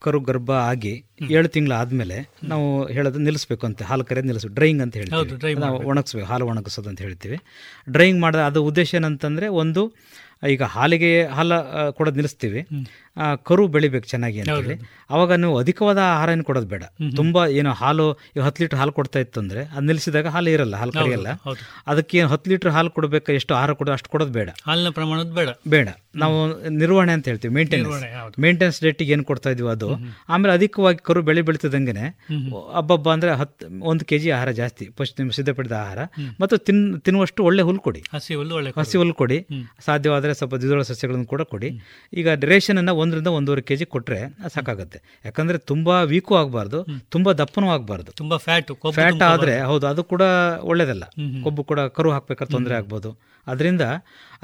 [0.00, 4.96] ಕರು ಗರ್ಭ ಆಗಿ ಏಳು ತಿಂಗಳು ಆದ್ಮೇಲೆ ನಾವು ಹೇಳೋದು ನಿಲ್ಲಿಸ್ಬೇಕು ಅಂತ ಹಾಲು ಕರೆ ನಿಲ್ಲಿಸ್ಬೇಕು ಡ್ರೈಯಿಂಗ್ ಅಂತ
[4.96, 5.54] ಹೇಳ್ತೀವಿ.
[5.54, 7.38] ನಾವು ಒಣಗಿಸ್ಬೇಕು ಹಾಲು ಒಣಗಿಸೋದು ಅಂತ ಹೇಳ್ತೀವಿ.
[7.90, 9.82] ಡ್ರೈಯಿಂಗ್ ಮಾಡಿದ ಅದು ಉದ್ದೇಶ ಏನಂತಂದ್ರೆ ಒಂದು
[10.42, 12.60] ಈಗ ಹಾಲಿಗೆ ಹಾಲು ಕೂಡ ಕೊಡೋದು ನಿಲ್ಲಿಸ್ತೀವಿ
[13.44, 14.76] ಕರು ಬೆಳಿಬೇಕು ಚೆನ್ನಾಗಿ ಅಂತ ಹೇಳಿ.
[15.10, 16.84] ಅವಾಗ ನೀವು ಅಧಿಕವಾದ ಆಹಾರ ಏನು ಕೊಡೋದು ಬೇಡ.
[17.16, 21.28] ತುಂಬಾ ಏನು ಹಾಲು ಹತ್ತು ಲೀಟರ್ ಹಾಲು ಕೊಡ್ತಾ ಇತ್ತು ಅಂದ್ರೆ ಅದು ನಿಲ್ಲಿಸಿದಾಗ ಹಾಲು ಇರಲ್ಲ ಹಾಲು ಕರಿಯಲ್ಲ.
[21.86, 24.50] ಅದಕ್ಕೆ ಏನು ಹತ್ತು ಲೀಟರ್ ಹಾಲು ಕೊಡಬೇಕು ಎಷ್ಟು ಆಹಾರ ಕೊಡೋ ಅಷ್ಟು ಕೊಡೋದು ಬೇಡ.
[24.66, 25.48] ಹಾಲಿನ ಪ್ರಮಾಣದ ಬೇಡ.
[25.68, 25.88] ಬೇಡ.
[26.16, 28.40] ನಾವು ನಿರ್ವಹಣೆ ಅಂತ ಹೇಳ್ತೀವಿ ಮೇಂಟೆನೆನ್ಸ್.
[28.40, 29.88] ಮೇಂಟೆನೆನ್ಸ್ ರೇಟಿಗೆ ಏನು ಕೊಡ್ತಾ ಇದೀವಿ ಅದು?
[30.28, 31.92] ಆಮೇಲೆ ಅಧಿಕವಾಗಿ ಕರು ಬೆಳೆ ಬೆಳೀತದಂಗೆ
[32.74, 35.98] ಹಬ್ಬಬ್ಬ ಅಂದ್ರೆ ಹತ್ತು ಒಂದು ಕೆಜಿ ಆಹಾರ ಜಾಸ್ತಿ ಫಸ್ಟ್ ನಿಮ್ಗೆ ಸಿದ್ಧಪಡಿದ ಆಹಾರ.
[36.40, 38.02] ಮತ್ತು ತಿನ್ ತಿನ್ನುವಷ್ಟು ಒಳ್ಳೆ ಹುಲ್ಲು ಕೊಡಿ.
[38.14, 39.46] ಹಸಿ ಹುಲ್ಲು ಒಳ್ಳೆ ಹಸಿ ಹುಲ್ಲು ಕೊಡಿ.
[39.86, 41.80] ಸಾಧ್ಯವಾದರೆ ಸ್ವಲ್ಪ ದ್ವಿದಳ ಸಸ್ಯಗಳನ್ನು ಕೂಡ ಕೊಡಿ.
[42.12, 44.20] ಈಗ ರೇಷನ್ ಅನ್ನ ಒಂದರಿಂದ ಒಂದೂವರೆ ಕೆಜಿ ಕೊಟ್ರೆ
[44.54, 44.98] ಸಾಕಾಗುತ್ತೆ.
[45.24, 46.78] ಯಾಕಂದ್ರೆ ತುಂಬಾ ವೀಕು ಆಗಬಾರ್ದು
[47.10, 48.10] ತುಂಬಾ ದಪ್ಪನೂ ಆಗಬಾರ್ದು.
[48.12, 50.22] ತುಂಬಾ ಫ್ಯಾಟ್ ಫ್ಯಾಟ್ ಆದ್ರೆ ಹೌದು ಅದು ಕೂಡ
[50.62, 51.04] ಒಳ್ಳೇದಲ್ಲ.
[51.44, 53.10] ಕೊಬ್ಬು ಕೂಡ ಕರು ಹಾಕ್ಬೇಕಾದ್ರೆ ತೊಂದರೆ ಆಗ್ಬೋದು.
[53.46, 53.84] ಅದರಿಂದ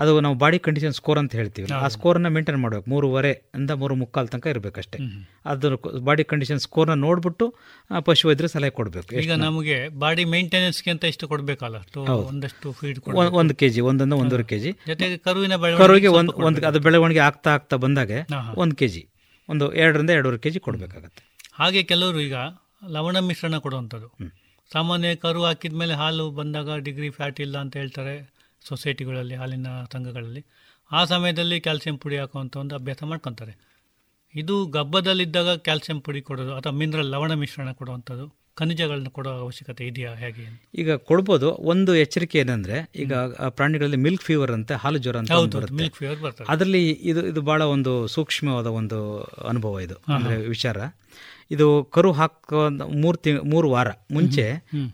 [0.03, 1.67] ಅದು ನಾವು ಬಾಡಿ ಕಂಡೀಷನ್ ಸ್ಕೋರ್ ಅಂತ ಹೇಳ್ತೀವಿ.
[1.83, 4.99] ಆ ಸ್ಕೋರ್ನ ಮೇಂಟೈನ್ ಮಾಡಬೇಕು ಮೂರುವರೆ ಇಂದ ಮೂರು ಮುಕ್ಕಾಲು ತನಕ ಇರಬೇಕಷ್ಟೇ.
[5.51, 5.71] ಅದ್ರ
[6.09, 7.47] ಬಾಡಿ ಕಂಡೀಷನ್ ಸ್ಕೋರ್ನ ನೋಡ್ಬಿಟ್ಟು
[8.09, 9.11] ಪಶು ವೈದ್ಯರು ಸಲಹೆ ಕೊಡಬೇಕು.
[9.25, 11.77] ಈಗ ನಮಗೆ ಬಾಡಿ ಮೇಂಟೆನೆನ್ಸ್ಗೆ ಅಂತ ಇಷ್ಟು ಕೊಡಬೇಕಲ್ಲ
[12.31, 13.01] ಒಂದಷ್ಟು ಫೀಡ್
[13.43, 14.73] ಒಂದು ಕೆ ಜಿ ಒಂದೊಂದು ಒಂದೂವರೆ ಕೆಜಿ.
[14.93, 18.25] ಜೊತೆಗೆ ಕರುವಿನ ಕರುವಿಗೆ ಬೆಳವಣಿಗೆ ಒಂದು ಒಂದು ಅದು ಬೆಳವಣಿಗೆ ಆಗ್ತಾ ಆಗ್ತಾ ಬಂದಾಗ ಒಂದು
[18.55, 19.05] ಕೆ ಒಂದು ಕೆಜಿ
[19.49, 21.23] ಒಂದು ಎರಡರಿಂದ ಎರಡೂವರೆ ಕೆಜಿ ಕೊಡಬೇಕಾಗತ್ತೆ.
[21.61, 22.39] ಹಾಗೆ ಕೆಲವರು ಈಗ
[22.97, 24.09] ಲವಣ ಮಿಶ್ರಣ ಕೊಡುವಂಥದ್ದು.
[24.73, 28.17] ಸಾಮಾನ್ಯ ಕರು ಹಾಕಿದ ಮೇಲೆ ಹಾಲು ಬಂದಾಗ ಡಿಗ್ರಿ ಫ್ಯಾಟ್ ಇಲ್ಲ ಅಂತ ಹೇಳ್ತಾರೆ.
[28.61, 30.45] ಸೊಸೈಟಿಗಳಲ್ಲಿ ಹಾಲಿನ ಸಂಘಗಳಲ್ಲಿ
[30.93, 33.69] ಆ ಸಮಯದಲ್ಲಿ ಕ್ಯಾಲ್ಸಿಯಂ ಪುಡಿ ಹಾಕುವಂಥ ಒಂದು ಅಭ್ಯಾಸ ಮಾಡ್ಕೊತಾರೆ.
[34.35, 40.71] ಇದು ಗಬ್ಬದಲ್ಲಿದ್ದಾಗ ಕ್ಯಾಲ್ಸಿಯಂ ಪುಡಿ ಕೊಡೋದು ಅಥವಾ ಮಿನರಲ್ ಲವಣ ಮಿಶ್ರಣ ಕೊಡುವಂಥದ್ದು ಖನಿಜಗಳನ್ನ ಕೊಡೋ ಅವಶ್ಯಕತೆ ಇದೆಯಾ ಹೇಗೆ?
[40.75, 41.51] ಈಗ ಕೊಡ್ಬೋದು.
[41.51, 43.15] ಒಂದು ಎಚ್ಚರಿಕೆ ಏನಂದ್ರೆ ಈಗ
[43.49, 45.33] ಪ್ರಾಣಿಗಳಲ್ಲಿ ಮಿಲ್ಕ್ ಫೀವರ್ ಅಂತ ಹಾಲು ಜ್ವರ ಅಂತ
[45.71, 46.47] ಮಿಲ್ಕ್ ಫೀವರ್ ಬರ್ತದೆ.
[46.53, 49.95] ಅದರಲ್ಲಿ ಇದು ಇದು ಬಹಳ ಒಂದು ಸೂಕ್ಷ್ಮವಾದ ಒಂದು ಅನುಭವ ಇದು.
[49.95, 50.77] ಅಂದ್ರೆ ವಿಚಾರ.
[51.51, 52.61] ಇದು ಕರು ಹಾಕೋ
[53.03, 54.45] ಮೂರು ತಿಂಗ್ ಮೂರು ವಾರ ಮುಂಚೆ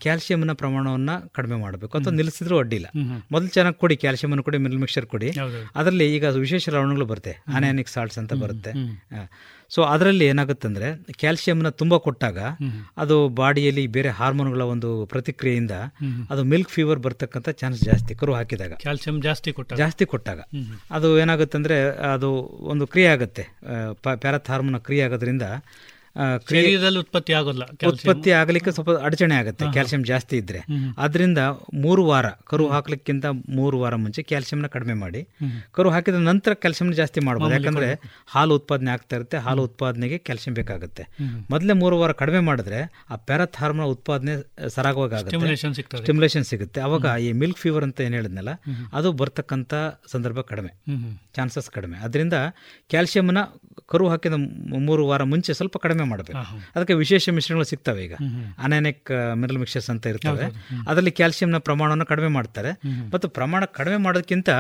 [0.01, 1.93] ಕ್ಯಾಲ್ಸಿಯಂನ ಪ್ರಮಾಣವನ್ನ ಕಡಿಮೆ ಮಾಡಬೇಕು.
[1.99, 2.87] ಅಥವಾ ನಿಲ್ಲಿಸಿದ್ರೂ ಅಡ್ಡಿಲ್ಲ.
[3.33, 5.31] ಮೊದಲು ಚೆನ್ನಾಗಿ ಕೊಡಿ ಕ್ಯಾಲ್ಸಿಯಂ ಅನ್ನು ಕೊಡಿ ಮಿಲ್ ಮಿಕ್ಸರ್ ಕೊಡಿ.
[5.75, 7.35] ಅದರಲ್ಲಿ ಈಗ ವಿಶೇಷ ಲವಣಗಳು ಬರುತ್ತೆ.
[7.55, 8.73] ಅನಾನಿಕ್ ಸಾಲ್ಟ್ಸ್ ಅಂತ ಬರುತ್ತೆ.
[9.75, 12.39] ಸೊ ಅದರಲ್ಲಿ ಏನಾಗುತ್ತಂದ್ರೆ ಕ್ಯಾಲ್ಸಿಯಂನ ತುಂಬಾ ಕೊಟ್ಟಾಗ
[12.97, 15.75] ಅದು ಬಾಡಿಯಲ್ಲಿ ಬೇರೆ ಹಾರ್ಮೋನ್ಗಳ ಒಂದು ಪ್ರತಿಕ್ರಿಯೆಯಿಂದ
[16.31, 18.73] ಅದು ಮಿಲ್ಕ್ ಫೀವರ್ ಬರ್ತಕ್ಕಂಥ ಚಾನ್ಸ್ ಜಾಸ್ತಿ ಕರು ಹಾಕಿದಾಗ.
[18.75, 19.79] ಕ್ಯಾಲ್ಸಿಯಂ ಜಾಸ್ತಿ ಕೊಟ್ಟಾಗ.
[19.79, 20.41] ಜಾಸ್ತಿ ಕೊಟ್ಟಾಗ.
[20.91, 21.77] ಅದು ಏನಾಗುತ್ತೆ ಏನಾಗುತ್ತಂದ್ರೆ
[22.13, 22.29] ಅದು
[22.73, 23.43] ಒಂದು ಕ್ರಿಯೆ ಆಗುತ್ತೆ.
[24.03, 25.43] ಪ್ಯಾರಾಥಾರ್ಮೋನ ಹಾರ್ಮೋನ್ ಕ್ರಿಯೆ ಆಗೋದ್ರಿಂದ
[26.51, 30.61] ಶರೀರದಲ್ಲಿ ಉತ್ಪತ್ತಿ ಆಗೋಲ್ಲ ಉತ್ಪತ್ತಿ ಆಗಲಿಕ್ಕೆ ಸ್ವಲ್ಪ ಅಡಚಣೆ ಆಗುತ್ತೆ ಕ್ಯಾಲ್ಸಿಯಂ ಜಾಸ್ತಿ ಇದ್ರೆ.
[31.05, 31.41] ಅದರಿಂದ
[31.85, 33.27] ಮೂರು ವಾರ ಕರು ಹಾಕ್ಲಿಕ್ಕಿಂತ
[33.59, 35.21] ಮೂರು ವಾರ ಮುಂಚೆ ಕ್ಯಾಲ್ಸಿಯಂನ ಕಡಿಮೆ ಮಾಡಿ.
[35.79, 37.89] ಕರು ಹಾಕಿದ ನಂತರ ಕ್ಯಾಲ್ಸಿಯಂ ಜಾಸ್ತಿ ಮಾಡ್ಬೋದು ಯಾಕಂದ್ರೆ
[38.35, 41.05] ಹಾಲು ಉತ್ಪಾದನೆ ಆಗ್ತಾ ಇರುತ್ತೆ ಹಾಲು ಉತ್ಪಾದನೆಗೆ ಕ್ಯಾಲ್ಸಿಯಂ ಬೇಕಾಗುತ್ತೆ.
[41.55, 44.37] ಮೊದಲೇ ಮೂರು ವಾರ ಕಡಿಮೆ ಮಾಡಿದ್ರೆ ಆ ಪ್ಯಾರತ್ ಹಾರ್ಮೋನ್ ಉತ್ಪಾದನೆ
[44.77, 45.37] ಸರಾಗವಾಗಿ ಆಗುತ್ತೆ.
[46.05, 46.81] ಸ್ಟಿಮ್ಯುಲೇಷನ್ ಸಿಗುತ್ತೆ.
[46.89, 48.55] ಅವಾಗ ಈ ಮಿಲ್ಕ್ ಫೀವರ್ ಅಂತ ಏನು ಹೇಳಿದ್ನಲ್ಲ
[49.01, 49.75] ಅದು ಬರ್ತಕ್ಕಂಥ
[50.15, 50.73] ಸಂದರ್ಭ ಕಡಿಮೆ.
[51.37, 51.99] ಚಾನ್ಸಸ್ ಕಡಿಮೆ.
[52.07, 52.37] ಅದರಿಂದ
[52.93, 53.43] ಕ್ಯಾಲ್ಸಿಯಂನ
[53.93, 54.35] ಕರು ಹಾಕಿದ
[54.89, 56.43] ಮೂರು ವಾರ ಮುಂಚೆ ಸ್ವಲ್ಪ ಕಡಿಮೆ ಮಾಡಬೇಕು.
[56.77, 58.15] ಅದಕ್ಕೆ ವಿಶೇಷ ಮಿಶ್ರಣಗಳು ಸಿಗ್ತವೆ ಈಗ.
[58.59, 60.47] ಅನಾನಿಕ್ ಮಿನರಲ್ ಮಿಕ್ಸರ್ಸ್ ಅಂತ ಇರ್ತವೆ.
[60.89, 62.73] ಅದರಲ್ಲಿ ಕ್ಯಾಲ್ಸಿಯಂನ ಪ್ರಮಾಣವನ್ನು ಕಡಿಮೆ ಮಾಡ್ತಾರೆ.
[63.15, 64.51] ಮತ್ತು ಪ್ರಮಾಣ ಕಡಿಮೆ ಮಾಡೋದಕ್ಕಿಂತ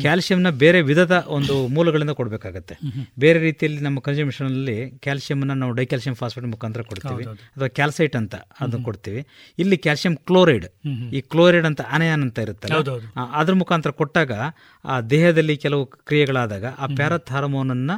[0.00, 2.76] ಕ್ಯಾಲ್ಸಿಯಂನ ಬೇರೆ ವಿಧದ ಒಂದು ಮೂಲಗಳಿಂದ ಕೊಡಬೇಕಾಗತ್ತೆ.
[3.18, 7.24] ಬೇರೆ ರೀತಿಯಲ್ಲಿ ನಮ್ಮ ಮಿಶ್ರಣದಲ್ಲಿ ಕ್ಯಾಲ್ಸಿಯಂನ ನಾವು ಡೈಕ್ಯಾಲ್ಸಿಯಂ ಫಾಸ್ಫೇಟ್ ಮುಖಾಂತರ ಕೊಡ್ತೀವಿ.
[7.56, 9.26] ಅಥವಾ ಕ್ಯಾಲ್ಸೈಟ್ ಅಂತ ಅದನ್ನು ಕೊಡ್ತೀವಿ.
[9.58, 10.66] ಇಲ್ಲಿ ಕ್ಯಾಲ್ಸಿಯಂ ಕ್ಲೋರೈಡ್
[11.12, 12.76] ಈ ಕ್ಲೋರೈಡ್ ಅಂತ ಅನಯಾನ್ ಅಂತ ಇರುತ್ತಲ್ಲ
[13.40, 14.32] ಅದ್ರ ಮುಖಾಂತರ ಕೊಟ್ಟಾಗ
[14.84, 17.90] ಆ ದೇಹದಲ್ಲಿ ಕೆಲವು ಕ್ರಿಯೆಗಳಾದಾಗ ಆ ಪ್ಯಾರತ್ ಹಾರ್ಮೋನ್ ಅನ್ನ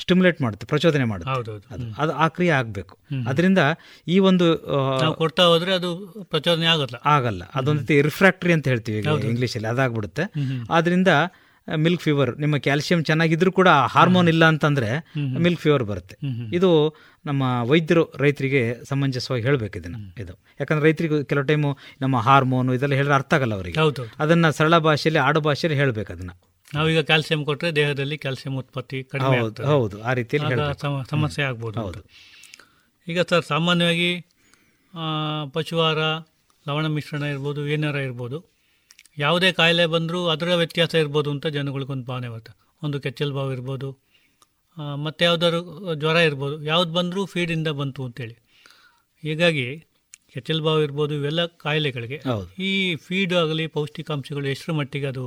[0.00, 1.32] ಸ್ಟಿಮ್ಯುಲೇಟ್ ಮಾಡುತ್ತೆ ಪ್ರಚೋದನೆ ಮಾಡುತ್ತೆ.
[1.74, 2.98] ಅದು ಅದು ಆ ಕ್ರಿಯೆ ಆಗಬೇಕು.
[3.28, 3.58] ಅದರಿಂದ
[4.08, 4.46] ಈ ಒಂದು
[5.00, 5.90] ನಾವು ಕೊಡ್ತಾ ಹೋದ್ರೆ ಅದು
[6.30, 6.96] ಪ್ರಚೋದನೆ ಆಗಲ್ಲ.
[7.04, 7.42] ಆಗಲ್ಲ.
[7.54, 10.24] ಅದೊಂದು ರಿಫ್ರಾಕ್ಟ್ರಿ ಅಂತ ಹೇಳ್ತೀವಿ ಈಗ ಇಂಗ್ಲೀಷಲ್ಲಿ ಅದಾಗ್ಬಿಡುತ್ತೆ.
[10.70, 11.08] ಆದ್ರಿಂದ
[11.76, 14.90] ಮಿಲ್ಕ್ ಫೀವರ್ ನಿಮ್ಮ ಕ್ಯಾಲ್ಸಿಯಂ ಚೆನ್ನಾಗಿದ್ರು ಕೂಡ ಹಾರ್ಮೋನ್ ಇಲ್ಲ ಅಂತಂದ್ರೆ
[15.38, 16.16] ಮಿಲ್ಕ್ ಫೀವರ್ ಬರುತ್ತೆ.
[16.56, 16.96] ಇದು
[17.26, 20.32] ನಮ್ಮ ವೈದ್ಯರು ರೈತರಿಗೆ ಸಮಂಜಸವಾಗಿ ಹೇಳಬೇಕು ಇದನ್ನ ಇದು.
[20.60, 23.78] ಯಾಕಂದ್ರೆ ರೈತರಿಗೆ ಕೆಲವು ಟೈಮು ನಮ್ಮ ಹಾರ್ಮೋನು ಇದೆಲ್ಲ ಹೇಳಿದ್ರೆ ಅರ್ಥ ಆಗಲ್ಲ ಅವರಿಗೆ.
[24.18, 26.30] ಅದನ್ನ ಸರಳ ಭಾಷೆಯಲ್ಲಿ ಆಡು ಭಾಷೆಯಲ್ಲಿ ಹೇಳ್ಬೇಕು ಅದನ್ನ.
[26.76, 29.36] ನಾವೀಗ ಕ್ಯಾಲ್ಸಿಯಂ ಕೊಟ್ಟರೆ ದೇಹದಲ್ಲಿ ಕ್ಯಾಲ್ಸಿಯಂ ಉತ್ಪತ್ತಿ ಕಡಿಮೆ
[29.72, 30.56] ಹೌದು ಆ ರೀತಿಯಲ್ಲಿ
[31.14, 32.02] ಸಮಸ್ಯೆ ಆಗ್ಬೋದು.
[33.06, 34.10] ಈಗ ಸರ್ ಸಾಮಾನ್ಯವಾಗಿ
[35.54, 35.98] ಪಶುವಾರ
[36.66, 38.38] ಲವಣ ಮಿಶ್ರಣ ಇರ್ಬೋದು ಏನಾರ ಇರ್ಬೋದು.
[39.24, 42.52] ಯಾವುದೇ ಕಾಯಿಲೆ ಬಂದರೂ ಅದರ ವ್ಯತ್ಯಾಸ ಇರ್ಬೋದು ಅಂತ ಜನಗಳಿಗೊಂದು ಭಾವನೆ ಬರುತ್ತೆ.
[42.86, 43.88] ಒಂದು ಕೆಚ್ಚಲು ಬಾವು ಇರ್ಬೋದು
[45.04, 45.60] ಮತ್ತು ಯಾವ್ದಾದ್ರು
[46.02, 46.56] ಜ್ವರ ಇರ್ಬೋದು.
[46.72, 48.36] ಯಾವ್ದು ಬಂದರೂ ಫೀಡಿಂದ ಬಂತು ಅಂತೇಳಿ.
[49.22, 49.68] ಹೀಗಾಗಿ
[50.32, 52.18] ಕೆಚ್ಚಲು ಬಾವು ಇರ್ಬೋದು ಇವೆಲ್ಲ ಕಾಯಿಲೆಗಳಿಗೆ.
[52.68, 52.70] ಈ
[53.06, 55.24] ಫೀಡ್ ಆಗಲಿ ಪೌಷ್ಟಿಕಾಂಶಗಳು ಎಷ್ಟರ ಮಟ್ಟಿಗೆ ಅದು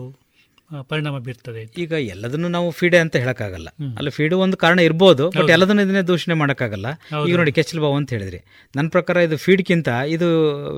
[0.92, 3.70] ಪರಿಣಾಮ ಬೀರ್ತದೆ ಈಗ ಎಲ್ಲದನ್ನು ನಾವು ಫೀಡೆ ಅಂತ ಹೇಳಕ್ಕಾಗಲ್ಲ.
[4.00, 6.88] ಅಲ್ಲಿ ಫೀಡು ಒಂದು ಕಾರಣ ಇರ್ಬೋದು ಬಟ್ ಎಲ್ಲದನ್ನು ಇದನ್ನೇ ದೂಷಣೆ ಮಾಡೋಕ್ಕಾಗಲ್ಲ.
[7.30, 8.40] ಈಗ ನೋಡಿ ಕೆಚ್ಚಲ್ ಬಾವು ಅಂತ ಹೇಳಿದ್ರಿ.
[8.76, 10.30] ನನ್ನ ಪ್ರಕಾರ ಇದು ಫೀಡ್ಗಿಂತ ಇದು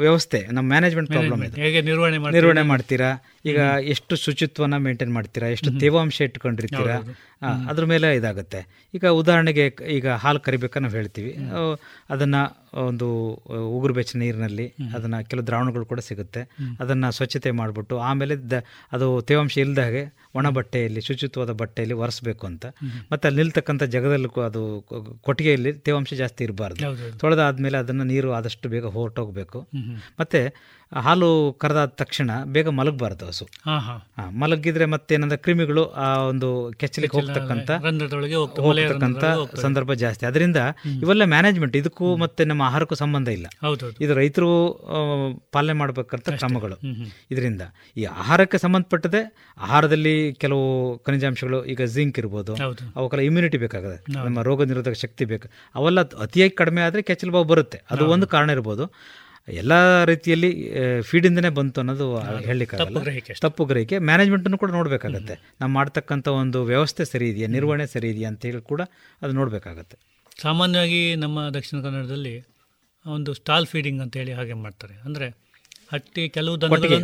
[0.04, 1.56] ವ್ಯವಸ್ಥೆ ನಮ್ಮ ಮ್ಯಾನೇಜ್ಮೆಂಟ್ ಪ್ರಾಬ್ಲಮ್ ಇದೆ.
[1.66, 3.12] ಹೇಗೆ ನಿರ್ವಹಣೆ ನಿರ್ವಹಣೆ ಮಾಡ್ತೀರಾ?
[3.52, 3.60] ಈಗ
[3.94, 5.48] ಎಷ್ಟು ಶುಚಿತ್ವನ ಮೇಂಟೈನ್ ಮಾಡ್ತೀರಾ?
[5.58, 6.98] ಎಷ್ಟು ತೇವಾಂಶ ಇಟ್ಕೊಂಡಿರ್ತೀರಾ
[7.72, 8.60] ಅದ್ರ ಮೇಲೆ ಇದಾಗುತ್ತೆ.
[8.98, 9.66] ಈಗ ಉದಾಹರಣೆಗೆ
[9.98, 11.34] ಈಗ ಹಾಲು ಕರಿಬೇಕಾ ನಾವು ಹೇಳ್ತೀವಿ.
[12.16, 12.36] ಅದನ್ನ
[12.76, 13.08] ಒಂದು
[13.78, 16.42] ಉಗುರು ಬೆಚ್ಚ ನೀರಿನಲ್ಲಿ ಅದನ್ನು ಕೆಲವು ದ್ರಾವಣಗಳು ಕೂಡ ಸಿಗುತ್ತೆ.
[16.80, 18.54] ಅದನ್ನು ಸ್ವಚ್ಛತೆ ಮಾಡಿಬಿಟ್ಟು ಆಮೇಲೆ ದ
[18.92, 20.04] ಅದು ತೇವಾಂಶ ಇಲ್ಲದ ಹಾಗೆ
[20.36, 22.66] ಒಣ ಬಟ್ಟೆಯಲ್ಲಿ ಶುಚಿತ್ವದ ಬಟ್ಟೆಯಲ್ಲಿ ಒರೆಸ್ಬೇಕು ಅಂತ.
[23.12, 24.64] ಮತ್ತು ಅಲ್ಲಿ ನಿಲ್ತಕ್ಕಂಥ ಜಗದಲ್ಲಿ ಅದು
[25.22, 27.18] ಕೊಟ್ಟಿಗೆಯಲ್ಲಿ ತೇವಾಂಶ ಜಾಸ್ತಿ ಇರಬಾರ್ದು.
[27.18, 29.62] ತೊಳೆದಾದ್ಮೇಲೆ ಅದನ್ನು ನೀರು ಆದಷ್ಟು ಬೇಗ ಹೊರಟೋಗಬೇಕು.
[30.20, 30.42] ಮತ್ತೆ
[31.06, 31.28] ಹಾಲು
[31.62, 33.46] ಕರೆದಾದ ತಕ್ಷಣ ಬೇಗ ಮಲಗಬಾರ್ದು ಹಸು.
[34.42, 36.50] ಮಲಗಿದ್ರೆ ಮತ್ತೇನಂದ್ರೆ ಕ್ರಿಮಿಗಳು ಆ ಒಂದು
[36.82, 37.70] ಕೆಚ್ಚಲಿಗೆ ಹೋಗ್ತಕ್ಕಂಥ
[38.66, 39.24] ಹೋಗ್ತಕ್ಕಂಥ
[39.66, 40.26] ಸಂದರ್ಭ ಜಾಸ್ತಿ.
[40.26, 40.58] ಅದರಿಂದ
[41.04, 43.48] ಇವೆಲ್ಲ ಮ್ಯಾನೇಜ್ಮೆಂಟ್ ಇದಕ್ಕೂ ಮತ್ತೆ ನಮ್ಮ ಆಹಾರಕ್ಕೂ ಸಂಬಂಧ ಇಲ್ಲ.
[44.06, 44.52] ಇದು ರೈತರು
[45.58, 46.78] ಪಾಲನೆ ಮಾಡಬೇಕಂತ ಕ್ರಮಗಳು.
[47.32, 47.62] ಇದರಿಂದ
[47.98, 49.24] ಈ ಆಹಾರಕ್ಕೆ ಸಂಬಂಧಪಟ್ಟದೆ
[49.68, 50.68] ಆಹಾರದಲ್ಲಿ ಕೆಲವು
[51.08, 52.54] ಖನಿಜಾಂಶಗಳು ಈಗ ಜಿಂಕ್ ಇರ್ಬೋದು
[52.96, 54.00] ಅವಕ್ಕೆಲ್ಲ ಇಮ್ಯುನಿಟಿ ಬೇಕಾಗುತ್ತೆ.
[54.16, 55.48] ನಮ್ಮ ರೋಗ ನಿರೋಧಕ ಶಕ್ತಿ ಬೇಕು.
[55.76, 57.80] ಅವೆಲ್ಲ ಅತಿಯಾಗಿ ಕಡಿಮೆ ಆದರೆ ಕೆಚ್ಚಲು ಬಾವು ಬರುತ್ತೆ.
[57.92, 58.86] ಅದು ಒಂದು ಕಾರಣ ಇರ್ಬೋದು.
[59.48, 60.50] ಎಲ್ಲ ರೀತಿಯಲ್ಲಿ
[61.02, 63.00] ಫೀಡಿಂದನೇ ಬಂತು ಅನ್ನೋದು ಹೇಳಲಿಕ್ಕಾಗಲ್ಲ.
[63.00, 63.34] ಅಷ್ಟೇ.
[63.42, 63.98] ತಪ್ಪು ಗ್ರಹಿಕೆ.
[64.00, 65.36] ಮ್ಯಾನೇಜ್ಮೆಂಟನ್ನು ಕೂಡ ನೋಡಬೇಕಾಗತ್ತೆ.
[65.62, 67.48] ನಾವು ಮಾಡ್ತಕ್ಕಂಥ ಒಂದು ವ್ಯವಸ್ಥೆ ಸರಿ ಇದೆಯಾ?
[67.48, 68.82] ನಿರ್ವಹಣೆ ಸರಿ ಇದೆಯಾ ಅಂತ ಹೇಳಿ ಕೂಡ
[69.22, 69.98] ಅದು ನೋಡಬೇಕಾಗತ್ತೆ.
[70.42, 72.36] ಸಾಮಾನ್ಯವಾಗಿ ನಮ್ಮ ದಕ್ಷಿಣ ಕನ್ನಡದಲ್ಲಿ
[73.06, 74.94] ಒಂದು ಸ್ಟಾಲ್ ಫೀಡಿಂಗ್ ಅಂತ ಹೇಳಿ ಹಾಗೆ ಮಾಡ್ತಾರೆ.
[75.06, 75.28] ಅಂದ್ರೆ
[75.94, 76.60] ಹಟ್ಟಿ ಕೆಲವು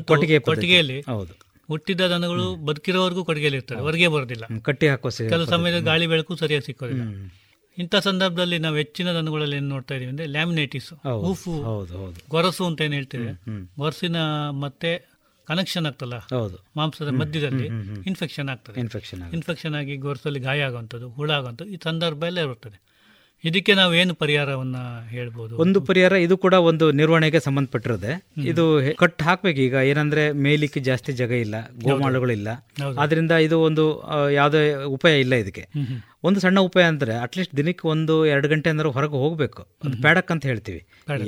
[0.06, 1.34] ಕೊಟ್ಟಿಗೆ ಕೊಟ್ಟಿಗೆಯಲ್ಲಿ ಹೌದು.
[1.68, 4.46] ಹುಟ್ಟಿದ ದನಗಳು ಬದುಕಿರೋವರೆಗೂ ಕೊಟ್ಟಿಗೆಯಲ್ಲಿ ಇರ್ತಾರೆ ಹೊರಗೆ ಬರೋದಿಲ್ಲ.
[4.62, 7.04] ಕಟ್ಟಿ ಹಾಕೋ ಕೆಲವು ಸಮಯದಲ್ಲಿ ಗಾಳಿ ಬೆಳಕು ಸರಿಯಾಗಿ ಸಿಕ್ಕೋದಿಲ್ಲ.
[7.80, 11.52] ಇಂಥ ಸಂದರ್ಭದಲ್ಲಿ ನಾವು ಹೆಚ್ಚಿನ ದನಗಳಲ್ಲಿ ಏನು ನೋಡ್ತಾ ಇದೀವಿ ಅಂದ್ರೆ ಲ್ಯಾಮಿನೇಟಿಸ್ ಹೂಫು
[12.30, 13.32] ಗೊರಸು ಅಂತ ಏನು ಹೇಳ್ತೇವೆ?
[13.80, 14.16] ಗೊರಸಿನ
[14.50, 15.10] ಮತ್ತೆ
[15.46, 16.18] ಕನೆಕ್ಷನ್ ಆಗ್ತಲ್ಲ?
[16.18, 16.58] ಹೌದು.
[16.78, 17.66] ಮಾಂಸದ ಮಧ್ಯದಲ್ಲಿ.
[18.08, 18.80] ಇನ್ಫೆಕ್ಷನ್ ಆಗ್ತದೆ.
[18.80, 22.90] ಇನ್ಫೆಕ್ಷನ್ ಇನ್ಫೆಕ್ಷನ್ ಆಗಿ ಗೊರಸಲ್ಲಿ ಗಾಯ ಆಗುವಂಥದ್ದು ಹುಳ ಆಗುವಂಥದ್ದು ಈ ಸಂದರ್ಭ ಎಲ್ಲ ಇರುತ್ತದೆ.
[23.44, 24.76] ಇದಕ್ಕೆ ನಾವು ಏನು ಪರಿಹಾರವನ್ನ
[25.08, 25.58] ಹೇಳ್ಬೋದು?
[25.58, 28.28] ಒಂದು ಪರಿಹಾರ ಇದು ಕೂಡ ಒಂದು ನಿರ್ವಹಣೆಗೆ ಸಂಬಂಧಪಟ್ಟಿರುತ್ತೆ.
[28.48, 29.74] ಇದು ಕಟ್ ಹಾಕ್ಬೇಕು ಈಗ.
[29.74, 33.00] ಏನಂದ್ರೆ ಮೇಲಿಕ್ಕೆ ಜಾಸ್ತಿ ಜಾಗ ಇಲ್ಲ ಗೋಮಾಳುಗಳಿಲ್ಲ ಇಲ್ಲ.
[33.00, 35.68] ಆದ್ರಿಂದ ಇದು ಒಂದು ಯಾವುದೇ ಉಪಾಯ ಇಲ್ಲ ಇದಕ್ಕೆ.
[36.28, 39.62] ಒಂದು ಸಣ್ಣ ಉಪಾಯ ಅಂದರೆ ಅಟ್ಲೀಸ್ಟ್ ದಿನಕ್ಕೆ ಒಂದು ಎರಡು ಗಂಟೆ ಅಂದ್ರೆ ಹೊರಗೆ ಹೋಗಬೇಕು.
[39.86, 40.82] ಅದು ಪ್ಯಾಡಕ್ ಅಂತ ಹೇಳ್ತೀವಿ.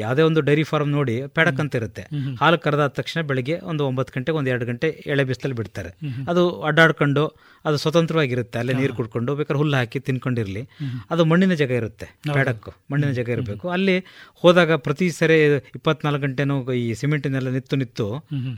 [0.04, 2.04] ಯಾವುದೇ ಒಂದು ಡೈರಿ ಫಾರ್ಮ್ ನೋಡಿ ಪ್ಯಾಡಕ್ ಅಂತ ಇರುತ್ತೆ
[2.42, 5.92] ಹಾಲು ಕರೆದಾದ ತಕ್ಷಣ ಬೆಳಿಗ್ಗೆ ಒಂದು ಒಂಬತ್ತು ಗಂಟೆಗೆ ಒಂದು ಎರಡು ಗಂಟೆ ಎಳೆ ಬಿಸಿಲಲ್ಲಿ ಬಿಡ್ತಾರೆ.
[6.32, 7.24] ಅದು ಅಡ್ಡಾಡ್ಕೊಂಡು
[7.66, 8.58] ಅದು ಸ್ವತಂತ್ರವಾಗಿರುತ್ತೆ.
[8.60, 10.64] ಅಲ್ಲೇ ನೀರು ಕುಡ್ಕೊಂಡು ಬೇಕಾದ್ರೆ ಹುಲ್ಲು ಹಾಕಿ ತಿನ್ಕೊಂಡಿರಲಿ.
[11.14, 13.66] ಅದು ಮಣ್ಣಿನ ಜಾಗ ಇರುತ್ತೆ ಪ್ಯಾಡಕ್ ಮಣ್ಣಿನ ಜಾಗ ಇರಬೇಕು.
[13.76, 13.96] ಅಲ್ಲಿ
[14.44, 15.38] ಹೋದಾಗ ಪ್ರತಿ ಸರಿ
[15.78, 18.08] ಇಪ್ಪತ್ನಾಲ್ಕು ಗಂಟೆನೂ ಈ ಸಿಮೆಂಟಿನೆಲ್ಲ ನಿತ್ತು ನಿತ್ತು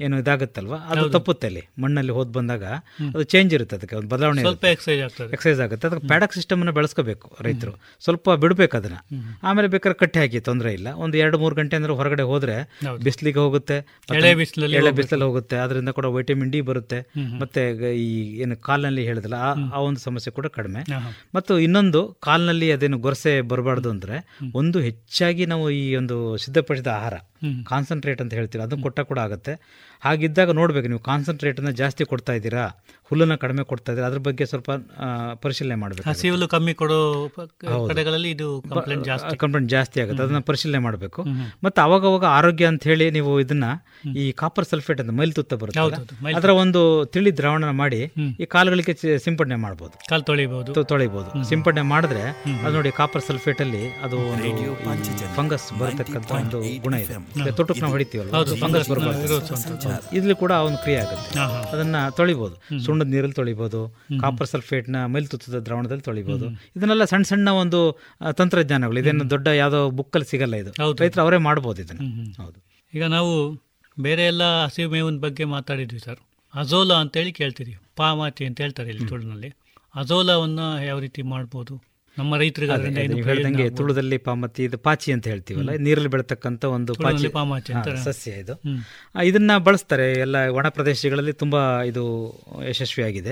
[0.06, 0.74] ಏನು ಇದಾಗುತ್ತಲ್ವ?
[0.92, 1.64] ಅದು ತಪ್ಪುತ್ತೆ ಅಲ್ಲಿ.
[1.86, 2.66] ಮಣ್ಣಲ್ಲಿ ಹೋದ್ ಬಂದಾಗ
[3.14, 4.44] ಅದು ಚೇಂಜ್ ಇರುತ್ತೆ ಅದಕ್ಕೆ ಒಂದು ಬದಲಾವಣೆ
[5.38, 5.86] ಎಕ್ಸೈಸ್ ಆಗುತ್ತೆ.
[5.90, 7.72] ಅದಕ್ಕೆ ಪ್ಯಾಡಕ್ ಸಿಸ್ಟಮನ್ನು ಬೆಳೆಸ್ಕೋಬೇಕು ರೈತರು.
[8.04, 8.94] ಸ್ವಲ್ಪ ಬಿಡಬೇಕು ಅದನ್ನ.
[9.44, 10.88] ಆಮೇಲೆ ಬೇಕಾದ್ರೆ ಕಟ್ಟಿ ಹಾಕಿ ತೊಂದರೆ ಇಲ್ಲ.
[10.88, 13.04] ಒಂದು ಎರಡು ಮೂರು ಗಂಟೆ ಅಂದ್ರೆ ಹೊರಗಡೆ ಹೋದ್ರೆ ಹೌದು.
[13.04, 13.74] ಬಿಸಿಲಿಗೆ ಹೋಗುತ್ತೆ
[14.16, 15.56] ಎಳೆ ಬಿಸಿಲಲ್ಲಿ ಎಳೆ ಬಿಸಿಲಲ್ಲಿ ಹೋಗುತ್ತೆ.
[15.56, 17.00] ಅದರಿಂದ ಕೂಡ ವೈಟಮಿನ್ ಡಿ ಬರುತ್ತೆ.
[17.40, 20.80] ಮತ್ತೆ ಈ ಏನು ಕಾಲ್ನಲ್ಲಿ ಹೇಳಿದಲ್ಲ ಆ- ಒಂದು ಸಮಸ್ಯೆ ಕೂಡ ಕಡಿಮೆ.
[21.36, 27.14] ಮತ್ತು ಇನ್ನೊಂದು ಕಾಲ್ನಲ್ಲಿ ಅದೇನು ಗೊರಸೆ ಬರಬಾರ್ದು ಅಂದರೆ ಒಂದು ಹೆಚ್ಚಾಗಿ ನಾವು ಈ ಒಂದು ಸಿದ್ಧಪಡಿಸಿದ ಆಹಾರ.
[27.66, 28.64] ಕಾನ್ಸಂಟ್ರೇಟ್ ಅಂತ ಹೇಳ್ತೀವಿ.
[28.64, 29.52] ಅದನ್ನು ಕೊಟ್ಟ ಕೂಡ ಆಗುತ್ತೆ.
[30.02, 32.70] ಹಾಗಿದ್ದಾಗ ನೋಡ್ಬೇಕು ನೀವು ಕಾನ್ಸಂಟ್ರೇಟನ್ನು ಜಾಸ್ತಿ ಕೊಡ್ತಾ ಇದ್ದೀರಾ?
[33.10, 34.08] ಹುಲ್ಲನ್ನ ಕಡಿಮೆ ಕೊಡ್ತಾ ಇದ್ದಾರೆ.
[34.10, 34.72] ಅದ್ರ ಬಗ್ಗೆ ಸ್ವಲ್ಪ
[35.42, 36.06] ಪರಿಶೀಲನೆ ಮಾಡಬೇಕು.
[36.10, 37.00] ಹಸಿ ಹುಲ್ಲು ಕಮ್ಮಿ ಕೊಡೋ
[37.90, 39.38] ಕಡೆಗಳಲ್ಲಿ ಇದು ಕಂಪ್ಲೇಂಟ್ ಜಾಸ್ತಿ.
[39.44, 40.24] ಕಂಪ್ಲೇಂಟ್ ಜಾಸ್ತಿ ಆಗುತ್ತೆ.
[40.24, 41.22] ಅದನ್ನ ಪರಿಶೀಲನೆ ಮಾಡಬೇಕು.
[41.64, 43.66] ಮತ್ತೆ ಅವಾಗವಾಗ ಅವಾಗ ಆರೋಗ್ಯ ಅಂತ ಹೇಳಿ ನೀವು ಇದನ್ನ
[44.16, 46.82] ಈ ಕಾಪರ್ ಸಲ್ಫೇಟ್ ಅಂತ ಮೈಲ್ ತುತ್ತ ಬರುತ್ತೆ ಅದರ ಒಂದು
[47.14, 48.02] ತಿಳಿ ದ್ರಾವಣ ಮಾಡಿ
[48.40, 48.94] ಈ ಕಾಲುಗಳಿಗೆ
[49.26, 52.24] ಸಿಂಪಡಣೆ ಮಾಡಬಹುದು ಕಾಲು ತೊಳಿಬಹುದು ತೊಳಿಬಹುದು ಸಿಂಪಡಣೆ ಮಾಡಿದ್ರೆ
[52.66, 54.52] ಅದು ನೋಡಿ ಕಾಪರ್ ಸಲ್ಫೇಟ್ ಅಲ್ಲಿ ಅದು ಒಂದು
[55.36, 57.16] ಫಂಗಸ್ ಬರತಕ್ಕಂತ ಒಂದು ಗುಣ ಇದೆ.
[57.60, 59.38] ತೊಟ್ಟು ನಾವು ಹೊಡಿತೀವಲ್ಲ ಫಂಗಸ್ ಬರಬಾರ್ದು.
[60.16, 61.40] ಇದ್ರಲ್ಲಿ ಕೂಡ ಆ ಒಂದು ಕ್ರಿಯೆ ಆಗುತ್ತೆ.
[61.74, 62.56] ಅದನ್ನ ತೊಳಿಬಹುದು
[62.94, 63.80] ಸುಣ್ಣದ ನೀರಲ್ಲಿ ತೊಳಿಬೋದು
[64.22, 66.48] ಕಾಪರ್ ಸಲ್ಫೇಟ್ನ ಮೈಲ್ತುತ್ತದ ದ್ರಾವಣದಲ್ಲಿ ತೊಳಿಬೋದು.
[66.76, 67.80] ಇದನ್ನೆಲ್ಲ ಸಣ್ಣ ಸಣ್ಣ ಒಂದು
[68.38, 69.00] ತಂತ್ರಜ್ಞಾನಗಳು.
[69.00, 70.72] ಇದೇನು ದೊಡ್ಡ ಯಾವುದೋ ಬುಕ್ಕಲ್ಲಿ ಸಿಗಲ್ಲ ಇದು.
[71.00, 72.00] ರೈತರು ಅವರೇ ಮಾಡ್ಬೋದು ಇದನ್ನ.
[72.42, 72.60] ಹೌದು.
[72.94, 73.32] ಈಗ ನಾವು
[74.02, 76.20] ಬೇರೆ ಎಲ್ಲ ಹಸಿರು ಮೇವಿನ ಬಗ್ಗೆ ಮಾತಾಡಿದ್ವಿ ಸರ್.
[76.54, 79.50] ಅಜೋಲಾ ಅಂತೇಳಿ ಕೇಳ್ತೀರಿ ಪಾಮಾತಿ ಅಂತ ಹೇಳ್ತಾರೆ ಇಲ್ಲಿ ತುಳುನಲ್ಲಿ
[79.96, 81.93] ಅಜೋಲಾವನ್ನ ಯಾವ ರೀತಿ ಮಾಡ್ಬೋದು?
[83.08, 87.28] ನಮ್ಮ ರೈತರಿಗೆ ತುಳುದಲ್ಲಿ ಪಾಮತಿ ಇದು ಪಾಚಿ ಅಂತ ಹೇಳ್ತೀವಲ್ಲ ನೀರಲ್ಲಿ ಬೆಳತಕ್ಕಂತ ಒಂದು ಪಾಚಿ.
[88.04, 88.62] ಸಸ್ಯ ಇದು.
[89.24, 92.04] ಇದನ್ನ ಬಳಸ್ತಾರೆ ಎಲ್ಲ ಒಣ ಪ್ರದೇಶಗಳಲ್ಲಿ ತುಂಬಾ ಇದು
[92.70, 93.32] ಯಶಸ್ವಿಯಾಗಿದೆ.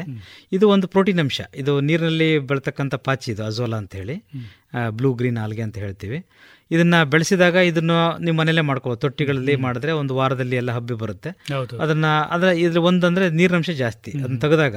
[0.51, 1.41] ಇದು ಒಂದು ಪ್ರೋಟೀನ್ ಅಂಶ.
[1.55, 4.15] ಇದು ನೀರಿನಲ್ಲಿ ಬೆಳತಕ್ಕಂಥ ಪಾಚಿ ಇದು ಅಜೋಲಾ ಅಂತ ಹೇಳಿ.
[4.89, 6.25] ಬ್ಲೂ ಗ್ರೀನ್ ಆಲ್ಗೆ ಅಂತ ಹೇಳ್ತೀವಿ.
[6.71, 11.29] ಇದನ್ನ ಬೆಳೆಸಿದಾಗ ಇದನ್ನು ನಿಮ್ಮ ಮನೇಲೆ ಮಾಡ್ಕೋ ತೊಟ್ಟಿಗಳಲ್ಲಿ ಮಾಡಿದ್ರೆ ಒಂದು ವಾರದಲ್ಲಿ ಎಲ್ಲ ಹಬ್ಬಿ ಬರುತ್ತೆ.
[11.77, 14.11] ಅದನ್ನ ಅದ್ರ ಇದ್ರ ಒಂದಂದ್ರೆ ನೀರಿನಂಶ ಜಾಸ್ತಿ.
[14.11, 14.75] ಅದನ್ನ ತೆಗೆದಾಗ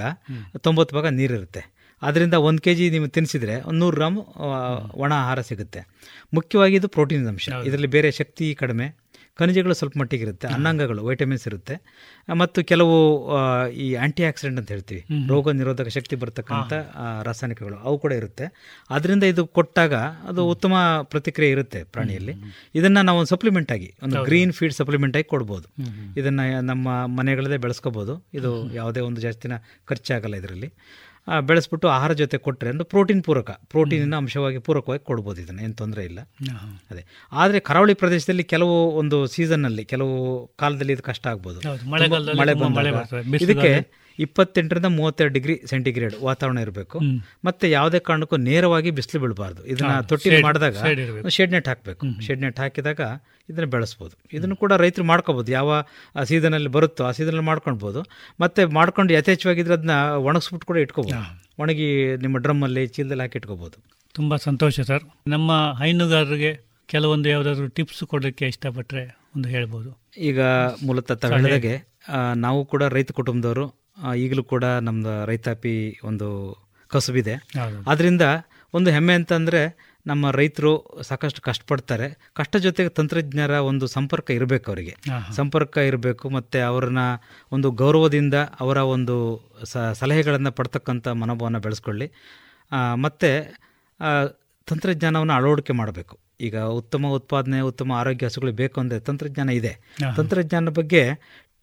[0.59, 1.74] ತೊಂಬತ್ತು ಭಾಗ ನೀರಿರುತ್ತೆ.
[2.05, 4.19] ಅದರಿಂದ ಒಂದು ಕೆ ಜಿ ನೀವು ತಿನ್ನಿಸಿದರೆ ಒಂದು ನೂರು ಗ್ರಾಮ್
[5.05, 5.81] ಒಣ ಆಹಾರ ಸಿಗುತ್ತೆ.
[6.35, 7.49] ಮುಖ್ಯವಾಗಿ ಇದು ಪ್ರೋಟೀನ್ ಅಂಶ.
[7.67, 8.87] ಇದರಲ್ಲಿ ಬೇರೆ ಶಕ್ತಿ ಕಡಿಮೆ.
[9.39, 10.47] ಖನಿಜಗಳು ಸ್ವಲ್ಪ ಮಟ್ಟಿಗೆ ಇರುತ್ತೆ.
[10.47, 11.75] ಅನ್ನಾಂಗಗಳು ವೈಟಮಿನ್ಸ್ ಇರುತ್ತೆ.
[12.41, 12.97] ಮತ್ತು ಕೆಲವು
[13.85, 15.01] ಈ ಆಂಟಿ ಆಕ್ಸಿಡೆಂಟ್ ಅಂತ ಹೇಳ್ತೀವಿ.
[15.29, 16.73] ರೋಗ ನಿರೋಧಕ ಶಕ್ತಿ ಬರ್ತಕ್ಕಂಥ
[17.23, 18.47] ರಾಸಾಯನಿಕಗಳು ಅವು ಕೂಡ ಇರುತ್ತೆ.
[18.91, 19.95] ಅದರಿಂದ ಇದು ಕೊಟ್ಟಾಗ
[20.29, 22.35] ಅದು ಉತ್ತಮ ಪ್ರತಿಕ್ರಿಯೆ ಇರುತ್ತೆ ಪ್ರಾಣಿಯಲ್ಲಿ.
[22.75, 25.69] ಇದನ್ನು ನಾವು ಒಂದು ಸಪ್ಲಿಮೆಂಟ್ ಆಗಿ ಒಂದು ಗ್ರೀನ್ ಫೀಡ್ ಸಪ್ಲಿಮೆಂಟ್ ಆಗಿ ಕೊಡ್ಬೋದು.
[26.21, 28.17] ಇದನ್ನು ನಮ್ಮ ಮನೆಗಳಲ್ಲೇ ಬೆಳೆಸ್ಕೋಬೋದು.
[28.35, 29.53] ಇದು ಯಾವುದೇ ಒಂದು ಜಾಸ್ತಿನ
[29.85, 30.71] ಖರ್ಚಾಗಲ್ಲ ಇದರಲ್ಲಿ.
[31.41, 33.51] ಬೆಳೆಸ್ಬಿಟ್ಟು ಆಹಾರ ಜೊತೆ ಕೊಟ್ಟರೆ ಅಂದರೆ ಪ್ರೋಟೀನ್ ಪೂರಕ.
[33.51, 36.21] ಪ್ರೋಟೀನಿನ ಅಂಶವಾಗಿ ಪೂರಕವಾಗಿ ಕೊಡ್ಬೋದು ಇದನ್ನು ಏನು ತೊಂದರೆ ಇಲ್ಲ.
[36.91, 37.05] ಅದೇ.
[37.33, 41.91] ಆದರೆ ಕರಾವಳಿ ಪ್ರದೇಶದಲ್ಲಿ ಕೆಲವು ಒಂದು ಸೀಸನ್ನಲ್ಲಿ ಕೆಲವು ಕಾಲದಲ್ಲಿ ಇದು ಕಷ್ಟ ಆಗ್ಬೋದು.
[41.91, 42.93] ಮಳೆಗಾಲದಲ್ಲಿ ಮಳೆ ಬಂದ ಮಳೆ
[43.43, 47.01] ಇದಕ್ಕೆ ಇಪ್ಪತ್ತೆಂಟರಿಂದ ಮೂವತ್ತೆರಡು ಡಿಗ್ರಿ ಸೆಂಟಿಗ್ರೇಡ್ ವಾತಾವರಣ ಇರಬೇಕು.
[47.45, 49.67] ಮತ್ತೆ ಯಾವುದೇ ಕಾರಣಕ್ಕೂ ನೇರವಾಗಿ ಬಿಸಿಲು ಬೀಳಬಾರ್ದು.
[49.67, 50.77] ಇದನ್ನ ತೊಟ್ಟಿ ಮಾಡಿದಾಗ
[51.29, 52.21] ಶೆಡ್ ನೆಟ್ ಹಾಕಬೇಕು.
[52.27, 53.01] ಶೆಡ್ ನೆಟ್ ಹಾಕಿದಾಗ
[53.51, 54.17] ಇದನ್ನ ಬೆಳೆಸ್ಬೋದು.
[54.33, 55.51] ಇದನ್ನು ಕೂಡ ರೈತರು ಮಾಡ್ಕೋಬೋದು.
[55.53, 55.85] ಯಾವ
[56.25, 58.03] ಸೀಸನಲ್ಲಿ ಬರುತ್ತೋ ಆ ಸೀಸನಲ್ಲಿ ಮಾಡ್ಕೊಳ್ಬೋದು.
[58.41, 61.23] ಮತ್ತೆ ಮಾಡ್ಕೊಂಡು ಯಥೇಚ್ಛವಾಗಿದ್ರೆ ಅದನ್ನ ಒಣಗಿಸ್ಬಿಟ್ಟು ಕೂಡ ಇಟ್ಕೋಬೋದು.
[61.59, 63.77] ಒಣಗಿ ನಿಮ್ಮ ಡ್ರಮ್ಮಲ್ಲಿ ಚೀಲದಲ್ಲಿ ಹಾಕಿ ಇಟ್ಕೋಬೋದು.
[64.15, 65.05] ತುಂಬಾ ಸಂತೋಷ ಸರ್.
[65.29, 66.53] ನಮ್ಮ ಹೈನುಗಾರರಿಗೆ
[66.89, 69.05] ಕೆಲವೊಂದು ಯಾವುದಾದ್ರು ಟಿಪ್ಸ್ ಕೊಡೋಕ್ಕೆ ಇಷ್ಟಪಟ್ಟರೆ
[69.37, 69.91] ಒಂದು ಹೇಳ್ಬೋದು.
[70.19, 70.41] ಈಗ
[70.87, 71.77] ಮೂಲತಃ ತಗೊಂಡಾಗೆ ಹೇಳಿದಾಗೆ
[72.35, 73.84] ನಾವು ಕೂಡ ರೈತ ಕುಟುಂಬದವರು
[74.17, 76.29] ಈಗಲೂ ಕೂಡ ನಮ್ಮದು ರೈತಾಪಿ ಒಂದು
[76.91, 77.35] ಕಸುಬಿದೆ.
[77.87, 78.23] ಅದರಿಂದ
[78.75, 79.61] ಒಂದು ಹೆಮ್ಮೆ ಅಂತಂದರೆ
[80.07, 80.73] ನಮ್ಮ ರೈತರು
[81.03, 82.07] ಸಾಕಷ್ಟು ಕಷ್ಟಪಡ್ತಾರೆ.
[82.35, 84.95] ಕಷ್ಟ ಜೊತೆಗೆ ತಂತ್ರಜ್ಞರ ಒಂದು ಸಂಪರ್ಕ ಇರಬೇಕು ಅವರಿಗೆ.
[85.35, 86.99] ಸಂಪರ್ಕ ಇರಬೇಕು ಮತ್ತು ಅವ್ರನ್ನ
[87.53, 89.17] ಒಂದು ಗೌರವದಿಂದ ಅವರ ಒಂದು
[89.65, 92.09] ಸ ಸಲಹೆಗಳನ್ನು ಪಡ್ತಕ್ಕಂಥ ಮನೋಭಾವನ ಬೆಳೆಸ್ಕೊಳ್ಳಿ.
[92.95, 93.31] ಮತ್ತು
[94.67, 96.15] ತಂತ್ರಜ್ಞಾನವನ್ನು ಅಳವಡಿಕೆ ಮಾಡಬೇಕು.
[96.41, 99.73] ಈಗ ಉತ್ತಮ ಉತ್ಪಾದನೆ ಉತ್ತಮ ಆರೋಗ್ಯ ಹಸುಗಳು ಬೇಕು ಅಂದರೆ ತಂತ್ರಜ್ಞಾನ ಇದೆ.
[99.73, 101.03] ತಂತ್ರಜ್ಞಾನದ ತಂತ್ರಜ್ಞಾನ ಬಗ್ಗೆ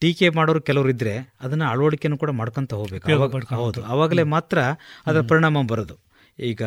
[0.01, 3.07] ಟೀಕೆ ಮಾಡೋರು ಕೆಲವರು ಇದ್ದರೆ ಅದನ್ನ ಅಳವಡಿಕೆನೂ ಕೂಡ ಮಾಡ್ಕೊಂತ ಹೋಗ್ಬೇಕು.
[3.55, 3.83] ಹೌದು.
[3.83, 4.59] ಅವಾಗಲೇ ಮಾತ್ರ
[5.05, 6.11] ಅದರ ಪರಿಣಾಮ ಬರೋದು.
[6.39, 6.63] ಈಗ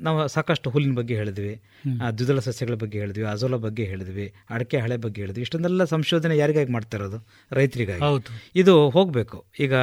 [0.00, 1.62] ನಾವು ಸಾಕಷ್ಟು ಹುಲ್ಲಿನ ಬಗ್ಗೆ ಹೇಳಿದ್ವಿ
[2.02, 6.72] ಆ, ದ್ವಿದಳ ಸಸ್ಯಗಳ ಬಗ್ಗೆ ಹೇಳಿದ್ವಿ ಅಜೋಲ ಬಗ್ಗೆ ಹೇಳಿದ್ವಿ ಅಡಕೆ ಹಳೆ ಬಗ್ಗೆ ಹೇಳಿದ್ವಿ ಇಷ್ಟೊಂದೆಲ್ಲ ಸಂಶೋಧನೆ ಯಾರಿಗಾಗಿ
[6.72, 8.00] ಮಾಡ್ತಾ ಇರೋದು ರೈತರಿಗಾಗಿ.
[8.00, 8.42] ಹೌದು.
[8.56, 9.44] ಇದು ಹೋಗಬೇಕು.
[9.60, 9.74] ಈಗ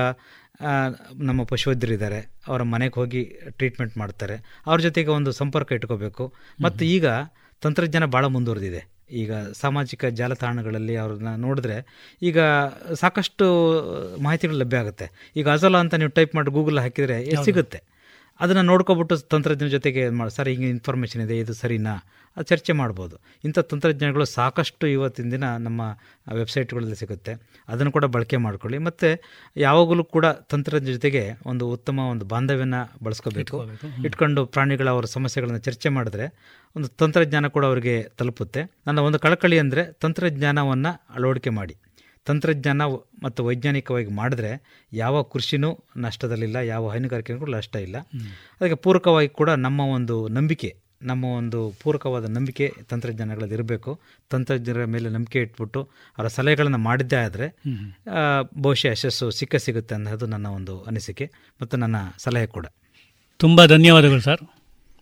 [1.16, 4.62] ನಮ್ಮ ಪಶುವೈದ್ಯರು ಇದ್ದಾರೆ ಅವರ ಮನೆಗೆ ಹೋಗಿ ಟ್ರೀಟ್ಮೆಂಟ್ ಮಾಡ್ತಾರೆ.
[4.68, 6.34] ಅವ್ರ ಜೊತೆಗೆ ಒಂದು ಸಂಪರ್ಕ ಇಟ್ಕೋಬೇಕು.
[6.64, 7.06] ಮತ್ತು ಈಗ
[7.62, 8.99] ತಂತ್ರಜ್ಞಾನ ಭಾಳ ಮುಂದುವರೆದಿದೆ.
[9.12, 12.40] ಈಗ ಸಾಮಾಜಿಕ ಜಾಲತಾಣಗಳಲ್ಲಿ ಅವ್ರನ್ನ ನೋಡಿದ್ರೆ ಈಗ
[12.94, 13.46] ಸಾಕಷ್ಟು
[14.22, 15.34] ಮಾಹಿತಿಗಳು ಲಭ್ಯ ಆಗುತ್ತೆ.
[15.36, 17.84] ಈಗ ಅಜೋಲಾ ಅಂತ ನೀವು ಟೈಪ್ ಮಾಡಿ ಗೂಗಲ್ ಹಾಕಿದರೆ ಸಿಗುತ್ತೆ.
[18.40, 21.96] ಅದನ್ನು ನೋಡ್ಕೊಬಿಟ್ಟು ತಂತ್ರಜ್ಞಾನ ಜೊತೆಗೆ ಮಾಡಿ ಸರ್ ಹಿಂಗೆ ಇನ್ಫಾರ್ಮೇಷನ್ ಇದೆ ಇದು ಸರಿನಾ?
[22.36, 23.20] ಅದು ಚರ್ಚೆ ಮಾಡ್ಬೋದು.
[23.44, 25.82] ಇಂಥ ತಂತ್ರಜ್ಞಾನಗಳು ಸಾಕಷ್ಟು ಇವತ್ತಿನ ದಿನ ನಮ್ಮ
[26.34, 27.34] ವೆಬ್ಸೈಟ್ಗಳಲ್ಲಿ ಸಿಗುತ್ತೆ.
[27.68, 28.78] ಅದನ್ನು ಕೂಡ ಬಳಕೆ ಮಾಡ್ಕೊಳ್ಳಿ.
[28.78, 29.22] ಮತ್ತು
[29.58, 33.66] ಯಾವಾಗಲೂ ಕೂಡ ತಂತ್ರಜ್ಞಾನ ಜೊತೆಗೆ ಒಂದು ಉತ್ತಮ ಒಂದು ಬಾಂಧವ್ಯನ ಬಳಸ್ಕೋಬೇಕು.
[34.06, 36.28] ಇಟ್ಕೊಂಡು ಪ್ರಾಣಿಗಳ ಅವರ ಸಮಸ್ಯೆಗಳನ್ನು ಚರ್ಚೆ ಮಾಡಿದ್ರೆ
[36.76, 38.62] ಒಂದು ತಂತ್ರಜ್ಞಾನ ಕೂಡ ಅವರಿಗೆ ತಲುಪುತ್ತೆ.
[38.88, 41.76] ನನ್ನ ಒಂದು ಕಳಕಳಿ ಅಂದರೆ ತಂತ್ರಜ್ಞಾನವನ್ನು ಅಳವಡಿಕೆ ಮಾಡಿ.
[42.28, 42.82] ತಂತ್ರಜ್ಞಾನ
[43.24, 44.52] ಮತ್ತು ವೈಜ್ಞಾನಿಕವಾಗಿ ಮಾಡಿದ್ರೆ
[44.94, 47.98] ಯಾವ ಕೃಷಿನೂ ನಷ್ಟದಲ್ಲಿಲ್ಲ ಯಾವ ಹೈನುಗಾರಿಕೆಗೂ ನಷ್ಟ ಇಲ್ಲ.
[48.60, 50.70] ಅದಕ್ಕೆ ಪೂರಕವಾಗಿ ಕೂಡ ನಮ್ಮ ಒಂದು ನಂಬಿಕೆ
[51.02, 53.92] ನಮ್ಮ ಒಂದು ಪೂರಕವಾದ ನಂಬಿಕೆ ತಂತ್ರಜ್ಞಾನಗಳಲ್ಲಿ ಇರಬೇಕು.
[54.30, 55.82] ತಂತ್ರಜ್ಞರ ಮೇಲೆ ನಂಬಿಕೆ ಇಟ್ಬಿಟ್ಟು
[56.18, 57.48] ಅವರ ಸಲಹೆಗಳನ್ನು ಮಾಡಿದ್ದೇ ಆದರೆ
[58.64, 61.28] ಬಹುಶಃ ಯಶಸ್ಸು ಸಿಕ್ಕ ಸಿಗುತ್ತೆ ಅನ್ನೋದು ನನ್ನ ಒಂದು ಅನಿಸಿಕೆ
[61.62, 62.66] ಮತ್ತು ನನ್ನ ಸಲಹೆ ಕೂಡ.
[63.40, 64.44] ತುಂಬ ಧನ್ಯವಾದಗಳು ಸರ್.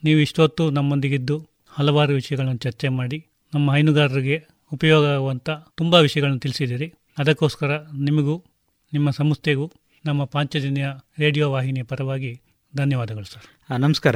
[0.04, 1.38] ನೀವು ಇಷ್ಟೊತ್ತು ನಮ್ಮೊಂದಿಗಿದ್ದು
[1.78, 6.94] ಹಲವಾರು ವಿಷಯಗಳನ್ನು ಚರ್ಚೆ ಮಾಡಿ ನಮ್ಮ ಹೈನುಗಾರರಿಗೆ ಉಪಯೋಗ ಆಗುವಂಥ ತುಂಬ ವಿಷಯಗಳನ್ನು ತಿಳಿಸಿದ್ದೀರಿ.
[7.18, 8.44] ಅದಕ್ಕೋಸ್ಕರ ನಿಮಗೂ,
[8.94, 9.72] ನಿಮ್ಮ ಸಂಸ್ಥೆಗೂ,
[10.06, 10.86] ನಮ್ಮ ಪಾಂಚಜನ್ಯ
[11.20, 12.42] ರೇಡಿಯೋ ವಾಹಿನಿಯ ಪರವಾಗಿ
[12.76, 13.80] ಧನ್ಯವಾದಗಳು ಸರ್.
[13.80, 14.16] ನಮಸ್ಕಾರ.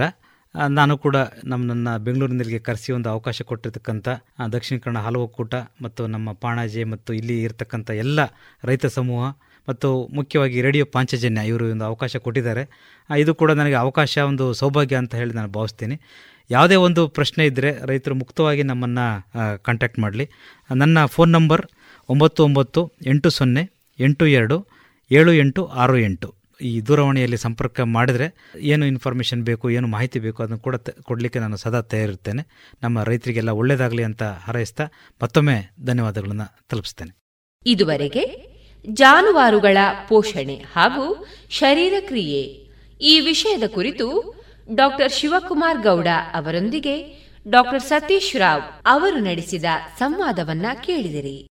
[0.70, 4.08] ನಾನು ಕೂಡ ನಮ್ಮನ್ನು ಬೆಂಗಳೂರಿನಲ್ಲಿಗೆ ಕರೆಸಿ ಒಂದು ಅವಕಾಶ ಕೊಟ್ಟಿರ್ತಕ್ಕಂಥ
[4.54, 8.20] ದಕ್ಷಿಣ ಕನ್ನಡ ಹಲವು ಕೂಟ ಮತ್ತು ನಮ್ಮ ಪಾಣಾಜೆ ಮತ್ತು ಇಲ್ಲಿ ಇರತಕ್ಕಂಥ ಎಲ್ಲ
[8.64, 9.30] ರೈತ ಸಮೂಹ
[9.70, 12.64] ಮತ್ತು ಮುಖ್ಯವಾಗಿ ರೇಡಿಯೋ ಪಾಂಚಜನ್ಯ ಇವರು ಒಂದು ಅವಕಾಶ ಕೊಟ್ಟಿದ್ದಾರೆ.
[13.18, 16.02] ಇದು ಕೂಡ ನನಗೆ ಅವಕಾಶ, ಒಂದು ಸೌಭಾಗ್ಯ ಅಂತ ಹೇಳಿ ನಾನು ಭಾವಿಸ್ತೀನಿ.
[16.56, 19.06] ಯಾವುದೇ ಒಂದು ಪ್ರಶ್ನೆ ಇದ್ದರೆ ರೈತರು ಮುಕ್ತವಾಗಿ ನಮ್ಮನ್ನು
[19.68, 20.26] ಕಾಂಟ್ಯಾಕ್ಟ್ ಮಾಡಲಿ.
[20.82, 21.64] ನನ್ನ ಫೋನ್ ನಂಬರ್
[22.10, 22.82] ಒಂಬತ್ತು ಒಂಬತ್ತು
[23.12, 23.64] ಎಂಟು ಸೊನ್ನೆ
[24.00, 24.58] ಎಂಟು ಎರಡು
[25.12, 26.30] ಏಳು ಎಂಟು ಆರು ಎಂಟು.
[26.70, 28.26] ಈ ದೂರವಾಣಿಯಲ್ಲಿ ಸಂಪರ್ಕ ಮಾಡಿದರೆ
[28.72, 32.44] ಏನು ಇನ್ಫಾರ್ಮೇಷನ್ ಬೇಕು, ಏನು ಮಾಹಿತಿ ಬೇಕು ಅದನ್ನು ಕೂಡ ಕೊಡಲಿಕ್ಕೆ ನಾನು ಸದಾ ತಯಾರಿರ್ತೇನೆ.
[32.84, 34.86] ನಮ್ಮ ರೈತರಿಗೆಲ್ಲ ಒಳ್ಳೆಯದಾಗಲಿ ಅಂತ ಹಾರೈಸ್ತಾ
[35.24, 37.14] ಮತ್ತೊಮ್ಮೆ ಧನ್ಯವಾದಗಳನ್ನು ತಲುಪಿಸ್ತೇನೆ.
[37.66, 38.26] ಇದುವರೆಗೆ
[38.86, 39.78] ಜಾನುವಾರುಗಳ
[40.10, 41.08] ಪೋಷಣೆ ಹಾಗೂ
[41.62, 42.44] ಶರೀರ ಕ್ರಿಯೆ
[43.12, 44.08] ಈ ವಿಷಯದ ಕುರಿತು
[44.68, 49.66] ಡಾಕ್ಟರ್ ಶಿವಕುಮಾರ್ ಗೌಡ ಅವರೊಂದಿಗೆ ಡಾಕ್ಟರ್ ಸತೀಶ್ ರಾವ್ ಅವರು ನಡೆಸಿದ
[50.00, 51.48] ಸಂವಾದವನ್ನ ಕೇಳಿದಿರಿ.